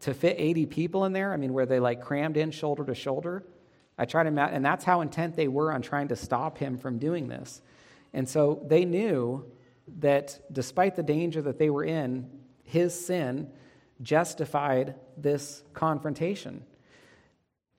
to 0.00 0.14
fit 0.14 0.36
80 0.38 0.66
people 0.66 1.04
in 1.04 1.12
there, 1.12 1.32
I 1.32 1.36
mean, 1.36 1.52
where 1.52 1.66
they 1.66 1.80
like 1.80 2.02
crammed 2.02 2.36
in 2.36 2.50
shoulder 2.50 2.84
to 2.84 2.94
shoulder. 2.94 3.44
I 3.98 4.04
tried 4.04 4.24
to, 4.24 4.40
and 4.40 4.64
that's 4.64 4.84
how 4.84 5.00
intent 5.00 5.36
they 5.36 5.48
were 5.48 5.72
on 5.72 5.82
trying 5.82 6.08
to 6.08 6.16
stop 6.16 6.58
him 6.58 6.76
from 6.78 6.98
doing 6.98 7.28
this. 7.28 7.62
And 8.12 8.28
so 8.28 8.62
they 8.66 8.84
knew 8.84 9.44
that 9.98 10.40
despite 10.52 10.96
the 10.96 11.02
danger 11.02 11.42
that 11.42 11.58
they 11.58 11.70
were 11.70 11.84
in, 11.84 12.30
his 12.64 13.06
sin 13.06 13.50
justified 14.02 14.94
this 15.16 15.62
confrontation. 15.72 16.64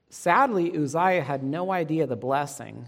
Sadly, 0.10 0.76
Uzziah 0.76 1.24
had 1.24 1.44
no 1.44 1.72
idea 1.72 2.08
the 2.08 2.16
blessing 2.16 2.88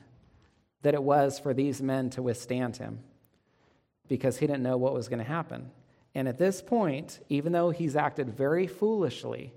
that 0.81 0.93
it 0.93 1.03
was 1.03 1.37
for 1.37 1.53
these 1.53 1.81
men 1.81 2.09
to 2.11 2.21
withstand 2.21 2.77
him 2.77 2.99
because 4.07 4.37
he 4.37 4.47
didn't 4.47 4.63
know 4.63 4.77
what 4.77 4.93
was 4.93 5.09
going 5.09 5.19
to 5.19 5.25
happen. 5.25 5.69
And 6.19 6.27
at 6.27 6.38
this 6.38 6.62
point, 6.62 7.21
even 7.29 7.53
though 7.53 7.69
he's 7.69 7.95
acted 7.95 8.29
very 8.29 8.67
foolishly, 8.67 9.53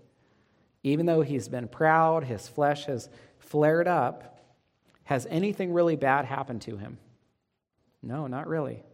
even 0.84 1.06
though 1.06 1.22
he's 1.22 1.48
been 1.48 1.66
proud, 1.66 2.22
his 2.22 2.46
flesh 2.46 2.84
has 2.84 3.08
flared 3.40 3.88
up, 3.88 4.38
has 5.02 5.26
anything 5.28 5.72
really 5.72 5.96
bad 5.96 6.24
happened 6.24 6.62
to 6.62 6.76
him? 6.76 6.98
No, 8.00 8.28
not 8.28 8.46
really. 8.46 8.84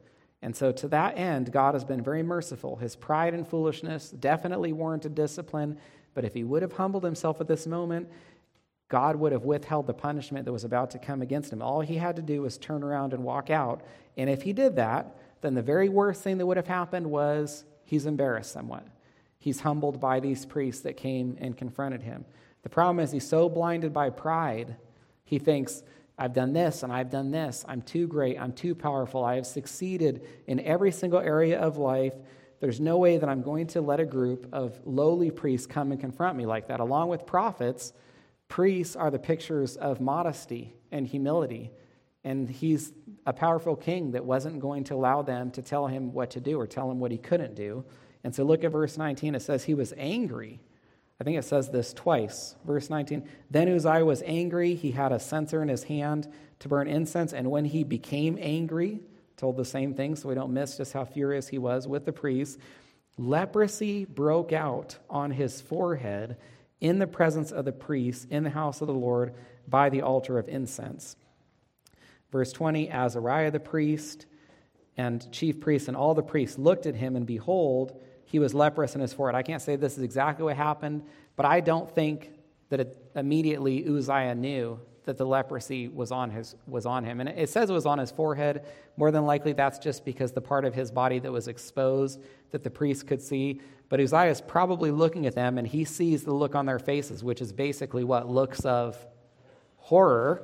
And 0.40 0.56
so, 0.56 0.72
to 0.72 0.88
that 0.88 1.18
end, 1.18 1.52
God 1.52 1.74
has 1.74 1.84
been 1.84 2.02
very 2.02 2.22
merciful. 2.22 2.76
His 2.76 2.96
pride 2.96 3.34
and 3.34 3.46
foolishness 3.46 4.12
definitely 4.12 4.72
warranted 4.72 5.14
discipline, 5.14 5.76
but 6.14 6.24
if 6.24 6.32
he 6.32 6.44
would 6.44 6.62
have 6.62 6.72
humbled 6.72 7.04
himself 7.04 7.38
at 7.38 7.48
this 7.48 7.66
moment, 7.66 8.08
God 8.88 9.16
would 9.16 9.32
have 9.32 9.44
withheld 9.44 9.86
the 9.86 9.92
punishment 9.92 10.46
that 10.46 10.52
was 10.54 10.64
about 10.64 10.92
to 10.92 10.98
come 10.98 11.20
against 11.20 11.52
him. 11.52 11.60
All 11.60 11.82
he 11.82 11.96
had 11.98 12.16
to 12.16 12.22
do 12.22 12.40
was 12.40 12.56
turn 12.56 12.82
around 12.82 13.12
and 13.12 13.24
walk 13.24 13.50
out. 13.50 13.82
And 14.16 14.30
if 14.30 14.40
he 14.40 14.54
did 14.54 14.76
that, 14.76 15.14
then 15.40 15.54
the 15.54 15.62
very 15.62 15.88
worst 15.88 16.22
thing 16.22 16.38
that 16.38 16.46
would 16.46 16.56
have 16.56 16.66
happened 16.66 17.06
was 17.08 17.64
he's 17.84 18.06
embarrassed 18.06 18.52
somewhat. 18.52 18.86
He's 19.38 19.60
humbled 19.60 20.00
by 20.00 20.20
these 20.20 20.44
priests 20.44 20.82
that 20.82 20.96
came 20.96 21.36
and 21.40 21.56
confronted 21.56 22.02
him. 22.02 22.24
The 22.62 22.68
problem 22.68 23.00
is 23.00 23.12
he's 23.12 23.26
so 23.26 23.48
blinded 23.48 23.92
by 23.92 24.10
pride, 24.10 24.76
he 25.24 25.38
thinks, 25.38 25.82
I've 26.18 26.32
done 26.32 26.52
this 26.52 26.82
and 26.82 26.92
I've 26.92 27.10
done 27.10 27.30
this. 27.30 27.64
I'm 27.68 27.82
too 27.82 28.08
great. 28.08 28.40
I'm 28.40 28.52
too 28.52 28.74
powerful. 28.74 29.24
I 29.24 29.36
have 29.36 29.46
succeeded 29.46 30.26
in 30.46 30.58
every 30.60 30.90
single 30.90 31.20
area 31.20 31.60
of 31.60 31.76
life. 31.76 32.14
There's 32.60 32.80
no 32.80 32.98
way 32.98 33.18
that 33.18 33.28
I'm 33.28 33.42
going 33.42 33.68
to 33.68 33.80
let 33.80 34.00
a 34.00 34.04
group 34.04 34.48
of 34.52 34.80
lowly 34.84 35.30
priests 35.30 35.66
come 35.66 35.92
and 35.92 36.00
confront 36.00 36.36
me 36.36 36.44
like 36.44 36.66
that. 36.68 36.80
Along 36.80 37.08
with 37.08 37.24
prophets, 37.24 37.92
priests 38.48 38.96
are 38.96 39.12
the 39.12 39.18
pictures 39.18 39.76
of 39.76 40.00
modesty 40.00 40.74
and 40.90 41.06
humility. 41.06 41.70
And 42.24 42.48
he's 42.48 42.92
a 43.26 43.32
powerful 43.32 43.76
king 43.76 44.12
that 44.12 44.24
wasn't 44.24 44.60
going 44.60 44.84
to 44.84 44.94
allow 44.94 45.22
them 45.22 45.50
to 45.52 45.62
tell 45.62 45.86
him 45.86 46.12
what 46.12 46.30
to 46.30 46.40
do 46.40 46.60
or 46.60 46.66
tell 46.66 46.90
him 46.90 47.00
what 47.00 47.10
he 47.10 47.18
couldn't 47.18 47.54
do. 47.54 47.84
And 48.24 48.34
so 48.34 48.44
look 48.44 48.64
at 48.64 48.72
verse 48.72 48.98
19. 48.98 49.34
It 49.34 49.42
says 49.42 49.64
he 49.64 49.74
was 49.74 49.94
angry 49.96 50.60
I 51.20 51.24
think 51.24 51.36
it 51.36 51.44
says 51.44 51.70
this 51.70 51.92
twice. 51.92 52.54
Verse 52.64 52.90
19 52.90 53.28
Then 53.50 53.68
Uzziah 53.68 54.04
was 54.04 54.22
angry. 54.24 54.74
He 54.74 54.92
had 54.92 55.12
a 55.12 55.18
censer 55.18 55.62
in 55.62 55.68
his 55.68 55.84
hand 55.84 56.28
to 56.60 56.68
burn 56.68 56.88
incense. 56.88 57.32
And 57.32 57.50
when 57.50 57.64
he 57.64 57.84
became 57.84 58.38
angry, 58.40 59.00
told 59.36 59.56
the 59.56 59.64
same 59.64 59.94
thing 59.94 60.16
so 60.16 60.28
we 60.28 60.34
don't 60.34 60.52
miss 60.52 60.76
just 60.76 60.92
how 60.92 61.04
furious 61.04 61.48
he 61.48 61.58
was 61.58 61.88
with 61.88 62.04
the 62.04 62.12
priests, 62.12 62.58
leprosy 63.16 64.04
broke 64.04 64.52
out 64.52 64.96
on 65.10 65.32
his 65.32 65.60
forehead 65.60 66.36
in 66.80 67.00
the 67.00 67.06
presence 67.06 67.50
of 67.50 67.64
the 67.64 67.72
priests 67.72 68.26
in 68.30 68.44
the 68.44 68.50
house 68.50 68.80
of 68.80 68.86
the 68.86 68.94
Lord 68.94 69.34
by 69.66 69.88
the 69.88 70.02
altar 70.02 70.38
of 70.38 70.48
incense. 70.48 71.16
Verse 72.30 72.52
20 72.52 72.90
Azariah 72.90 73.50
the 73.50 73.60
priest 73.60 74.26
and 74.96 75.30
chief 75.32 75.60
priests 75.60 75.88
and 75.88 75.96
all 75.96 76.14
the 76.14 76.22
priests 76.22 76.58
looked 76.58 76.86
at 76.86 76.94
him, 76.94 77.16
and 77.16 77.26
behold, 77.26 78.00
he 78.24 78.38
was 78.38 78.52
leprous 78.52 78.94
in 78.94 79.00
his 79.00 79.12
forehead. 79.12 79.34
I 79.34 79.42
can't 79.42 79.62
say 79.62 79.76
this 79.76 79.96
is 79.96 80.02
exactly 80.02 80.44
what 80.44 80.56
happened, 80.56 81.04
but 81.36 81.46
I 81.46 81.60
don't 81.60 81.88
think 81.88 82.30
that 82.68 82.80
it, 82.80 83.10
immediately 83.14 83.86
Uzziah 83.86 84.34
knew 84.34 84.78
that 85.04 85.16
the 85.16 85.24
leprosy 85.24 85.88
was 85.88 86.12
on, 86.12 86.30
his, 86.30 86.54
was 86.66 86.84
on 86.84 87.02
him. 87.02 87.20
And 87.20 87.30
it 87.30 87.48
says 87.48 87.70
it 87.70 87.72
was 87.72 87.86
on 87.86 87.98
his 87.98 88.10
forehead. 88.10 88.66
More 88.98 89.10
than 89.10 89.24
likely, 89.24 89.54
that's 89.54 89.78
just 89.78 90.04
because 90.04 90.32
the 90.32 90.42
part 90.42 90.66
of 90.66 90.74
his 90.74 90.90
body 90.90 91.18
that 91.20 91.32
was 91.32 91.48
exposed 91.48 92.20
that 92.50 92.62
the 92.62 92.68
priest 92.68 93.06
could 93.06 93.22
see. 93.22 93.62
But 93.88 94.00
Uzziah 94.00 94.30
is 94.30 94.42
probably 94.42 94.90
looking 94.90 95.24
at 95.24 95.34
them, 95.34 95.56
and 95.56 95.66
he 95.66 95.86
sees 95.86 96.24
the 96.24 96.34
look 96.34 96.54
on 96.54 96.66
their 96.66 96.78
faces, 96.78 97.24
which 97.24 97.40
is 97.40 97.54
basically 97.54 98.04
what 98.04 98.28
looks 98.28 98.66
of 98.66 98.98
horror 99.76 100.42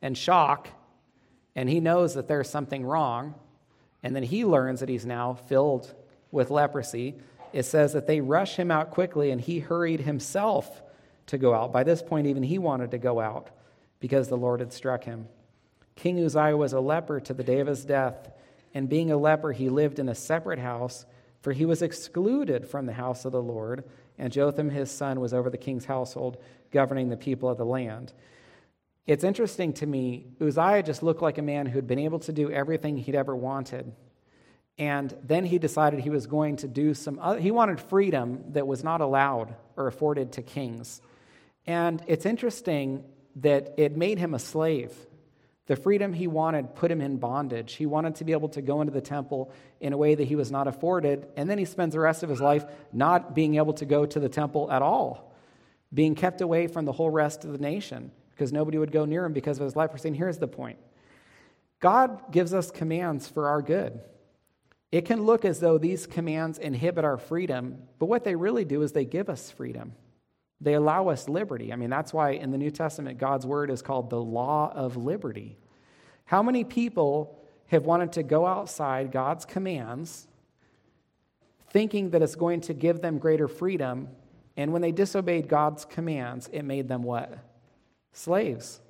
and 0.00 0.16
shock. 0.16 0.68
And 1.58 1.68
he 1.68 1.80
knows 1.80 2.14
that 2.14 2.28
there's 2.28 2.48
something 2.48 2.84
wrong. 2.86 3.34
And 4.04 4.14
then 4.14 4.22
he 4.22 4.44
learns 4.44 4.78
that 4.78 4.88
he's 4.88 5.04
now 5.04 5.34
filled 5.34 5.92
with 6.30 6.52
leprosy, 6.52 7.16
it 7.52 7.64
says 7.64 7.94
that 7.94 8.06
they 8.06 8.20
rush 8.20 8.54
him 8.54 8.70
out 8.70 8.92
quickly 8.92 9.32
and 9.32 9.40
he 9.40 9.58
hurried 9.58 10.00
himself 10.00 10.82
to 11.26 11.36
go 11.36 11.52
out. 11.52 11.72
By 11.72 11.82
this 11.82 12.00
point, 12.00 12.28
even 12.28 12.44
he 12.44 12.58
wanted 12.58 12.92
to 12.92 12.98
go 12.98 13.18
out 13.18 13.50
because 13.98 14.28
the 14.28 14.36
Lord 14.36 14.60
had 14.60 14.72
struck 14.72 15.02
him. 15.02 15.26
King 15.96 16.24
Uzziah 16.24 16.56
was 16.56 16.74
a 16.74 16.80
leper 16.80 17.18
to 17.18 17.34
the 17.34 17.42
day 17.42 17.58
of 17.58 17.66
his 17.66 17.84
death, 17.84 18.30
and 18.72 18.88
being 18.88 19.10
a 19.10 19.16
leper, 19.16 19.50
he 19.50 19.68
lived 19.68 19.98
in 19.98 20.08
a 20.08 20.14
separate 20.14 20.60
house, 20.60 21.06
for 21.40 21.52
he 21.52 21.64
was 21.64 21.82
excluded 21.82 22.68
from 22.68 22.86
the 22.86 22.92
house 22.92 23.24
of 23.24 23.32
the 23.32 23.42
Lord, 23.42 23.82
and 24.16 24.32
Jotham 24.32 24.70
his 24.70 24.92
son 24.92 25.18
was 25.18 25.34
over 25.34 25.50
the 25.50 25.58
king's 25.58 25.86
household, 25.86 26.36
governing 26.70 27.08
the 27.08 27.16
people 27.16 27.48
of 27.48 27.58
the 27.58 27.66
land. 27.66 28.12
It's 29.08 29.24
interesting 29.24 29.72
to 29.72 29.86
me, 29.86 30.26
Uzziah 30.38 30.82
just 30.82 31.02
looked 31.02 31.22
like 31.22 31.38
a 31.38 31.42
man 31.42 31.64
who'd 31.64 31.86
been 31.86 31.98
able 31.98 32.18
to 32.20 32.32
do 32.32 32.50
everything 32.50 32.98
he'd 32.98 33.14
ever 33.14 33.34
wanted. 33.34 33.90
And 34.76 35.16
then 35.24 35.46
he 35.46 35.58
decided 35.58 36.00
he 36.00 36.10
was 36.10 36.26
going 36.26 36.56
to 36.56 36.68
do 36.68 36.92
some, 36.92 37.18
other, 37.18 37.40
he 37.40 37.50
wanted 37.50 37.80
freedom 37.80 38.44
that 38.50 38.66
was 38.66 38.84
not 38.84 39.00
allowed 39.00 39.54
or 39.76 39.86
afforded 39.86 40.32
to 40.32 40.42
kings. 40.42 41.00
And 41.66 42.02
it's 42.06 42.26
interesting 42.26 43.02
that 43.36 43.72
it 43.78 43.96
made 43.96 44.18
him 44.18 44.34
a 44.34 44.38
slave. 44.38 44.92
The 45.68 45.76
freedom 45.76 46.12
he 46.12 46.26
wanted 46.26 46.74
put 46.74 46.90
him 46.90 47.00
in 47.00 47.16
bondage. 47.16 47.76
He 47.76 47.86
wanted 47.86 48.16
to 48.16 48.24
be 48.24 48.32
able 48.32 48.50
to 48.50 48.60
go 48.60 48.82
into 48.82 48.92
the 48.92 49.00
temple 49.00 49.50
in 49.80 49.94
a 49.94 49.96
way 49.96 50.16
that 50.16 50.28
he 50.28 50.36
was 50.36 50.50
not 50.52 50.68
afforded. 50.68 51.26
And 51.34 51.48
then 51.48 51.56
he 51.56 51.64
spends 51.64 51.94
the 51.94 52.00
rest 52.00 52.22
of 52.22 52.28
his 52.28 52.42
life 52.42 52.66
not 52.92 53.34
being 53.34 53.54
able 53.54 53.72
to 53.74 53.86
go 53.86 54.04
to 54.04 54.20
the 54.20 54.28
temple 54.28 54.70
at 54.70 54.82
all, 54.82 55.34
being 55.94 56.14
kept 56.14 56.42
away 56.42 56.66
from 56.66 56.84
the 56.84 56.92
whole 56.92 57.10
rest 57.10 57.46
of 57.46 57.52
the 57.52 57.58
nation 57.58 58.10
because 58.38 58.52
nobody 58.52 58.78
would 58.78 58.92
go 58.92 59.04
near 59.04 59.24
him 59.24 59.32
because 59.32 59.58
of 59.58 59.64
his 59.64 59.74
leprosy. 59.74 60.08
And 60.08 60.16
here's 60.16 60.38
the 60.38 60.46
point 60.46 60.78
God 61.80 62.30
gives 62.30 62.54
us 62.54 62.70
commands 62.70 63.26
for 63.26 63.48
our 63.48 63.60
good. 63.60 64.00
It 64.92 65.04
can 65.04 65.24
look 65.24 65.44
as 65.44 65.60
though 65.60 65.76
these 65.76 66.06
commands 66.06 66.56
inhibit 66.56 67.04
our 67.04 67.18
freedom, 67.18 67.82
but 67.98 68.06
what 68.06 68.24
they 68.24 68.36
really 68.36 68.64
do 68.64 68.82
is 68.82 68.92
they 68.92 69.04
give 69.04 69.28
us 69.28 69.50
freedom. 69.50 69.92
They 70.60 70.74
allow 70.74 71.08
us 71.08 71.28
liberty. 71.28 71.72
I 71.72 71.76
mean, 71.76 71.90
that's 71.90 72.12
why 72.12 72.30
in 72.30 72.52
the 72.52 72.58
New 72.58 72.70
Testament, 72.70 73.18
God's 73.18 73.44
word 73.44 73.70
is 73.70 73.82
called 73.82 74.08
the 74.08 74.20
law 74.20 74.72
of 74.74 74.96
liberty. 74.96 75.58
How 76.24 76.42
many 76.42 76.64
people 76.64 77.38
have 77.66 77.84
wanted 77.84 78.12
to 78.12 78.22
go 78.22 78.46
outside 78.46 79.12
God's 79.12 79.44
commands, 79.44 80.26
thinking 81.70 82.10
that 82.10 82.22
it's 82.22 82.34
going 82.34 82.62
to 82.62 82.74
give 82.74 83.02
them 83.02 83.18
greater 83.18 83.46
freedom, 83.46 84.08
and 84.56 84.72
when 84.72 84.80
they 84.80 84.90
disobeyed 84.90 85.48
God's 85.48 85.84
commands, 85.84 86.48
it 86.52 86.64
made 86.64 86.88
them 86.88 87.02
what? 87.02 87.38
Slaves. 88.12 88.80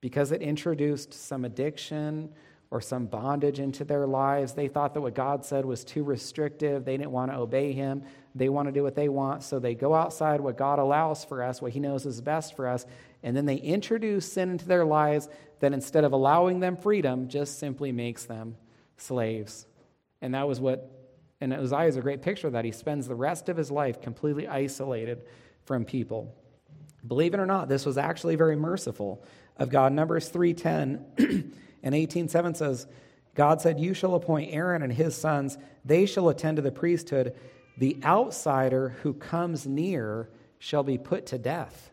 Because 0.00 0.32
it 0.32 0.42
introduced 0.42 1.14
some 1.14 1.44
addiction 1.44 2.30
or 2.72 2.80
some 2.80 3.04
bondage 3.04 3.60
into 3.60 3.84
their 3.84 4.06
lives. 4.06 4.54
They 4.54 4.66
thought 4.66 4.94
that 4.94 5.02
what 5.02 5.14
God 5.14 5.44
said 5.44 5.66
was 5.66 5.84
too 5.84 6.02
restrictive. 6.02 6.86
They 6.86 6.96
didn't 6.96 7.12
want 7.12 7.30
to 7.30 7.36
obey 7.36 7.72
Him. 7.72 8.02
They 8.34 8.48
want 8.48 8.66
to 8.66 8.72
do 8.72 8.82
what 8.82 8.94
they 8.94 9.10
want. 9.10 9.42
So 9.42 9.58
they 9.58 9.74
go 9.74 9.94
outside 9.94 10.40
what 10.40 10.56
God 10.56 10.78
allows 10.78 11.22
for 11.22 11.42
us, 11.42 11.60
what 11.60 11.72
He 11.72 11.80
knows 11.80 12.06
is 12.06 12.22
best 12.22 12.56
for 12.56 12.66
us. 12.66 12.86
And 13.22 13.36
then 13.36 13.44
they 13.44 13.56
introduce 13.56 14.32
sin 14.32 14.48
into 14.48 14.66
their 14.66 14.86
lives 14.86 15.28
that 15.60 15.74
instead 15.74 16.04
of 16.04 16.12
allowing 16.12 16.60
them 16.60 16.78
freedom, 16.78 17.28
just 17.28 17.58
simply 17.58 17.92
makes 17.92 18.24
them 18.24 18.56
slaves. 18.96 19.66
And 20.22 20.34
that 20.34 20.48
was 20.48 20.58
what, 20.58 20.90
and 21.42 21.52
Uzziah 21.52 21.88
is 21.88 21.96
a 21.96 22.00
great 22.00 22.22
picture 22.22 22.46
of 22.46 22.54
that. 22.54 22.64
He 22.64 22.72
spends 22.72 23.06
the 23.06 23.14
rest 23.14 23.50
of 23.50 23.58
his 23.58 23.70
life 23.70 24.00
completely 24.00 24.48
isolated 24.48 25.26
from 25.66 25.84
people. 25.84 26.34
Believe 27.06 27.34
it 27.34 27.40
or 27.40 27.46
not, 27.46 27.68
this 27.68 27.84
was 27.84 27.98
actually 27.98 28.36
very 28.36 28.56
merciful 28.56 29.24
of 29.56 29.70
God. 29.70 29.92
Numbers 29.92 30.28
310 30.28 31.52
And 31.82 31.94
18:7 31.94 32.56
says, 32.56 32.86
God 33.34 33.60
said, 33.60 33.80
You 33.80 33.94
shall 33.94 34.14
appoint 34.14 34.54
Aaron 34.54 34.82
and 34.82 34.92
his 34.92 35.16
sons, 35.16 35.58
they 35.84 36.06
shall 36.06 36.28
attend 36.28 36.56
to 36.56 36.62
the 36.62 36.70
priesthood. 36.70 37.34
The 37.78 37.98
outsider 38.04 38.90
who 39.02 39.14
comes 39.14 39.66
near 39.66 40.28
shall 40.58 40.82
be 40.82 40.98
put 40.98 41.26
to 41.26 41.38
death. 41.38 41.90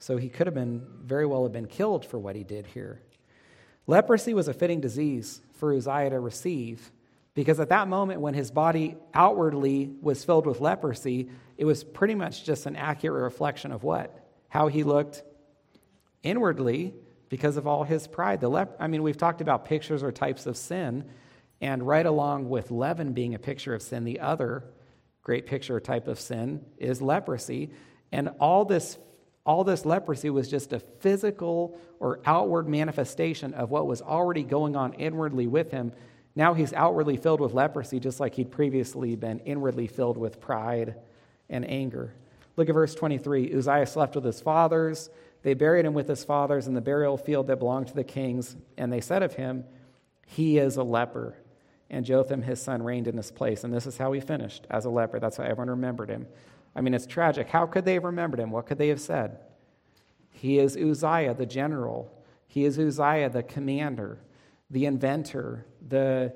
So 0.00 0.16
he 0.16 0.28
could 0.28 0.46
have 0.46 0.54
been 0.54 0.86
very 1.02 1.26
well 1.26 1.44
have 1.44 1.52
been 1.52 1.66
killed 1.66 2.04
for 2.04 2.18
what 2.18 2.36
he 2.36 2.44
did 2.44 2.66
here. 2.66 3.00
Leprosy 3.86 4.34
was 4.34 4.48
a 4.48 4.52
fitting 4.52 4.80
disease 4.80 5.40
for 5.54 5.72
Uzziah 5.72 6.10
to 6.10 6.20
receive 6.20 6.92
because 7.34 7.58
at 7.58 7.70
that 7.70 7.88
moment 7.88 8.20
when 8.20 8.34
his 8.34 8.50
body 8.50 8.96
outwardly 9.14 9.90
was 10.02 10.24
filled 10.24 10.46
with 10.46 10.60
leprosy, 10.60 11.30
it 11.56 11.64
was 11.64 11.84
pretty 11.84 12.14
much 12.14 12.44
just 12.44 12.66
an 12.66 12.76
accurate 12.76 13.22
reflection 13.22 13.72
of 13.72 13.82
what? 13.82 14.17
How 14.48 14.68
he 14.68 14.82
looked 14.82 15.22
inwardly 16.22 16.94
because 17.28 17.56
of 17.56 17.66
all 17.66 17.84
his 17.84 18.06
pride. 18.06 18.40
The 18.40 18.48
lep- 18.48 18.76
I 18.80 18.86
mean, 18.86 19.02
we've 19.02 19.16
talked 19.16 19.40
about 19.40 19.64
pictures 19.64 20.02
or 20.02 20.12
types 20.12 20.46
of 20.46 20.56
sin, 20.56 21.04
and 21.60 21.86
right 21.86 22.06
along 22.06 22.48
with 22.48 22.70
leaven 22.70 23.12
being 23.12 23.34
a 23.34 23.38
picture 23.38 23.74
of 23.74 23.82
sin, 23.82 24.04
the 24.04 24.20
other 24.20 24.64
great 25.22 25.46
picture 25.46 25.76
or 25.76 25.80
type 25.80 26.08
of 26.08 26.18
sin 26.18 26.64
is 26.78 27.02
leprosy. 27.02 27.70
And 28.12 28.30
all 28.40 28.64
this, 28.64 28.96
all 29.44 29.64
this 29.64 29.84
leprosy 29.84 30.30
was 30.30 30.48
just 30.48 30.72
a 30.72 30.80
physical 30.80 31.78
or 32.00 32.20
outward 32.24 32.68
manifestation 32.68 33.52
of 33.52 33.70
what 33.70 33.86
was 33.86 34.00
already 34.00 34.42
going 34.42 34.76
on 34.76 34.94
inwardly 34.94 35.46
with 35.46 35.70
him. 35.70 35.92
Now 36.34 36.54
he's 36.54 36.72
outwardly 36.72 37.16
filled 37.16 37.40
with 37.40 37.52
leprosy, 37.52 38.00
just 38.00 38.20
like 38.20 38.36
he'd 38.36 38.50
previously 38.50 39.16
been 39.16 39.40
inwardly 39.40 39.86
filled 39.86 40.16
with 40.16 40.40
pride 40.40 40.94
and 41.50 41.68
anger. 41.68 42.14
Look 42.58 42.68
at 42.68 42.74
verse 42.74 42.92
23. 42.96 43.54
Uzziah 43.54 43.86
slept 43.86 44.16
with 44.16 44.24
his 44.24 44.40
fathers. 44.40 45.10
They 45.42 45.54
buried 45.54 45.86
him 45.86 45.94
with 45.94 46.08
his 46.08 46.24
fathers 46.24 46.66
in 46.66 46.74
the 46.74 46.80
burial 46.80 47.16
field 47.16 47.46
that 47.46 47.60
belonged 47.60 47.86
to 47.86 47.94
the 47.94 48.02
kings, 48.02 48.56
and 48.76 48.92
they 48.92 49.00
said 49.00 49.22
of 49.22 49.34
him, 49.34 49.64
He 50.26 50.58
is 50.58 50.76
a 50.76 50.82
leper. 50.82 51.36
and 51.88 52.04
Jotham, 52.04 52.42
his 52.42 52.60
son, 52.60 52.82
reigned 52.82 53.06
in 53.06 53.16
his 53.16 53.30
place. 53.30 53.62
And 53.62 53.72
this 53.72 53.86
is 53.86 53.96
how 53.96 54.10
he 54.10 54.20
finished 54.20 54.66
as 54.70 54.84
a 54.84 54.90
leper. 54.90 55.20
That's 55.20 55.36
how 55.36 55.44
everyone 55.44 55.70
remembered 55.70 56.10
him. 56.10 56.26
I 56.74 56.80
mean, 56.80 56.94
it's 56.94 57.06
tragic. 57.06 57.48
How 57.48 57.64
could 57.64 57.84
they 57.84 57.94
have 57.94 58.04
remembered 58.04 58.40
him? 58.40 58.50
What 58.50 58.66
could 58.66 58.76
they 58.76 58.88
have 58.88 59.00
said? 59.00 59.38
He 60.32 60.58
is 60.58 60.76
Uzziah, 60.76 61.34
the 61.34 61.46
general. 61.46 62.12
He 62.48 62.64
is 62.64 62.76
Uzziah, 62.76 63.30
the 63.30 63.44
commander, 63.44 64.18
the 64.68 64.84
inventor, 64.84 65.64
the 65.86 66.34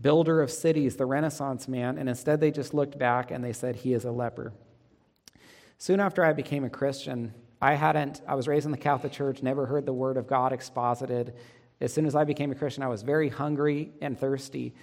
builder 0.00 0.40
of 0.40 0.50
cities, 0.50 0.96
the 0.96 1.06
Renaissance 1.06 1.68
man. 1.68 1.98
And 1.98 2.08
instead, 2.08 2.40
they 2.40 2.50
just 2.50 2.72
looked 2.72 2.98
back 2.98 3.30
and 3.30 3.44
they 3.44 3.52
said, 3.52 3.76
He 3.76 3.92
is 3.92 4.06
a 4.06 4.10
leper. 4.10 4.54
Soon 5.80 6.00
after 6.00 6.24
I 6.24 6.32
became 6.32 6.64
a 6.64 6.70
Christian, 6.70 7.32
I 7.62 7.74
hadn't, 7.74 8.20
I 8.26 8.34
was 8.34 8.48
raised 8.48 8.66
in 8.66 8.72
the 8.72 8.78
Catholic 8.78 9.12
Church, 9.12 9.44
never 9.44 9.64
heard 9.64 9.86
the 9.86 9.92
word 9.92 10.16
of 10.16 10.26
God 10.26 10.52
exposited. 10.52 11.34
As 11.80 11.92
soon 11.94 12.04
as 12.04 12.16
I 12.16 12.24
became 12.24 12.50
a 12.50 12.56
Christian, 12.56 12.82
I 12.82 12.88
was 12.88 13.02
very 13.02 13.28
hungry 13.28 13.92
and 14.00 14.18
thirsty 14.18 14.74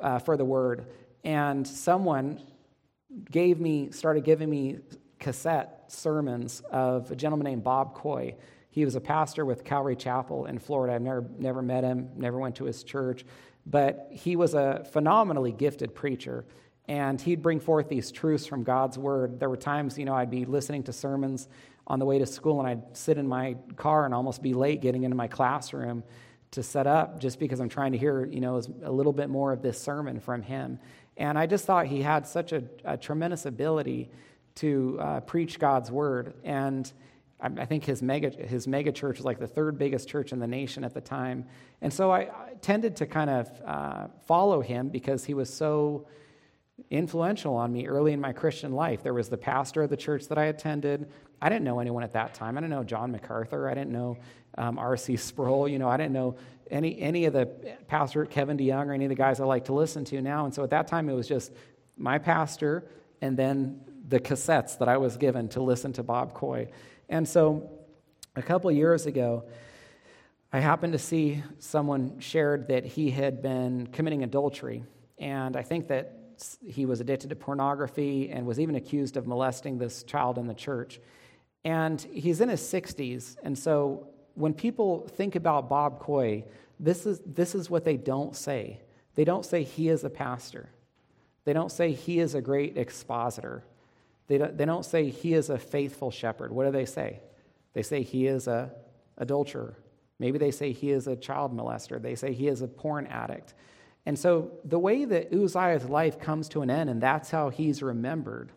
uh, 0.00 0.18
for 0.18 0.38
the 0.38 0.44
word. 0.44 0.86
And 1.24 1.66
someone 1.68 2.40
gave 3.30 3.60
me, 3.60 3.90
started 3.90 4.24
giving 4.24 4.48
me 4.48 4.78
cassette 5.18 5.84
sermons 5.88 6.62
of 6.70 7.10
a 7.10 7.16
gentleman 7.16 7.44
named 7.44 7.62
Bob 7.62 7.94
Coy. 7.94 8.34
He 8.70 8.86
was 8.86 8.94
a 8.94 9.00
pastor 9.00 9.44
with 9.44 9.62
Calvary 9.62 9.96
Chapel 9.96 10.46
in 10.46 10.58
Florida. 10.58 10.94
I've 10.94 11.02
never, 11.02 11.24
never 11.38 11.60
met 11.60 11.84
him, 11.84 12.12
never 12.16 12.38
went 12.38 12.56
to 12.56 12.64
his 12.64 12.82
church, 12.82 13.26
but 13.66 14.08
he 14.10 14.36
was 14.36 14.54
a 14.54 14.86
phenomenally 14.90 15.52
gifted 15.52 15.94
preacher. 15.94 16.46
And 16.90 17.20
he'd 17.20 17.40
bring 17.40 17.60
forth 17.60 17.88
these 17.88 18.10
truths 18.10 18.46
from 18.46 18.64
God's 18.64 18.98
word. 18.98 19.38
There 19.38 19.48
were 19.48 19.56
times, 19.56 19.96
you 19.96 20.04
know, 20.04 20.12
I'd 20.12 20.28
be 20.28 20.44
listening 20.44 20.82
to 20.82 20.92
sermons 20.92 21.46
on 21.86 22.00
the 22.00 22.04
way 22.04 22.18
to 22.18 22.26
school 22.26 22.58
and 22.58 22.68
I'd 22.68 22.96
sit 22.96 23.16
in 23.16 23.28
my 23.28 23.54
car 23.76 24.06
and 24.06 24.12
almost 24.12 24.42
be 24.42 24.54
late 24.54 24.80
getting 24.80 25.04
into 25.04 25.16
my 25.16 25.28
classroom 25.28 26.02
to 26.50 26.64
set 26.64 26.88
up 26.88 27.20
just 27.20 27.38
because 27.38 27.60
I'm 27.60 27.68
trying 27.68 27.92
to 27.92 27.98
hear, 27.98 28.26
you 28.26 28.40
know, 28.40 28.60
a 28.82 28.90
little 28.90 29.12
bit 29.12 29.30
more 29.30 29.52
of 29.52 29.62
this 29.62 29.80
sermon 29.80 30.18
from 30.18 30.42
him. 30.42 30.80
And 31.16 31.38
I 31.38 31.46
just 31.46 31.64
thought 31.64 31.86
he 31.86 32.02
had 32.02 32.26
such 32.26 32.50
a, 32.50 32.64
a 32.84 32.96
tremendous 32.96 33.46
ability 33.46 34.10
to 34.56 34.98
uh, 35.00 35.20
preach 35.20 35.60
God's 35.60 35.92
word. 35.92 36.34
And 36.42 36.92
I, 37.40 37.50
I, 37.56 37.66
think 37.66 37.84
his 37.84 38.02
mega, 38.02 38.30
his 38.30 38.66
mega 38.66 38.90
church 38.90 39.18
was 39.18 39.24
like 39.24 39.38
the 39.38 39.46
third 39.46 39.78
biggest 39.78 40.08
church 40.08 40.32
in 40.32 40.40
the 40.40 40.48
nation 40.48 40.82
at 40.82 40.94
the 40.94 41.00
time. 41.00 41.44
And 41.82 41.92
so 41.92 42.10
I, 42.10 42.22
I 42.22 42.54
tended 42.60 42.96
to 42.96 43.06
kind 43.06 43.30
of 43.30 43.48
uh, 43.64 44.06
follow 44.26 44.60
him 44.60 44.88
because 44.88 45.24
he 45.24 45.34
was 45.34 45.54
so 45.54 46.08
influential 46.90 47.54
on 47.54 47.72
me 47.72 47.86
early 47.86 48.12
in 48.12 48.20
my 48.20 48.32
Christian 48.32 48.72
life. 48.72 49.02
There 49.02 49.14
was 49.14 49.28
the 49.28 49.38
pastor 49.38 49.82
of 49.82 49.90
the 49.90 49.96
church 49.96 50.26
that 50.28 50.38
I 50.38 50.46
attended. 50.46 51.08
I 51.40 51.48
didn't 51.48 51.64
know 51.64 51.78
anyone 51.78 52.02
at 52.02 52.12
that 52.12 52.34
time. 52.34 52.58
I 52.58 52.60
didn't 52.60 52.72
know 52.72 52.82
John 52.82 53.12
MacArthur. 53.12 53.68
I 53.68 53.74
didn't 53.74 53.92
know 53.92 54.18
um, 54.58 54.78
R.C. 54.78 55.16
Sproul. 55.16 55.68
You 55.68 55.78
know, 55.78 55.88
I 55.88 55.96
didn't 55.96 56.12
know 56.12 56.36
any, 56.70 57.00
any 57.00 57.24
of 57.26 57.32
the 57.32 57.46
pastor 57.86 58.26
Kevin 58.26 58.58
DeYoung 58.58 58.86
or 58.86 58.92
any 58.92 59.04
of 59.04 59.08
the 59.08 59.14
guys 59.14 59.40
I 59.40 59.44
like 59.44 59.66
to 59.66 59.72
listen 59.72 60.04
to 60.06 60.20
now. 60.20 60.44
And 60.44 60.54
so 60.54 60.64
at 60.64 60.70
that 60.70 60.88
time, 60.88 61.08
it 61.08 61.14
was 61.14 61.28
just 61.28 61.52
my 61.96 62.18
pastor 62.18 62.84
and 63.20 63.36
then 63.36 63.80
the 64.08 64.18
cassettes 64.18 64.78
that 64.78 64.88
I 64.88 64.96
was 64.96 65.16
given 65.16 65.48
to 65.50 65.62
listen 65.62 65.92
to 65.94 66.02
Bob 66.02 66.34
Coy. 66.34 66.68
And 67.08 67.28
so 67.28 67.70
a 68.34 68.42
couple 68.42 68.70
years 68.72 69.06
ago, 69.06 69.44
I 70.52 70.58
happened 70.58 70.94
to 70.94 70.98
see 70.98 71.44
someone 71.60 72.18
shared 72.18 72.68
that 72.68 72.84
he 72.84 73.10
had 73.10 73.40
been 73.42 73.86
committing 73.86 74.24
adultery. 74.24 74.82
And 75.18 75.56
I 75.56 75.62
think 75.62 75.88
that 75.88 76.19
he 76.66 76.86
was 76.86 77.00
addicted 77.00 77.30
to 77.30 77.36
pornography 77.36 78.30
and 78.30 78.46
was 78.46 78.60
even 78.60 78.74
accused 78.74 79.16
of 79.16 79.26
molesting 79.26 79.78
this 79.78 80.02
child 80.02 80.38
in 80.38 80.46
the 80.46 80.54
church. 80.54 81.00
And 81.64 82.00
he's 82.00 82.40
in 82.40 82.48
his 82.48 82.60
60s. 82.60 83.36
And 83.42 83.58
so 83.58 84.08
when 84.34 84.54
people 84.54 85.06
think 85.08 85.36
about 85.36 85.68
Bob 85.68 86.00
Coy, 86.00 86.44
this 86.78 87.06
is, 87.06 87.20
this 87.26 87.54
is 87.54 87.68
what 87.68 87.84
they 87.84 87.96
don't 87.96 88.34
say. 88.34 88.80
They 89.14 89.24
don't 89.24 89.44
say 89.44 89.62
he 89.62 89.88
is 89.88 90.04
a 90.04 90.10
pastor. 90.10 90.70
They 91.44 91.52
don't 91.52 91.72
say 91.72 91.92
he 91.92 92.20
is 92.20 92.34
a 92.34 92.40
great 92.40 92.76
expositor. 92.78 93.64
They 94.28 94.38
don't, 94.38 94.56
they 94.56 94.64
don't 94.64 94.84
say 94.84 95.10
he 95.10 95.34
is 95.34 95.50
a 95.50 95.58
faithful 95.58 96.10
shepherd. 96.10 96.52
What 96.52 96.64
do 96.64 96.70
they 96.70 96.86
say? 96.86 97.20
They 97.72 97.82
say 97.82 98.02
he 98.02 98.26
is 98.26 98.46
a 98.46 98.70
adulterer. 99.18 99.74
Maybe 100.18 100.38
they 100.38 100.50
say 100.50 100.72
he 100.72 100.90
is 100.90 101.06
a 101.06 101.16
child 101.16 101.56
molester. 101.56 102.00
They 102.00 102.14
say 102.14 102.32
he 102.32 102.48
is 102.48 102.62
a 102.62 102.68
porn 102.68 103.06
addict. 103.06 103.54
And 104.06 104.18
so 104.18 104.50
the 104.64 104.78
way 104.78 105.04
that 105.04 105.32
Uzziah's 105.32 105.84
life 105.84 106.18
comes 106.18 106.48
to 106.50 106.62
an 106.62 106.70
end 106.70 106.90
and 106.90 107.00
that's 107.00 107.30
how 107.30 107.50
he's 107.50 107.82
remembered, 107.82 108.50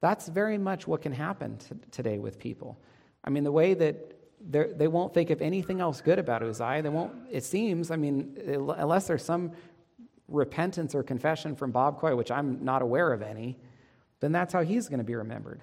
that's 0.00 0.28
very 0.28 0.58
much 0.58 0.86
what 0.86 1.02
can 1.02 1.12
happen 1.12 1.58
t- 1.58 1.74
today 1.90 2.18
with 2.18 2.38
people. 2.38 2.78
I 3.24 3.30
mean, 3.30 3.44
the 3.44 3.52
way 3.52 3.74
that 3.74 4.16
they 4.40 4.88
won't 4.88 5.12
think 5.12 5.30
of 5.30 5.42
anything 5.42 5.80
else 5.80 6.00
good 6.00 6.18
about 6.18 6.42
Uzziah. 6.42 6.82
They 6.82 6.88
won't, 6.88 7.12
it 7.30 7.44
seems, 7.44 7.90
I 7.90 7.96
mean, 7.96 8.38
unless 8.46 9.06
there's 9.06 9.24
some 9.24 9.52
repentance 10.28 10.94
or 10.94 11.02
confession 11.02 11.54
from 11.54 11.72
Bob 11.72 11.98
Coy, 11.98 12.16
which 12.16 12.30
I'm 12.30 12.64
not 12.64 12.80
aware 12.80 13.12
of 13.12 13.20
any, 13.20 13.58
then 14.20 14.32
that's 14.32 14.52
how 14.52 14.62
he's 14.62 14.88
going 14.88 14.98
to 14.98 15.04
be 15.04 15.14
remembered. 15.14 15.60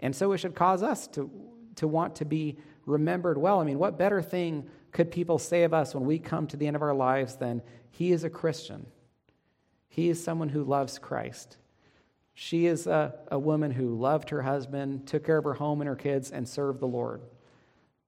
And 0.00 0.16
so 0.16 0.32
it 0.32 0.38
should 0.38 0.54
cause 0.54 0.82
us 0.82 1.06
to, 1.08 1.30
to 1.76 1.86
want 1.86 2.16
to 2.16 2.24
be 2.24 2.56
remembered 2.86 3.36
well. 3.36 3.60
I 3.60 3.64
mean, 3.64 3.78
what 3.78 3.98
better 3.98 4.22
thing 4.22 4.68
could 4.96 5.10
people 5.10 5.38
say 5.38 5.64
of 5.64 5.74
us 5.74 5.94
when 5.94 6.06
we 6.06 6.18
come 6.18 6.46
to 6.46 6.56
the 6.56 6.66
end 6.66 6.74
of 6.74 6.80
our 6.80 6.94
lives 6.94 7.36
than 7.36 7.60
he 7.90 8.12
is 8.12 8.24
a 8.24 8.30
Christian? 8.30 8.86
He 9.90 10.08
is 10.08 10.24
someone 10.24 10.48
who 10.48 10.64
loves 10.64 10.98
Christ. 10.98 11.58
She 12.32 12.64
is 12.64 12.86
a, 12.86 13.12
a 13.30 13.38
woman 13.38 13.72
who 13.72 13.94
loved 13.94 14.30
her 14.30 14.40
husband, 14.40 15.06
took 15.06 15.26
care 15.26 15.36
of 15.36 15.44
her 15.44 15.52
home 15.52 15.82
and 15.82 15.88
her 15.88 15.96
kids, 15.96 16.30
and 16.30 16.48
served 16.48 16.80
the 16.80 16.86
Lord. 16.86 17.20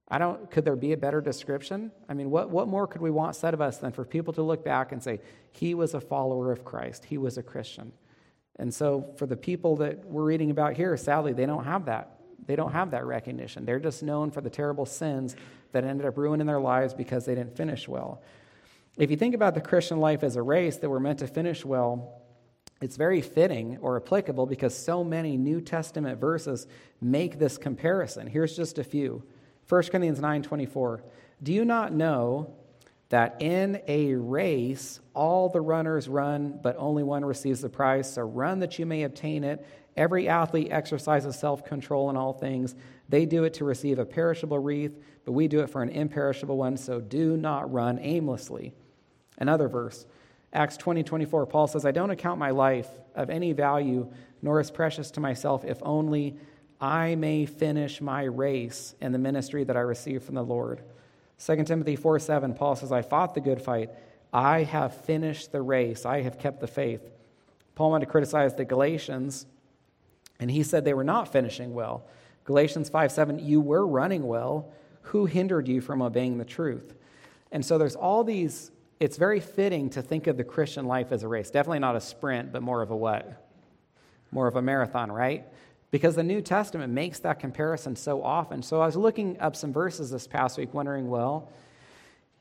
I 0.09 0.16
don't, 0.16 0.51
could 0.51 0.64
there 0.64 0.76
be 0.76 0.95
a 0.95 0.97
better 0.97 1.20
description? 1.20 1.93
I 2.09 2.14
mean, 2.14 2.30
what, 2.30 2.49
what 2.49 2.68
more 2.68 2.86
could 2.86 3.03
we 3.03 3.11
want 3.11 3.36
said 3.36 3.53
of 3.53 3.61
us 3.61 3.76
than 3.76 3.93
for 3.93 4.07
people 4.07 4.32
to 4.32 4.43
look 4.43 4.64
back 4.64 4.91
and 4.91 5.03
say, 5.03 5.20
he 5.53 5.74
was 5.74 5.93
a 5.93 6.01
follower 6.01 6.53
of 6.53 6.64
Christ, 6.64 7.05
he 7.05 7.18
was 7.18 7.36
a 7.36 7.43
Christian? 7.43 7.93
And 8.59 8.72
so, 8.72 9.12
for 9.18 9.26
the 9.26 9.36
people 9.36 9.76
that 9.76 10.07
we're 10.07 10.24
reading 10.24 10.51
about 10.51 10.72
here, 10.72 10.97
sadly, 10.97 11.34
they 11.34 11.45
don't 11.45 11.64
have 11.64 11.84
that. 11.84 12.18
They 12.49 12.57
don't 12.57 12.72
have 12.72 12.92
that 12.92 13.05
recognition. 13.05 13.66
They're 13.66 13.78
just 13.78 14.03
known 14.03 14.30
for 14.30 14.40
the 14.40 14.49
terrible 14.49 14.86
sins 14.86 15.36
that 15.72 15.84
ended 15.84 16.07
up 16.07 16.16
ruining 16.16 16.46
their 16.46 16.59
lives 16.59 16.94
because 16.94 17.26
they 17.26 17.34
didn't 17.34 17.55
finish 17.55 17.86
well. 17.86 18.22
If 18.96 19.11
you 19.11 19.18
think 19.18 19.34
about 19.34 19.55
the 19.55 19.61
Christian 19.61 20.01
life 20.01 20.24
as 20.24 20.34
a 20.34 20.42
race 20.42 20.78
that 20.78 20.88
we're 20.88 20.99
meant 20.99 21.18
to 21.18 21.26
finish 21.26 21.62
well, 21.62 22.22
it's 22.80 22.96
very 22.96 23.20
fitting 23.20 23.76
or 23.82 23.96
applicable 23.96 24.46
because 24.46 24.74
so 24.74 25.05
many 25.05 25.36
New 25.36 25.61
Testament 25.61 26.18
verses 26.18 26.66
make 27.03 27.38
this 27.38 27.59
comparison. 27.59 28.26
Here's 28.26 28.57
just 28.57 28.78
a 28.78 28.84
few. 28.84 29.24
1 29.68 29.82
Corinthians 29.90 30.18
9:24 30.18 31.03
Do 31.42 31.53
you 31.53 31.66
not 31.66 31.92
know 31.92 32.55
that 33.11 33.42
in 33.42 33.82
a 33.86 34.14
race 34.14 35.01
all 35.14 35.51
the 35.51 35.61
runners 35.61 36.09
run 36.09 36.59
but 36.62 36.76
only 36.78 37.03
one 37.03 37.24
receives 37.24 37.61
the 37.61 37.68
prize 37.68 38.12
so 38.12 38.22
run 38.22 38.61
that 38.61 38.78
you 38.78 38.86
may 38.86 39.03
obtain 39.03 39.44
it 39.44 39.66
every 39.99 40.28
athlete 40.28 40.68
exercises 40.70 41.38
self-control 41.38 42.09
in 42.11 42.16
all 42.16 42.32
things 42.32 42.74
they 43.09 43.26
do 43.26 43.44
it 43.44 43.55
to 43.55 43.64
receive 43.64 43.99
a 43.99 44.05
perishable 44.05 44.59
wreath 44.59 44.96
but 45.24 45.32
we 45.32 45.49
do 45.49 45.61
it 45.61 45.68
for 45.68 45.82
an 45.82 45.90
imperishable 45.90 46.57
one 46.57 46.76
so 46.76 47.01
do 47.01 47.36
not 47.36 47.70
run 47.72 47.99
aimlessly 47.99 48.72
another 49.38 49.68
verse 49.68 50.07
acts 50.53 50.76
20 50.76 51.03
24 51.03 51.46
paul 51.46 51.66
says 51.66 51.84
i 51.84 51.90
don't 51.90 52.11
account 52.11 52.38
my 52.38 52.51
life 52.51 52.88
of 53.14 53.28
any 53.28 53.53
value 53.53 54.11
nor 54.40 54.61
as 54.61 54.70
precious 54.70 55.11
to 55.11 55.20
myself 55.20 55.64
if 55.64 55.78
only 55.82 56.38
I 56.80 57.16
may 57.16 57.46
finish 57.46 58.01
my 58.01 58.22
race 58.24 58.94
in 59.01 59.12
the 59.12 59.18
ministry 59.18 59.64
that 59.64 59.76
I 59.76 59.80
received 59.80 60.24
from 60.24 60.36
the 60.36 60.44
Lord. 60.44 60.82
2 61.44 61.64
Timothy 61.64 61.96
4 61.96 62.18
7, 62.18 62.55
Paul 62.55 62.76
says, 62.76 62.92
I 62.92 63.03
fought 63.03 63.34
the 63.34 63.40
good 63.40 63.61
fight. 63.61 63.90
I 64.32 64.62
have 64.64 64.94
finished 65.05 65.53
the 65.53 65.62
race. 65.62 66.05
I 66.05 66.22
have 66.22 66.38
kept 66.38 66.61
the 66.61 66.66
faith. 66.66 67.03
Paul 67.74 67.90
wanted 67.90 68.07
to 68.07 68.11
criticize 68.11 68.55
the 68.55 68.64
Galatians, 68.64 69.46
and 70.41 70.51
he 70.51 70.62
said 70.62 70.84
they 70.84 70.95
were 70.95 71.05
not 71.05 71.32
finishing 71.32 71.74
well. 71.74 72.07
Galatians 72.45 72.89
5 72.89 73.12
7, 73.12 73.39
you 73.39 73.61
were 73.61 73.86
running 73.86 74.26
well. 74.26 74.72
Who 75.03 75.26
hindered 75.26 75.68
you 75.68 75.80
from 75.80 76.03
obeying 76.03 76.39
the 76.39 76.45
truth? 76.45 76.95
And 77.51 77.64
so 77.64 77.78
there's 77.78 77.97
all 77.97 78.24
these, 78.24 78.70
it's 79.01 79.16
very 79.16 79.41
fitting 79.41 79.89
to 79.91 80.03
think 80.03 80.26
of 80.26 80.36
the 80.36 80.45
Christian 80.45 80.86
life 80.86 81.12
as 81.12 81.22
a 81.22 81.28
race. 81.28 81.51
Definitely 81.51 81.78
not 81.78 81.97
a 81.97 82.01
sprint, 82.01 82.53
but 82.53 82.62
more 82.62 82.82
of 82.82 82.91
a 82.91 82.97
what? 82.97 83.47
More 84.30 84.47
of 84.47 84.57
a 84.57 84.62
marathon, 84.62 85.11
right? 85.11 85.47
because 85.91 86.14
the 86.14 86.22
New 86.22 86.41
Testament 86.41 86.93
makes 86.93 87.18
that 87.20 87.39
comparison 87.39 87.97
so 87.97 88.22
often. 88.22 88.62
So 88.62 88.80
I 88.80 88.86
was 88.86 88.97
looking 88.97 89.39
up 89.41 89.57
some 89.57 89.72
verses 89.72 90.11
this 90.11 90.26
past 90.26 90.59
week, 90.59 90.74
wondering, 90.74 91.09
well, 91.09 91.51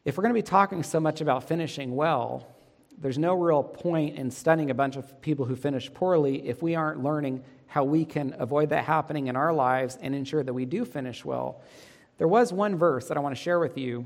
if 0.03 0.17
we're 0.17 0.23
going 0.23 0.33
to 0.33 0.37
be 0.37 0.43
talking 0.43 0.83
so 0.83 0.99
much 0.99 1.21
about 1.21 1.47
finishing 1.47 1.95
well, 1.95 2.47
there's 2.97 3.17
no 3.17 3.35
real 3.35 3.63
point 3.63 4.15
in 4.15 4.31
studying 4.31 4.69
a 4.69 4.73
bunch 4.73 4.95
of 4.95 5.21
people 5.21 5.45
who 5.45 5.55
finish 5.55 5.93
poorly 5.93 6.47
if 6.47 6.61
we 6.61 6.75
aren't 6.75 7.03
learning 7.03 7.43
how 7.67 7.83
we 7.83 8.05
can 8.05 8.35
avoid 8.39 8.69
that 8.69 8.85
happening 8.85 9.27
in 9.27 9.35
our 9.35 9.53
lives 9.53 9.97
and 10.01 10.15
ensure 10.15 10.43
that 10.43 10.53
we 10.53 10.65
do 10.65 10.85
finish 10.85 11.23
well. 11.23 11.61
There 12.17 12.27
was 12.27 12.51
one 12.51 12.77
verse 12.77 13.07
that 13.07 13.17
I 13.17 13.19
want 13.19 13.35
to 13.35 13.41
share 13.41 13.59
with 13.59 13.77
you 13.77 14.05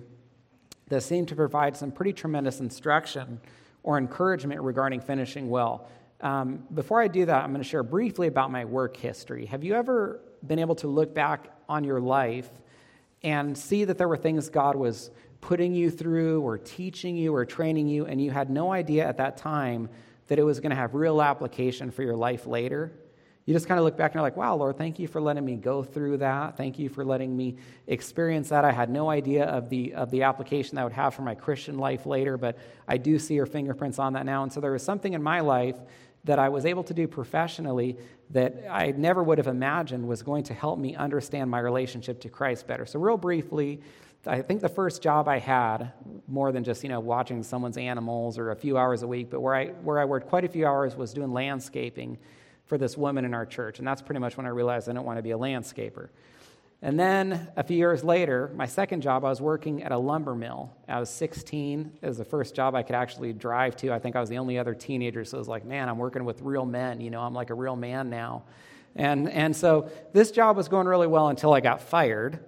that 0.88 1.01
seemed 1.01 1.30
to 1.30 1.36
provide 1.36 1.78
some 1.78 1.91
pretty 1.91 2.14
tremendous 2.14 2.59
instruction 2.59 3.39
or 3.84 3.97
encouragement 3.97 4.62
regarding 4.62 4.99
finishing 4.99 5.49
well. 5.49 5.88
Um, 6.20 6.64
before 6.74 7.01
I 7.01 7.07
do 7.07 7.26
that, 7.26 7.43
I'm 7.43 7.51
going 7.51 7.64
to 7.64 7.68
share 7.68 7.84
briefly 7.84 8.28
about 8.28 8.51
my 8.51 8.66
work 8.66 8.97
history. 8.97 9.45
Have 9.45 9.64
you 9.64 9.74
ever 9.74 10.20
been 10.45 10.59
able 10.59 10.76
to 10.76 10.88
look 10.88 11.14
back 11.14 11.47
on 11.70 11.84
your 11.84 11.99
life 11.99 12.49
and 13.24 13.57
see 13.57 13.86
that 13.86 13.97
there 13.97 14.07
were 14.07 14.18
things 14.18 14.49
God 14.49 14.76
was 14.76 15.12
putting 15.39 15.74
you 15.74 15.89
through 15.89 16.41
or 16.41 16.57
teaching 16.57 17.16
you 17.16 17.34
or 17.34 17.45
training 17.45 17.88
you, 17.88 18.05
and 18.05 18.22
you 18.22 18.32
had 18.32 18.49
no 18.49 18.72
idea 18.72 19.07
at 19.07 19.18
that 19.18 19.38
time 19.38 19.89
that 20.28 20.39
it 20.39 20.43
was 20.43 20.59
going 20.59 20.70
to 20.70 20.76
have 20.76 20.93
real 20.93 21.22
application 21.22 21.91
for 21.91 22.03
your 22.03 22.16
life 22.16 22.45
later. 22.45 22.91
You 23.51 23.55
just 23.55 23.67
kind 23.67 23.77
of 23.77 23.83
look 23.83 23.97
back 23.97 24.11
and 24.11 24.15
you're 24.15 24.23
like, 24.23 24.37
wow, 24.37 24.55
Lord, 24.55 24.77
thank 24.77 24.97
you 24.97 25.09
for 25.09 25.19
letting 25.19 25.43
me 25.43 25.57
go 25.57 25.83
through 25.83 26.19
that. 26.19 26.55
Thank 26.55 26.79
you 26.79 26.87
for 26.87 27.03
letting 27.03 27.35
me 27.35 27.57
experience 27.85 28.47
that. 28.47 28.63
I 28.63 28.71
had 28.71 28.89
no 28.89 29.09
idea 29.09 29.43
of 29.43 29.67
the, 29.67 29.93
of 29.93 30.09
the 30.09 30.23
application 30.23 30.75
that 30.75 30.83
I 30.83 30.83
would 30.85 30.93
have 30.93 31.13
for 31.13 31.23
my 31.23 31.35
Christian 31.35 31.77
life 31.77 32.05
later, 32.05 32.37
but 32.37 32.57
I 32.87 32.95
do 32.95 33.19
see 33.19 33.33
your 33.33 33.45
fingerprints 33.45 33.99
on 33.99 34.13
that 34.13 34.25
now. 34.25 34.43
And 34.43 34.53
so 34.53 34.61
there 34.61 34.71
was 34.71 34.83
something 34.83 35.11
in 35.11 35.21
my 35.21 35.41
life 35.41 35.75
that 36.23 36.39
I 36.39 36.47
was 36.47 36.65
able 36.65 36.85
to 36.85 36.93
do 36.93 37.09
professionally 37.09 37.97
that 38.29 38.55
I 38.69 38.91
never 38.91 39.21
would 39.21 39.37
have 39.37 39.47
imagined 39.47 40.07
was 40.07 40.23
going 40.23 40.43
to 40.45 40.53
help 40.53 40.79
me 40.79 40.95
understand 40.95 41.51
my 41.51 41.59
relationship 41.59 42.21
to 42.21 42.29
Christ 42.29 42.67
better. 42.67 42.85
So, 42.85 43.01
real 43.01 43.17
briefly, 43.17 43.81
I 44.25 44.43
think 44.43 44.61
the 44.61 44.69
first 44.69 45.01
job 45.01 45.27
I 45.27 45.39
had, 45.39 45.91
more 46.25 46.53
than 46.53 46.63
just 46.63 46.83
you 46.83 46.89
know 46.89 47.01
watching 47.01 47.43
someone's 47.43 47.75
animals 47.75 48.37
or 48.37 48.51
a 48.51 48.55
few 48.55 48.77
hours 48.77 49.03
a 49.03 49.07
week, 49.07 49.29
but 49.29 49.41
where 49.41 49.55
I 49.55 49.65
where 49.83 49.99
I 49.99 50.05
worked 50.05 50.29
quite 50.29 50.45
a 50.45 50.47
few 50.47 50.65
hours 50.65 50.95
was 50.95 51.11
doing 51.11 51.33
landscaping 51.33 52.17
for 52.72 52.78
this 52.78 52.95
woman 52.95 53.26
in 53.26 53.34
our 53.34 53.45
church, 53.45 53.80
and 53.80 53.86
that's 53.86 54.01
pretty 54.01 54.22
much 54.22 54.38
when 54.38 54.45
I 54.45 54.49
realized 54.49 54.88
I 54.88 54.93
didn't 54.93 55.03
want 55.03 55.17
to 55.17 55.22
be 55.22 55.32
a 55.32 55.38
landscaper. 55.38 56.07
And 56.82 56.97
then 56.97 57.49
a 57.57 57.63
few 57.65 57.76
years 57.76 58.01
later, 58.01 58.49
my 58.55 58.65
second 58.65 59.01
job, 59.01 59.26
I 59.26 59.30
was 59.30 59.41
working 59.41 59.84
at 59.84 59.91
a 59.91 59.97
lumber 59.97 60.34
mill. 60.36 60.72
I 60.88 60.97
was 60.97 61.09
16. 61.09 61.91
It 62.01 62.07
was 62.07 62.17
the 62.17 62.24
first 62.24 62.55
job 62.55 62.74
I 62.74 62.84
could 62.84 62.95
actually 62.95 63.34
drive 63.34 63.76
to. 63.76 63.91
I 63.91 63.99
think 63.99 64.15
I 64.15 64.22
was 64.22 64.30
the 64.30 64.38
only 64.38 64.57
other 64.57 64.74
teenager, 64.74 65.26
so 65.26 65.36
it 65.36 65.39
was 65.39 65.49
like, 65.49 65.65
man, 65.65 65.89
I'm 65.89 65.97
working 65.97 66.24
with 66.24 66.41
real 66.41 66.65
men. 66.65 67.01
You 67.01 67.09
know, 67.09 67.19
I'm 67.19 67.34
like 67.34 67.49
a 67.49 67.53
real 67.53 67.76
man 67.76 68.09
now. 68.09 68.43
And, 68.95 69.28
and 69.28 69.53
so 69.53 69.91
this 70.13 70.32
job 70.32 70.55
was 70.55 70.69
going 70.69 70.88
really 70.88 71.07
well 71.07 71.28
until 71.28 71.53
I 71.53 71.59
got 71.59 71.82
fired. 71.82 72.39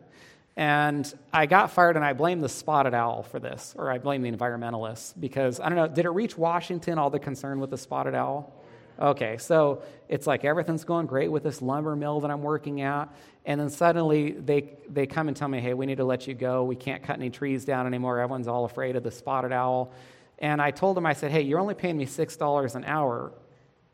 And 0.56 1.14
I 1.34 1.48
got 1.48 1.70
fired, 1.70 1.98
and 1.98 2.06
I 2.06 2.14
blame 2.14 2.40
the 2.40 2.48
spotted 2.48 2.94
owl 2.94 3.24
for 3.24 3.42
this, 3.42 3.76
or 3.78 3.92
I 3.92 3.98
blame 3.98 4.22
the 4.22 4.32
environmentalists, 4.32 5.20
because 5.20 5.60
I 5.60 5.68
don't 5.68 5.76
know, 5.76 5.90
did 5.90 6.06
it 6.06 6.12
reach 6.12 6.38
Washington, 6.38 6.98
all 6.98 7.10
the 7.10 7.20
concern 7.20 7.60
with 7.60 7.72
the 7.72 7.78
spotted 7.78 8.16
owl? 8.16 8.63
Okay, 9.00 9.38
so 9.38 9.82
it's 10.08 10.28
like 10.28 10.46
everything's 10.46 10.84
going 10.84 11.08
great 11.08 11.32
with 11.32 11.44
this 11.44 11.62
lumber 11.62 11.96
mill 11.96 12.20
that 12.22 12.32
I'm 12.32 12.44
working 12.44 12.82
at. 12.82 13.10
And 13.46 13.60
then 13.60 13.70
suddenly 13.70 14.32
they, 14.32 14.76
they 14.90 15.08
come 15.08 15.28
and 15.28 15.36
tell 15.36 15.48
me, 15.48 15.60
hey, 15.60 15.74
we 15.74 15.86
need 15.86 15.98
to 15.98 16.06
let 16.06 16.28
you 16.28 16.34
go. 16.34 16.64
We 16.64 16.76
can't 16.76 17.04
cut 17.04 17.18
any 17.18 17.30
trees 17.30 17.66
down 17.66 17.88
anymore. 17.88 18.20
Everyone's 18.20 18.48
all 18.48 18.66
afraid 18.66 18.96
of 18.96 19.04
the 19.04 19.12
spotted 19.12 19.52
owl. 19.52 19.92
And 20.40 20.62
I 20.62 20.72
told 20.72 20.98
them, 20.98 21.06
I 21.06 21.14
said, 21.14 21.32
hey, 21.32 21.42
you're 21.42 21.60
only 21.60 21.74
paying 21.74 21.98
me 21.98 22.06
$6 22.06 22.76
an 22.76 22.86
hour. 22.86 23.32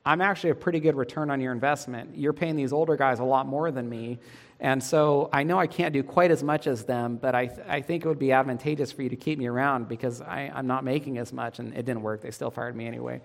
I'm 0.06 0.22
actually 0.22 0.52
a 0.52 0.56
pretty 0.56 0.80
good 0.80 0.96
return 0.96 1.30
on 1.30 1.42
your 1.42 1.52
investment. 1.52 2.18
You're 2.18 2.34
paying 2.34 2.56
these 2.56 2.74
older 2.74 2.96
guys 2.96 3.20
a 3.20 3.24
lot 3.24 3.46
more 3.48 3.72
than 3.72 3.90
me. 3.90 4.20
And 4.60 4.84
so 4.84 5.30
I 5.32 5.44
know 5.44 5.58
I 5.58 5.68
can't 5.68 5.94
do 5.94 6.04
quite 6.04 6.32
as 6.32 6.44
much 6.44 6.68
as 6.68 6.84
them, 6.84 7.18
but 7.18 7.34
I, 7.34 7.48
th- 7.48 7.68
I 7.68 7.82
think 7.82 8.04
it 8.04 8.08
would 8.08 8.20
be 8.20 8.32
advantageous 8.32 8.92
for 8.92 9.04
you 9.04 9.10
to 9.10 9.16
keep 9.16 9.40
me 9.40 9.48
around 9.48 9.88
because 9.88 10.22
I, 10.22 10.52
I'm 10.54 10.68
not 10.68 10.84
making 10.84 11.18
as 11.18 11.32
much. 11.32 11.60
And 11.60 11.74
it 11.74 11.86
didn't 11.86 12.02
work. 12.02 12.22
They 12.22 12.32
still 12.32 12.52
fired 12.52 12.76
me 12.76 12.86
anyway. 12.86 13.22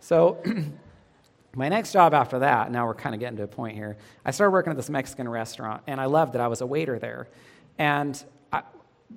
So 0.00 0.42
my 1.54 1.68
next 1.68 1.92
job 1.92 2.14
after 2.14 2.38
that, 2.40 2.70
now 2.70 2.86
we're 2.86 2.94
kind 2.94 3.14
of 3.14 3.20
getting 3.20 3.36
to 3.36 3.42
a 3.42 3.48
point 3.48 3.76
here, 3.76 3.96
I 4.24 4.30
started 4.30 4.52
working 4.52 4.70
at 4.70 4.76
this 4.76 4.90
Mexican 4.90 5.28
restaurant, 5.28 5.82
and 5.86 6.00
I 6.00 6.06
loved 6.06 6.34
it. 6.34 6.40
I 6.40 6.48
was 6.48 6.60
a 6.60 6.66
waiter 6.66 6.98
there. 6.98 7.28
And 7.78 8.22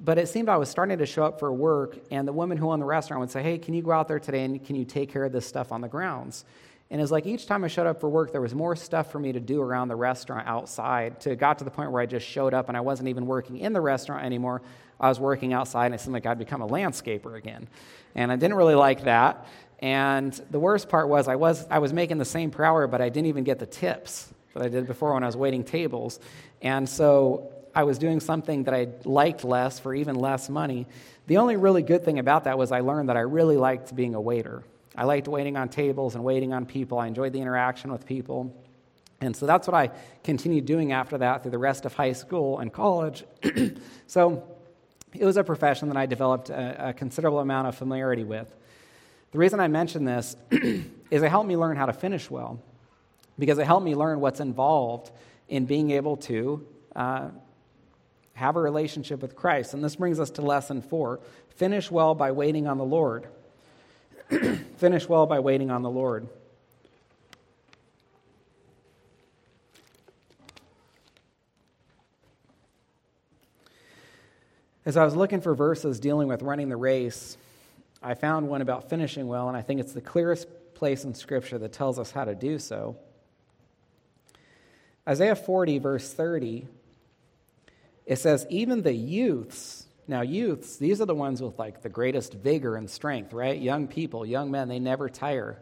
but 0.04 0.18
it 0.18 0.28
seemed 0.28 0.50
I 0.50 0.58
was 0.58 0.70
starting 0.70 0.98
to 0.98 1.06
show 1.06 1.24
up 1.24 1.40
for 1.40 1.52
work, 1.54 1.98
and 2.12 2.28
the 2.28 2.34
woman 2.34 2.58
who 2.58 2.70
owned 2.72 2.82
the 2.82 2.86
restaurant 2.86 3.22
would 3.22 3.32
say, 3.32 3.42
Hey, 3.42 3.58
can 3.58 3.74
you 3.74 3.82
go 3.82 3.92
out 3.92 4.08
there 4.08 4.20
today 4.20 4.44
and 4.44 4.64
can 4.64 4.76
you 4.76 4.86
take 4.86 5.12
care 5.12 5.24
of 5.24 5.32
this 5.32 5.46
stuff 5.46 5.72
on 5.72 5.82
the 5.82 5.88
grounds? 5.88 6.46
And 6.92 7.02
it's 7.02 7.12
like 7.12 7.26
each 7.26 7.48
time 7.48 7.64
I 7.64 7.68
showed 7.68 7.88
up 7.88 8.00
for 8.00 8.10
work, 8.10 8.32
there 8.32 8.42
was 8.42 8.54
more 8.54 8.76
stuff 8.76 9.12
for 9.12 9.18
me 9.18 9.32
to 9.32 9.40
do 9.40 9.62
around 9.62 9.88
the 9.88 9.96
restaurant 9.96 10.48
outside. 10.48 11.20
To 11.22 11.36
got 11.36 11.58
to 11.60 11.64
the 11.64 11.72
point 11.72 11.92
where 11.92 12.02
I 12.02 12.06
just 12.06 12.28
showed 12.28 12.54
up 12.54 12.68
and 12.68 12.78
I 12.78 12.82
wasn't 12.82 13.10
even 13.10 13.26
working 13.26 13.58
in 13.58 13.74
the 13.74 13.82
restaurant 13.82 14.24
anymore. 14.24 14.62
I 15.00 15.10
was 15.10 15.20
working 15.20 15.52
outside, 15.52 15.88
and 15.88 15.96
it 15.96 16.00
seemed 16.00 16.14
like 16.14 16.26
I'd 16.26 16.38
become 16.38 16.62
a 16.62 16.68
landscaper 16.68 17.36
again. 17.36 17.68
And 18.14 18.32
I 18.32 18.36
didn't 18.38 18.56
really 18.56 18.76
like 18.76 19.04
that. 19.06 19.46
And 19.80 20.34
the 20.52 20.60
worst 20.60 20.90
part 20.90 21.10
was 21.10 21.28
I 21.28 21.36
was 21.36 21.66
I 21.70 21.80
was 21.80 21.94
making 21.94 22.18
the 22.18 22.26
same 22.26 22.52
per 22.52 22.64
hour, 22.64 22.88
but 22.88 23.02
I 23.02 23.10
didn't 23.10 23.28
even 23.28 23.44
get 23.44 23.60
the 23.60 23.66
tips 23.66 24.34
that 24.54 24.64
I 24.64 24.70
did 24.70 24.88
before 24.88 25.14
when 25.14 25.24
I 25.24 25.26
was 25.26 25.38
waiting 25.38 25.64
tables. 25.64 26.20
And 26.62 26.88
so 26.88 27.52
I 27.76 27.84
was 27.84 27.98
doing 27.98 28.22
something 28.22 28.64
that 28.64 28.74
I 28.74 28.88
liked 29.04 29.44
less 29.44 29.80
for 29.80 29.94
even 29.94 30.16
less 30.16 30.50
money. 30.50 30.88
The 31.28 31.38
only 31.38 31.58
really 31.58 31.84
good 31.84 32.06
thing 32.06 32.20
about 32.20 32.46
that 32.46 32.58
was 32.58 32.72
I 32.72 32.80
learned 32.80 33.10
that 33.10 33.18
I 33.18 33.22
really 33.22 33.58
liked 33.58 33.94
being 33.94 34.16
a 34.16 34.22
waiter. 34.22 34.64
I 34.96 35.04
liked 35.04 35.28
waiting 35.28 35.58
on 35.58 35.68
tables 35.68 36.16
and 36.16 36.24
waiting 36.24 36.54
on 36.54 36.66
people. 36.66 37.00
I 37.00 37.08
enjoyed 37.08 37.34
the 37.34 37.42
interaction 37.42 37.92
with 37.92 38.06
people. 38.06 38.56
And 39.20 39.36
so 39.36 39.46
that's 39.46 39.68
what 39.68 39.74
I 39.74 39.92
continued 40.24 40.66
doing 40.66 40.94
after 40.94 41.18
that 41.18 41.42
through 41.42 41.52
the 41.52 41.58
rest 41.58 41.86
of 41.86 41.94
high 41.94 42.14
school 42.14 42.60
and 42.60 42.72
college. 42.72 43.26
so 44.08 44.44
it 45.14 45.26
was 45.26 45.36
a 45.36 45.44
profession 45.44 45.90
that 45.90 45.98
I 45.98 46.06
developed 46.06 46.50
a, 46.50 46.90
a 46.90 46.94
considerable 46.94 47.40
amount 47.40 47.68
of 47.68 47.76
familiarity 47.76 48.24
with. 48.24 48.54
The 49.36 49.40
reason 49.40 49.60
I 49.60 49.68
mention 49.68 50.06
this 50.06 50.38
is 50.50 51.22
it 51.22 51.30
helped 51.30 51.50
me 51.50 51.58
learn 51.58 51.76
how 51.76 51.88
to 51.88 51.92
finish 51.92 52.32
well, 52.32 52.58
because 53.38 53.58
it 53.58 53.66
helped 53.66 53.84
me 53.84 53.94
learn 53.94 54.22
what's 54.22 54.40
involved 54.40 55.12
in 55.50 55.66
being 55.66 55.92
able 55.92 56.16
to 56.16 56.66
uh, 56.96 57.28
have 58.36 58.56
a 58.56 58.62
relationship 58.62 59.22
with 59.22 59.36
Christ. 59.36 59.74
And 59.74 59.84
this 59.84 59.98
brings 59.98 60.22
us 60.22 60.30
to 60.30 60.42
lesson 60.42 60.82
four 60.82 61.20
finish 61.50 61.92
well 61.92 62.16
by 62.16 62.32
waiting 62.32 62.66
on 62.66 62.78
the 62.78 62.86
Lord. 62.86 63.28
finish 64.78 65.10
well 65.10 65.26
by 65.26 65.42
waiting 65.42 65.70
on 65.70 65.82
the 65.82 65.90
Lord. 65.90 66.30
As 74.86 74.96
I 74.96 75.04
was 75.04 75.14
looking 75.14 75.42
for 75.42 75.54
verses 75.54 76.00
dealing 76.00 76.30
with 76.30 76.42
running 76.42 76.70
the 76.70 76.78
race, 76.78 77.36
I 78.06 78.14
found 78.14 78.48
one 78.48 78.62
about 78.62 78.88
finishing 78.88 79.28
well, 79.28 79.48
and 79.48 79.58
I 79.58 79.64
think 79.64 79.80
it's 79.80 79.94
the 79.94 80.00
clearest 80.00 80.48
place 80.76 81.04
in 81.06 81.16
Scripture 81.16 81.58
that 81.58 81.74
tells 81.74 81.98
us 81.98 82.12
how 82.12 82.24
to 82.24 82.36
do 82.36 82.60
so. 82.60 82.98
Isaiah 85.10 85.36
40, 85.36 85.80
verse 85.80 86.14
30, 86.14 86.68
it 88.06 88.18
says, 88.18 88.46
Even 88.52 88.84
the 88.84 88.94
youths, 88.94 89.88
now 90.08 90.22
youths, 90.22 90.78
these 90.78 91.02
are 91.02 91.06
the 91.06 91.16
ones 91.16 91.42
with 91.42 91.58
like 91.58 91.82
the 91.82 91.90
greatest 91.90 92.36
vigor 92.36 92.76
and 92.76 92.88
strength, 92.88 93.34
right? 93.34 93.60
Young 93.60 93.88
people, 93.88 94.24
young 94.24 94.52
men, 94.52 94.68
they 94.68 94.78
never 94.78 95.10
tire. 95.10 95.60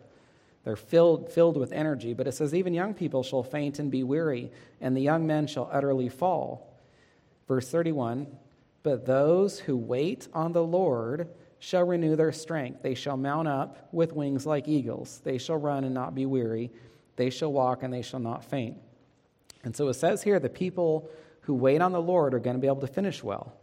They're 0.66 0.76
filled, 0.76 1.32
filled 1.32 1.56
with 1.56 1.72
energy. 1.72 2.14
But 2.14 2.28
it 2.28 2.34
says, 2.34 2.54
Even 2.54 2.74
young 2.74 2.94
people 2.94 3.24
shall 3.24 3.44
faint 3.44 3.80
and 3.80 3.90
be 3.90 4.04
weary, 4.04 4.52
and 4.82 4.98
the 4.98 5.02
young 5.02 5.26
men 5.26 5.48
shall 5.48 5.70
utterly 5.72 6.10
fall. 6.10 6.78
Verse 7.48 7.70
31 7.70 8.28
But 8.82 9.06
those 9.06 9.60
who 9.60 9.78
wait 9.78 10.28
on 10.34 10.52
the 10.52 10.64
Lord 10.64 11.30
shall 11.64 11.86
renew 11.86 12.18
their 12.18 12.34
strength. 12.34 12.82
They 12.82 12.94
shall 12.94 13.16
mount 13.16 13.48
up 13.48 13.88
with 13.94 14.12
wings 14.12 14.46
like 14.46 14.68
eagles. 14.68 15.22
They 15.24 15.38
shall 15.38 15.56
run 15.56 15.86
and 15.86 15.94
not 15.94 16.14
be 16.14 16.26
weary. 16.26 16.70
They 17.16 17.30
shall 17.30 17.54
walk 17.54 17.84
and 17.84 17.94
they 17.94 18.02
shall 18.02 18.20
not 18.20 18.44
faint. 18.44 18.76
And 19.64 19.74
so 19.74 19.88
it 19.88 19.94
says 19.94 20.22
here 20.22 20.42
the 20.42 20.50
people 20.50 21.10
who 21.44 21.54
wait 21.54 21.82
on 21.82 21.94
the 21.94 22.02
Lord 22.02 22.34
are 22.34 22.40
going 22.40 22.58
to 22.58 22.60
be 22.60 22.68
able 22.68 22.82
to 22.82 22.88
finish 22.88 23.24
well. 23.24 23.54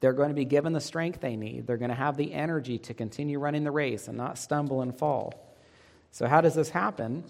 They're 0.00 0.12
going 0.12 0.30
to 0.30 0.34
be 0.34 0.44
given 0.44 0.72
the 0.72 0.80
strength 0.80 1.20
they 1.20 1.36
need. 1.36 1.64
They're 1.64 1.76
going 1.76 1.92
to 1.92 1.94
have 1.94 2.16
the 2.16 2.32
energy 2.32 2.76
to 2.78 2.92
continue 2.92 3.38
running 3.38 3.62
the 3.62 3.70
race 3.70 4.08
and 4.08 4.16
not 4.16 4.36
stumble 4.36 4.82
and 4.82 4.92
fall. 4.92 5.54
So, 6.10 6.26
how 6.26 6.40
does 6.40 6.56
this 6.56 6.70
happen? 6.70 7.22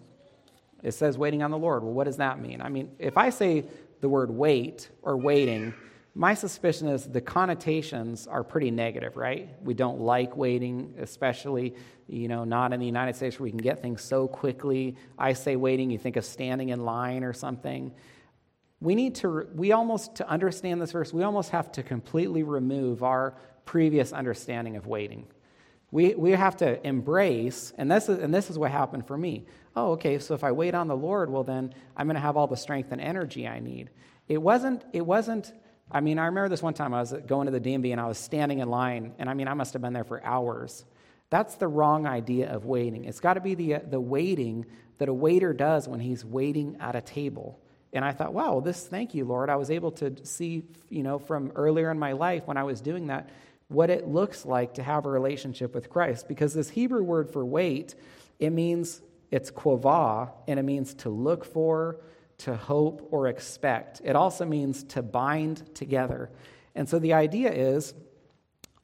It 0.82 0.93
says 0.93 1.18
waiting 1.18 1.43
on 1.43 1.51
the 1.51 1.59
Lord. 1.59 1.82
Well, 1.82 1.93
what 1.93 2.05
does 2.05 2.16
that 2.16 2.40
mean? 2.40 2.62
I 2.62 2.70
mean, 2.70 2.93
if 2.99 3.18
I 3.18 3.28
say 3.28 3.64
the 4.01 4.09
word 4.09 4.30
wait 4.30 4.88
or 5.03 5.18
waiting, 5.18 5.74
my 6.14 6.34
suspicion 6.34 6.88
is 6.88 7.06
the 7.06 7.22
connotations 7.22 8.26
are 8.26 8.44
pretty 8.44 8.70
negative, 8.70 9.16
right? 9.16 9.48
We 9.62 9.72
don't 9.72 10.00
like 10.00 10.36
waiting, 10.36 10.94
especially, 10.98 11.74
you 12.06 12.28
know, 12.28 12.44
not 12.44 12.74
in 12.74 12.80
the 12.80 12.86
United 12.86 13.16
States 13.16 13.38
where 13.38 13.44
we 13.44 13.50
can 13.50 13.58
get 13.58 13.80
things 13.80 14.02
so 14.02 14.28
quickly. 14.28 14.96
I 15.18 15.32
say 15.32 15.56
waiting, 15.56 15.90
you 15.90 15.96
think 15.96 16.16
of 16.16 16.26
standing 16.26 16.68
in 16.68 16.84
line 16.84 17.24
or 17.24 17.32
something. 17.32 17.92
We 18.80 18.94
need 18.94 19.14
to, 19.16 19.48
we 19.54 19.72
almost, 19.72 20.16
to 20.16 20.28
understand 20.28 20.82
this 20.82 20.92
verse, 20.92 21.14
we 21.14 21.22
almost 21.22 21.50
have 21.50 21.72
to 21.72 21.82
completely 21.82 22.42
remove 22.42 23.02
our 23.02 23.34
previous 23.64 24.12
understanding 24.12 24.76
of 24.76 24.86
waiting. 24.86 25.26
We, 25.92 26.14
we 26.14 26.32
have 26.32 26.56
to 26.58 26.84
embrace, 26.86 27.72
and 27.78 27.90
this, 27.90 28.08
is, 28.08 28.18
and 28.18 28.34
this 28.34 28.50
is 28.50 28.58
what 28.58 28.70
happened 28.70 29.06
for 29.06 29.16
me. 29.16 29.46
Oh, 29.76 29.92
okay, 29.92 30.18
so 30.18 30.34
if 30.34 30.44
I 30.44 30.52
wait 30.52 30.74
on 30.74 30.88
the 30.88 30.96
Lord, 30.96 31.30
well, 31.30 31.44
then 31.44 31.72
I'm 31.96 32.06
going 32.06 32.16
to 32.16 32.20
have 32.20 32.36
all 32.36 32.46
the 32.46 32.56
strength 32.56 32.92
and 32.92 33.00
energy 33.00 33.48
I 33.48 33.60
need. 33.60 33.88
It 34.28 34.38
wasn't, 34.38 34.84
it 34.92 35.06
wasn't 35.06 35.52
I 35.93 36.01
mean, 36.01 36.18
I 36.18 36.24
remember 36.26 36.49
this 36.49 36.62
one 36.62 36.72
time 36.72 36.95
I 36.95 37.01
was 37.01 37.12
going 37.26 37.47
to 37.47 37.53
the 37.53 37.61
DMV 37.61 37.93
and 37.93 38.01
I 38.01 38.07
was 38.07 38.16
standing 38.16 38.61
in 38.61 38.68
line, 38.68 39.12
and 39.18 39.28
I 39.28 39.34
mean, 39.34 39.47
I 39.47 39.53
must 39.53 39.74
have 39.74 39.82
been 39.82 39.93
there 39.93 40.05
for 40.05 40.24
hours. 40.24 40.86
That's 41.28 41.57
the 41.57 41.68
wrong 41.68 42.07
idea 42.07 42.51
of 42.51 42.64
waiting. 42.64 43.05
It's 43.05 43.20
got 43.20 43.34
to 43.34 43.40
be 43.40 43.55
the, 43.55 43.74
uh, 43.74 43.80
the 43.88 44.01
waiting 44.01 44.64
that 44.99 45.11
a 45.11 45.14
waiter 45.14 45.53
does 45.53 45.86
when 45.86 46.01
he's 46.01 46.24
waiting 46.24 46.78
at 46.80 46.97
a 46.97 47.03
table. 47.03 47.61
And 47.93 48.05
I 48.05 48.12
thought, 48.12 48.32
wow, 48.32 48.61
this, 48.61 48.86
thank 48.86 49.14
you, 49.14 49.26
Lord. 49.26 49.51
I 49.51 49.57
was 49.57 49.70
able 49.70 49.93
to 49.93 50.14
see, 50.24 50.62
you 50.88 51.03
know, 51.03 51.18
from 51.18 51.53
earlier 51.55 51.90
in 51.90 51.99
my 51.99 52.12
life 52.12 52.47
when 52.47 52.57
I 52.57 52.64
was 52.64 52.80
doing 52.80 53.09
that, 53.09 53.28
what 53.68 53.90
it 53.90 54.09
looks 54.09 54.47
like 54.47 54.74
to 54.74 54.82
have 54.82 55.05
a 55.05 55.11
relationship 55.11 55.74
with 55.74 55.90
Christ. 55.90 56.26
Because 56.26 56.55
this 56.55 56.70
Hebrew 56.70 57.03
word 57.03 57.30
for 57.30 57.45
wait, 57.45 57.95
it 58.38 58.51
means, 58.51 59.03
it's 59.30 59.51
quava, 59.51 60.30
and 60.49 60.59
it 60.59 60.62
means 60.62 60.95
to 60.95 61.11
look 61.11 61.45
for, 61.45 61.99
to 62.45 62.57
hope 62.57 63.09
or 63.11 63.28
expect. 63.28 64.01
It 64.05 64.16
also 64.16 64.45
means 64.45 64.84
to 64.84 65.03
bind 65.03 65.74
together. 65.74 66.30
And 66.74 66.88
so 66.88 66.99
the 66.99 67.14
idea 67.14 67.53
is 67.53 67.95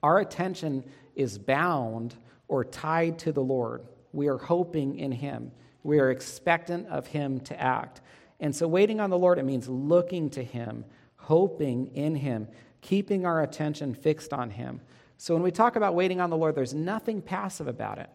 Our 0.03 0.19
attention 0.19 0.85
is 1.17 1.39
bound 1.39 2.15
or 2.47 2.65
tied 2.65 3.19
to 3.21 3.33
the 3.33 3.43
Lord. 3.43 3.83
We 4.13 4.29
are 4.29 4.39
hoping 4.39 4.99
in 4.99 5.13
Him. 5.13 5.51
We 5.83 5.99
are 5.99 6.11
expectant 6.11 6.87
of 6.89 7.09
Him 7.09 7.41
to 7.41 7.61
act. 7.61 8.01
And 8.41 8.55
so, 8.55 8.69
waiting 8.69 9.01
on 9.01 9.11
the 9.11 9.19
Lord, 9.19 9.39
it 9.39 9.45
means 9.45 9.69
looking 9.69 10.31
to 10.31 10.45
Him, 10.45 10.85
hoping 11.17 11.89
in 11.97 12.15
Him, 12.15 12.47
keeping 12.81 13.27
our 13.27 13.43
attention 13.43 13.95
fixed 13.95 14.33
on 14.33 14.51
Him. 14.51 14.81
So, 15.17 15.35
when 15.35 15.43
we 15.43 15.51
talk 15.51 15.75
about 15.75 15.97
waiting 15.97 16.21
on 16.21 16.31
the 16.31 16.37
Lord, 16.37 16.55
there's 16.55 16.75
nothing 16.75 17.21
passive 17.21 17.67
about 17.67 17.99
it. 17.99 18.11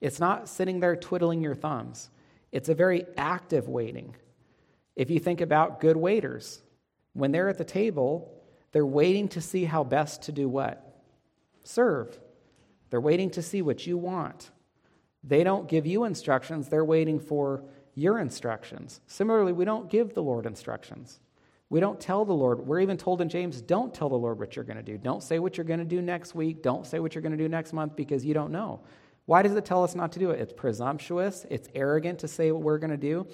It's 0.00 0.20
not 0.20 0.48
sitting 0.48 0.80
there 0.80 0.96
twiddling 0.96 1.42
your 1.42 1.54
thumbs, 1.54 2.10
it's 2.50 2.70
a 2.70 2.74
very 2.74 3.04
active 3.16 3.68
waiting. 3.68 4.14
If 4.96 5.10
you 5.10 5.18
think 5.18 5.40
about 5.40 5.80
good 5.80 5.96
waiters, 5.96 6.62
when 7.12 7.32
they're 7.32 7.48
at 7.48 7.58
the 7.58 7.64
table, 7.64 8.42
they're 8.72 8.86
waiting 8.86 9.28
to 9.28 9.40
see 9.40 9.64
how 9.64 9.84
best 9.84 10.22
to 10.22 10.32
do 10.32 10.48
what? 10.48 11.02
Serve. 11.64 12.18
They're 12.90 13.00
waiting 13.00 13.30
to 13.30 13.42
see 13.42 13.62
what 13.62 13.86
you 13.86 13.96
want. 13.96 14.50
They 15.22 15.42
don't 15.42 15.68
give 15.68 15.86
you 15.86 16.04
instructions, 16.04 16.68
they're 16.68 16.84
waiting 16.84 17.18
for 17.18 17.64
your 17.94 18.18
instructions. 18.18 19.00
Similarly, 19.06 19.52
we 19.52 19.64
don't 19.64 19.88
give 19.88 20.14
the 20.14 20.22
Lord 20.22 20.46
instructions. 20.46 21.20
We 21.70 21.80
don't 21.80 21.98
tell 21.98 22.24
the 22.24 22.34
Lord. 22.34 22.66
We're 22.66 22.80
even 22.80 22.96
told 22.96 23.20
in 23.20 23.28
James, 23.28 23.60
don't 23.60 23.94
tell 23.94 24.08
the 24.08 24.16
Lord 24.16 24.38
what 24.38 24.54
you're 24.54 24.64
going 24.64 24.76
to 24.76 24.82
do. 24.82 24.98
Don't 24.98 25.22
say 25.22 25.38
what 25.38 25.56
you're 25.56 25.64
going 25.64 25.78
to 25.78 25.84
do 25.84 26.02
next 26.02 26.34
week. 26.34 26.62
Don't 26.62 26.86
say 26.86 26.98
what 26.98 27.14
you're 27.14 27.22
going 27.22 27.36
to 27.36 27.38
do 27.38 27.48
next 27.48 27.72
month 27.72 27.96
because 27.96 28.24
you 28.24 28.34
don't 28.34 28.52
know. 28.52 28.80
Why 29.26 29.42
does 29.42 29.54
it 29.54 29.64
tell 29.64 29.82
us 29.82 29.94
not 29.94 30.12
to 30.12 30.18
do 30.18 30.30
it? 30.30 30.40
It's 30.40 30.52
presumptuous, 30.52 31.46
it's 31.48 31.68
arrogant 31.74 32.18
to 32.20 32.28
say 32.28 32.52
what 32.52 32.62
we're 32.62 32.78
going 32.78 32.90
to 32.90 32.96
do. 32.96 33.26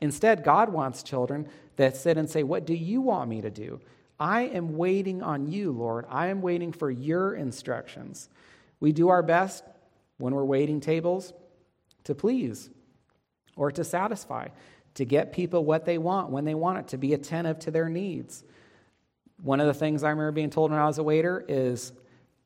Instead, 0.00 0.44
God 0.44 0.72
wants 0.72 1.02
children 1.02 1.46
that 1.76 1.96
sit 1.96 2.16
and 2.16 2.28
say, 2.28 2.42
What 2.42 2.66
do 2.66 2.74
you 2.74 3.00
want 3.00 3.28
me 3.28 3.40
to 3.40 3.50
do? 3.50 3.80
I 4.18 4.42
am 4.42 4.76
waiting 4.76 5.22
on 5.22 5.50
you, 5.50 5.72
Lord. 5.72 6.04
I 6.08 6.26
am 6.26 6.42
waiting 6.42 6.72
for 6.72 6.90
your 6.90 7.34
instructions. 7.34 8.28
We 8.78 8.92
do 8.92 9.08
our 9.08 9.22
best 9.22 9.64
when 10.18 10.34
we're 10.34 10.44
waiting 10.44 10.80
tables 10.80 11.32
to 12.04 12.14
please 12.14 12.70
or 13.56 13.70
to 13.72 13.84
satisfy, 13.84 14.48
to 14.94 15.04
get 15.04 15.32
people 15.32 15.64
what 15.64 15.86
they 15.86 15.98
want 15.98 16.30
when 16.30 16.44
they 16.44 16.54
want 16.54 16.78
it, 16.78 16.88
to 16.88 16.98
be 16.98 17.14
attentive 17.14 17.58
to 17.60 17.70
their 17.70 17.88
needs. 17.88 18.44
One 19.42 19.60
of 19.60 19.66
the 19.66 19.74
things 19.74 20.02
I 20.02 20.10
remember 20.10 20.32
being 20.32 20.50
told 20.50 20.70
when 20.70 20.80
I 20.80 20.86
was 20.86 20.98
a 20.98 21.02
waiter 21.02 21.44
is, 21.48 21.92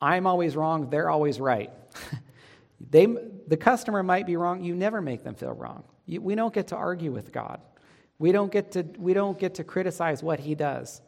I'm 0.00 0.26
always 0.26 0.54
wrong, 0.54 0.90
they're 0.90 1.10
always 1.10 1.40
right. 1.40 1.72
they, 2.90 3.06
the 3.48 3.56
customer 3.56 4.02
might 4.02 4.26
be 4.26 4.36
wrong, 4.36 4.62
you 4.62 4.74
never 4.74 5.00
make 5.00 5.24
them 5.24 5.34
feel 5.34 5.52
wrong. 5.52 5.82
We 6.06 6.34
don't 6.34 6.52
get 6.52 6.68
to 6.68 6.76
argue 6.76 7.12
with 7.12 7.32
God. 7.32 7.60
We 8.18 8.32
don't, 8.32 8.52
get 8.52 8.72
to, 8.72 8.82
we 8.98 9.14
don't 9.14 9.38
get 9.38 9.56
to 9.56 9.64
criticize 9.64 10.22
what 10.22 10.40
He 10.40 10.54
does. 10.54 11.02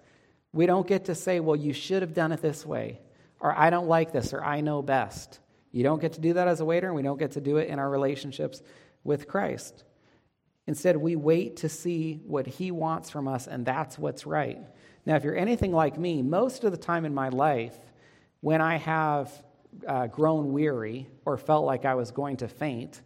We 0.52 0.66
don't 0.66 0.86
get 0.86 1.06
to 1.06 1.14
say, 1.14 1.40
well, 1.40 1.56
you 1.56 1.72
should 1.72 2.02
have 2.02 2.14
done 2.14 2.32
it 2.32 2.40
this 2.40 2.64
way, 2.64 3.00
or 3.40 3.56
I 3.56 3.70
don't 3.70 3.88
like 3.88 4.12
this, 4.12 4.32
or 4.32 4.42
I 4.42 4.60
know 4.60 4.82
best. 4.82 5.38
You 5.70 5.82
don't 5.82 6.00
get 6.00 6.14
to 6.14 6.20
do 6.20 6.32
that 6.34 6.48
as 6.48 6.60
a 6.60 6.64
waiter, 6.64 6.86
and 6.86 6.96
we 6.96 7.02
don't 7.02 7.18
get 7.18 7.32
to 7.32 7.40
do 7.40 7.58
it 7.58 7.68
in 7.68 7.78
our 7.78 7.88
relationships 7.88 8.62
with 9.04 9.28
Christ. 9.28 9.84
Instead, 10.66 10.96
we 10.96 11.14
wait 11.14 11.58
to 11.58 11.68
see 11.68 12.20
what 12.26 12.46
He 12.46 12.70
wants 12.70 13.10
from 13.10 13.28
us, 13.28 13.46
and 13.46 13.64
that's 13.64 13.98
what's 13.98 14.26
right. 14.26 14.58
Now, 15.04 15.14
if 15.14 15.22
you're 15.22 15.36
anything 15.36 15.72
like 15.72 15.98
me, 15.98 16.22
most 16.22 16.64
of 16.64 16.72
the 16.72 16.78
time 16.78 17.04
in 17.04 17.14
my 17.14 17.28
life, 17.28 17.76
when 18.40 18.60
I 18.60 18.76
have 18.76 19.30
uh, 19.86 20.06
grown 20.08 20.52
weary 20.52 21.06
or 21.24 21.36
felt 21.36 21.64
like 21.64 21.84
I 21.84 21.94
was 21.94 22.10
going 22.10 22.38
to 22.38 22.48
faint, 22.48 23.00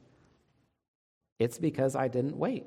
it's 1.40 1.58
because 1.58 1.96
I 1.96 2.06
didn't 2.06 2.36
wait. 2.36 2.66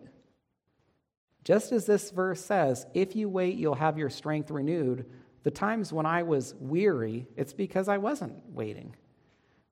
Just 1.45 1.71
as 1.71 1.85
this 1.85 2.11
verse 2.11 2.43
says, 2.43 2.85
if 2.93 3.15
you 3.15 3.29
wait, 3.29 3.55
you'll 3.55 3.75
have 3.75 3.97
your 3.97 4.09
strength 4.09 4.49
renewed. 4.49 5.05
The 5.43 5.51
times 5.51 5.93
when 5.93 6.05
I 6.05 6.23
was 6.23 6.55
weary, 6.59 7.27
it's 7.37 7.53
because 7.53 7.87
I 7.87 7.97
wasn't 7.97 8.33
waiting. 8.49 8.95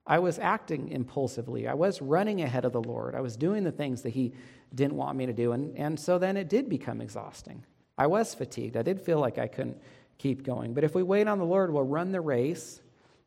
I 0.06 0.18
was 0.18 0.38
acting 0.38 0.88
impulsively. 0.88 1.66
I 1.66 1.74
was 1.74 2.00
running 2.02 2.42
ahead 2.42 2.64
of 2.64 2.72
the 2.72 2.82
Lord. 2.82 3.14
I 3.14 3.20
was 3.20 3.36
doing 3.36 3.64
the 3.64 3.72
things 3.72 4.02
that 4.02 4.10
He 4.10 4.32
didn't 4.74 4.96
want 4.96 5.16
me 5.16 5.26
to 5.26 5.32
do. 5.32 5.52
And, 5.52 5.76
and 5.76 5.98
so 5.98 6.18
then 6.18 6.36
it 6.36 6.48
did 6.48 6.68
become 6.68 7.00
exhausting. 7.00 7.64
I 7.96 8.06
was 8.06 8.34
fatigued. 8.34 8.76
I 8.76 8.82
did 8.82 9.00
feel 9.00 9.18
like 9.18 9.38
I 9.38 9.46
couldn't 9.46 9.80
keep 10.18 10.44
going. 10.44 10.74
But 10.74 10.84
if 10.84 10.94
we 10.94 11.02
wait 11.02 11.28
on 11.28 11.38
the 11.38 11.44
Lord, 11.44 11.72
we'll 11.72 11.84
run 11.84 12.12
the 12.12 12.20
race 12.20 12.80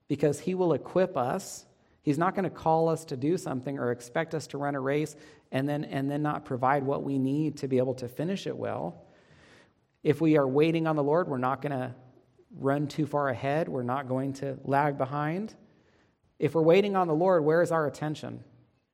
because 0.08 0.40
He 0.40 0.54
will 0.54 0.74
equip 0.74 1.18
us. 1.18 1.66
He's 2.04 2.18
not 2.18 2.36
going 2.36 2.44
to 2.44 2.52
call 2.52 2.90
us 2.90 3.06
to 3.06 3.18
do 3.18 3.38
something 3.38 3.80
or 3.80 3.92
expect 3.92 4.36
us 4.36 4.46
to 4.48 4.58
run 4.58 4.76
a 4.76 4.80
race 4.80 5.16
and 5.56 5.70
then, 5.70 5.86
and 5.86 6.12
then 6.12 6.22
not 6.22 6.44
provide 6.44 6.84
what 6.84 7.04
we 7.04 7.18
need 7.18 7.56
to 7.60 7.70
be 7.70 7.78
able 7.78 7.94
to 7.94 8.10
finish 8.10 8.46
it 8.46 8.58
well. 8.58 9.06
If 10.04 10.20
we 10.20 10.36
are 10.36 10.46
waiting 10.46 10.86
on 10.86 10.98
the 10.98 11.04
Lord, 11.04 11.30
we're 11.30 11.38
not 11.38 11.62
going 11.62 11.72
to 11.72 11.96
run 12.60 12.88
too 12.88 13.06
far 13.06 13.30
ahead. 13.30 13.70
We're 13.70 13.82
not 13.82 14.10
going 14.10 14.34
to 14.34 14.58
lag 14.66 14.98
behind. 14.98 15.56
If 16.40 16.56
we're 16.56 16.62
waiting 16.62 16.98
on 16.98 17.08
the 17.08 17.16
Lord, 17.16 17.46
where 17.46 17.62
is 17.62 17.72
our 17.72 17.88
attention? 17.88 18.44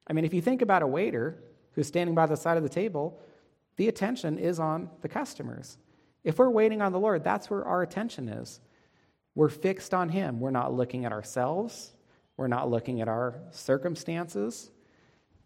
I 0.06 0.14
mean, 0.14 0.24
if 0.24 0.36
you 0.36 0.42
think 0.42 0.62
about 0.62 0.84
a 0.84 0.88
waiter 0.88 1.44
who's 1.72 1.88
standing 1.88 2.14
by 2.14 2.28
the 2.28 2.38
side 2.38 2.58
of 2.58 2.64
the 2.64 2.70
table, 2.70 3.20
the 3.78 3.88
attention 3.88 4.38
is 4.38 4.60
on 4.60 4.88
the 5.02 5.10
customers. 5.10 5.80
If 6.24 6.38
we're 6.38 6.52
waiting 6.52 6.80
on 6.80 6.92
the 6.92 7.00
Lord, 7.00 7.24
that's 7.24 7.50
where 7.50 7.66
our 7.66 7.82
attention 7.82 8.30
is. 8.30 8.60
We're 9.34 9.50
fixed 9.50 9.96
on 9.96 10.10
Him. 10.10 10.40
We're 10.40 10.52
not 10.52 10.76
looking 10.76 11.06
at 11.06 11.12
ourselves. 11.12 11.94
We're 12.38 12.48
not 12.48 12.70
looking 12.70 13.02
at 13.02 13.08
our 13.08 13.40
circumstances. 13.50 14.71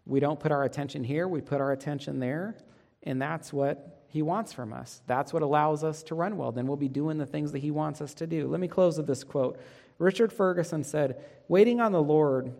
We 0.06 0.20
don't 0.20 0.38
put 0.38 0.52
our 0.52 0.64
attention 0.64 1.04
here, 1.04 1.26
we 1.26 1.40
put 1.40 1.60
our 1.60 1.72
attention 1.72 2.20
there, 2.20 2.56
and 3.02 3.20
that's 3.20 3.52
what 3.52 4.04
He 4.08 4.22
wants 4.22 4.52
from 4.52 4.72
us. 4.72 5.02
That's 5.06 5.32
what 5.32 5.42
allows 5.42 5.82
us 5.82 6.02
to 6.04 6.14
run 6.14 6.36
well. 6.36 6.52
Then 6.52 6.66
we'll 6.66 6.76
be 6.76 6.88
doing 6.88 7.18
the 7.18 7.26
things 7.26 7.52
that 7.52 7.58
He 7.58 7.72
wants 7.72 8.00
us 8.00 8.14
to 8.14 8.26
do. 8.26 8.46
Let 8.46 8.60
me 8.60 8.68
close 8.68 8.96
with 8.96 9.08
this 9.08 9.24
quote. 9.24 9.60
Richard 9.98 10.32
Ferguson 10.32 10.84
said, 10.84 11.22
Waiting 11.48 11.80
on 11.80 11.92
the 11.92 12.02
Lord 12.02 12.52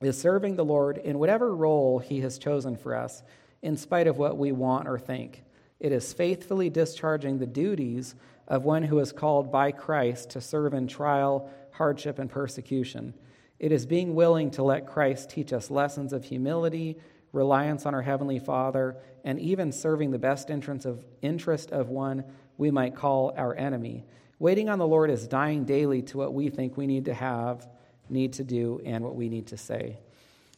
is 0.00 0.20
serving 0.20 0.56
the 0.56 0.64
Lord 0.64 0.98
in 0.98 1.18
whatever 1.18 1.54
role 1.54 2.00
He 2.00 2.20
has 2.20 2.38
chosen 2.38 2.76
for 2.76 2.94
us, 2.94 3.22
in 3.62 3.76
spite 3.76 4.08
of 4.08 4.18
what 4.18 4.36
we 4.36 4.50
want 4.50 4.88
or 4.88 4.98
think. 4.98 5.44
It 5.78 5.92
is 5.92 6.12
faithfully 6.12 6.70
discharging 6.70 7.38
the 7.38 7.46
duties 7.46 8.14
of 8.48 8.64
one 8.64 8.82
who 8.82 8.98
is 8.98 9.12
called 9.12 9.50
by 9.50 9.70
Christ 9.70 10.30
to 10.30 10.40
serve 10.40 10.74
in 10.74 10.86
trial, 10.86 11.50
hardship, 11.72 12.18
and 12.18 12.30
persecution. 12.30 13.14
It 13.58 13.72
is 13.72 13.86
being 13.86 14.14
willing 14.14 14.50
to 14.52 14.62
let 14.62 14.86
Christ 14.86 15.30
teach 15.30 15.52
us 15.52 15.70
lessons 15.70 16.12
of 16.12 16.24
humility, 16.24 16.98
reliance 17.32 17.86
on 17.86 17.94
our 17.94 18.02
Heavenly 18.02 18.38
Father, 18.38 18.96
and 19.24 19.38
even 19.38 19.72
serving 19.72 20.10
the 20.10 20.18
best 20.18 20.50
of, 20.50 21.04
interest 21.22 21.70
of 21.70 21.88
one 21.88 22.24
we 22.58 22.70
might 22.70 22.94
call 22.94 23.32
our 23.36 23.54
enemy. 23.54 24.04
Waiting 24.38 24.68
on 24.68 24.78
the 24.78 24.86
Lord 24.86 25.10
is 25.10 25.26
dying 25.26 25.64
daily 25.64 26.02
to 26.02 26.18
what 26.18 26.34
we 26.34 26.48
think 26.48 26.76
we 26.76 26.86
need 26.86 27.06
to 27.06 27.14
have, 27.14 27.68
need 28.08 28.34
to 28.34 28.44
do, 28.44 28.80
and 28.84 29.02
what 29.04 29.16
we 29.16 29.28
need 29.28 29.46
to 29.48 29.56
say. 29.56 29.98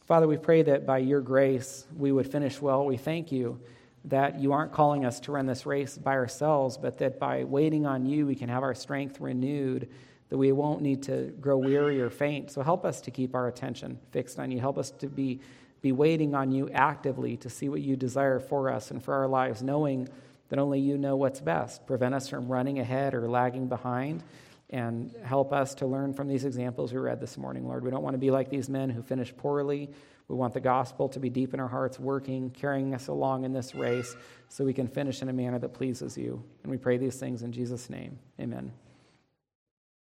Father, 0.05 0.27
we 0.27 0.37
pray 0.37 0.61
that 0.63 0.85
by 0.85 0.99
your 0.99 1.21
grace 1.21 1.85
we 1.95 2.11
would 2.11 2.31
finish 2.31 2.61
well. 2.61 2.85
We 2.85 2.97
thank 2.97 3.31
you 3.31 3.59
that 4.05 4.39
you 4.39 4.53
aren't 4.53 4.71
calling 4.71 5.05
us 5.05 5.19
to 5.21 5.31
run 5.31 5.45
this 5.45 5.65
race 5.65 5.97
by 5.97 6.13
ourselves, 6.13 6.77
but 6.77 6.97
that 6.99 7.19
by 7.19 7.43
waiting 7.43 7.85
on 7.85 8.05
you 8.05 8.25
we 8.25 8.35
can 8.35 8.49
have 8.49 8.63
our 8.63 8.75
strength 8.75 9.19
renewed, 9.19 9.89
that 10.29 10.37
we 10.37 10.51
won't 10.51 10.81
need 10.81 11.03
to 11.03 11.33
grow 11.39 11.57
weary 11.57 12.01
or 12.01 12.09
faint. 12.09 12.51
So 12.51 12.61
help 12.61 12.85
us 12.85 13.01
to 13.01 13.11
keep 13.11 13.33
our 13.33 13.47
attention 13.47 13.99
fixed 14.11 14.39
on 14.39 14.51
you. 14.51 14.59
Help 14.59 14.77
us 14.77 14.91
to 14.91 15.07
be, 15.07 15.39
be 15.81 15.91
waiting 15.91 16.35
on 16.35 16.51
you 16.51 16.69
actively 16.69 17.37
to 17.37 17.49
see 17.49 17.69
what 17.69 17.81
you 17.81 17.95
desire 17.95 18.39
for 18.39 18.69
us 18.69 18.91
and 18.91 19.03
for 19.03 19.13
our 19.13 19.27
lives, 19.27 19.63
knowing 19.63 20.09
that 20.49 20.59
only 20.59 20.79
you 20.79 20.97
know 20.97 21.15
what's 21.15 21.41
best. 21.41 21.85
Prevent 21.85 22.13
us 22.13 22.27
from 22.27 22.47
running 22.47 22.79
ahead 22.79 23.13
or 23.13 23.27
lagging 23.27 23.67
behind. 23.67 24.23
And 24.69 25.15
help 25.23 25.53
us 25.53 25.75
to 25.75 25.87
learn 25.87 26.13
from 26.13 26.27
these 26.27 26.43
examples 26.43 26.91
we 26.91 26.99
read 26.99 27.21
this 27.21 27.37
morning, 27.37 27.65
Lord. 27.65 27.85
We 27.85 27.91
don't 27.91 28.03
want 28.03 28.15
to 28.15 28.19
be 28.19 28.31
like 28.31 28.49
these 28.49 28.67
men 28.67 28.89
who 28.89 29.01
finished 29.01 29.37
poorly. 29.37 29.89
We 30.27 30.35
want 30.35 30.53
the 30.53 30.59
gospel 30.59 31.07
to 31.09 31.21
be 31.21 31.29
deep 31.29 31.53
in 31.53 31.61
our 31.61 31.69
hearts, 31.69 31.97
working, 31.97 32.49
carrying 32.49 32.93
us 32.93 33.07
along 33.07 33.45
in 33.45 33.53
this 33.53 33.73
race 33.73 34.13
so 34.49 34.65
we 34.65 34.73
can 34.73 34.89
finish 34.89 35.21
in 35.21 35.29
a 35.29 35.33
manner 35.33 35.57
that 35.59 35.73
pleases 35.73 36.17
you. 36.17 36.43
And 36.63 36.71
we 36.71 36.77
pray 36.77 36.97
these 36.97 37.17
things 37.17 37.43
in 37.43 37.53
Jesus' 37.53 37.89
name. 37.89 38.19
Amen. 38.41 38.73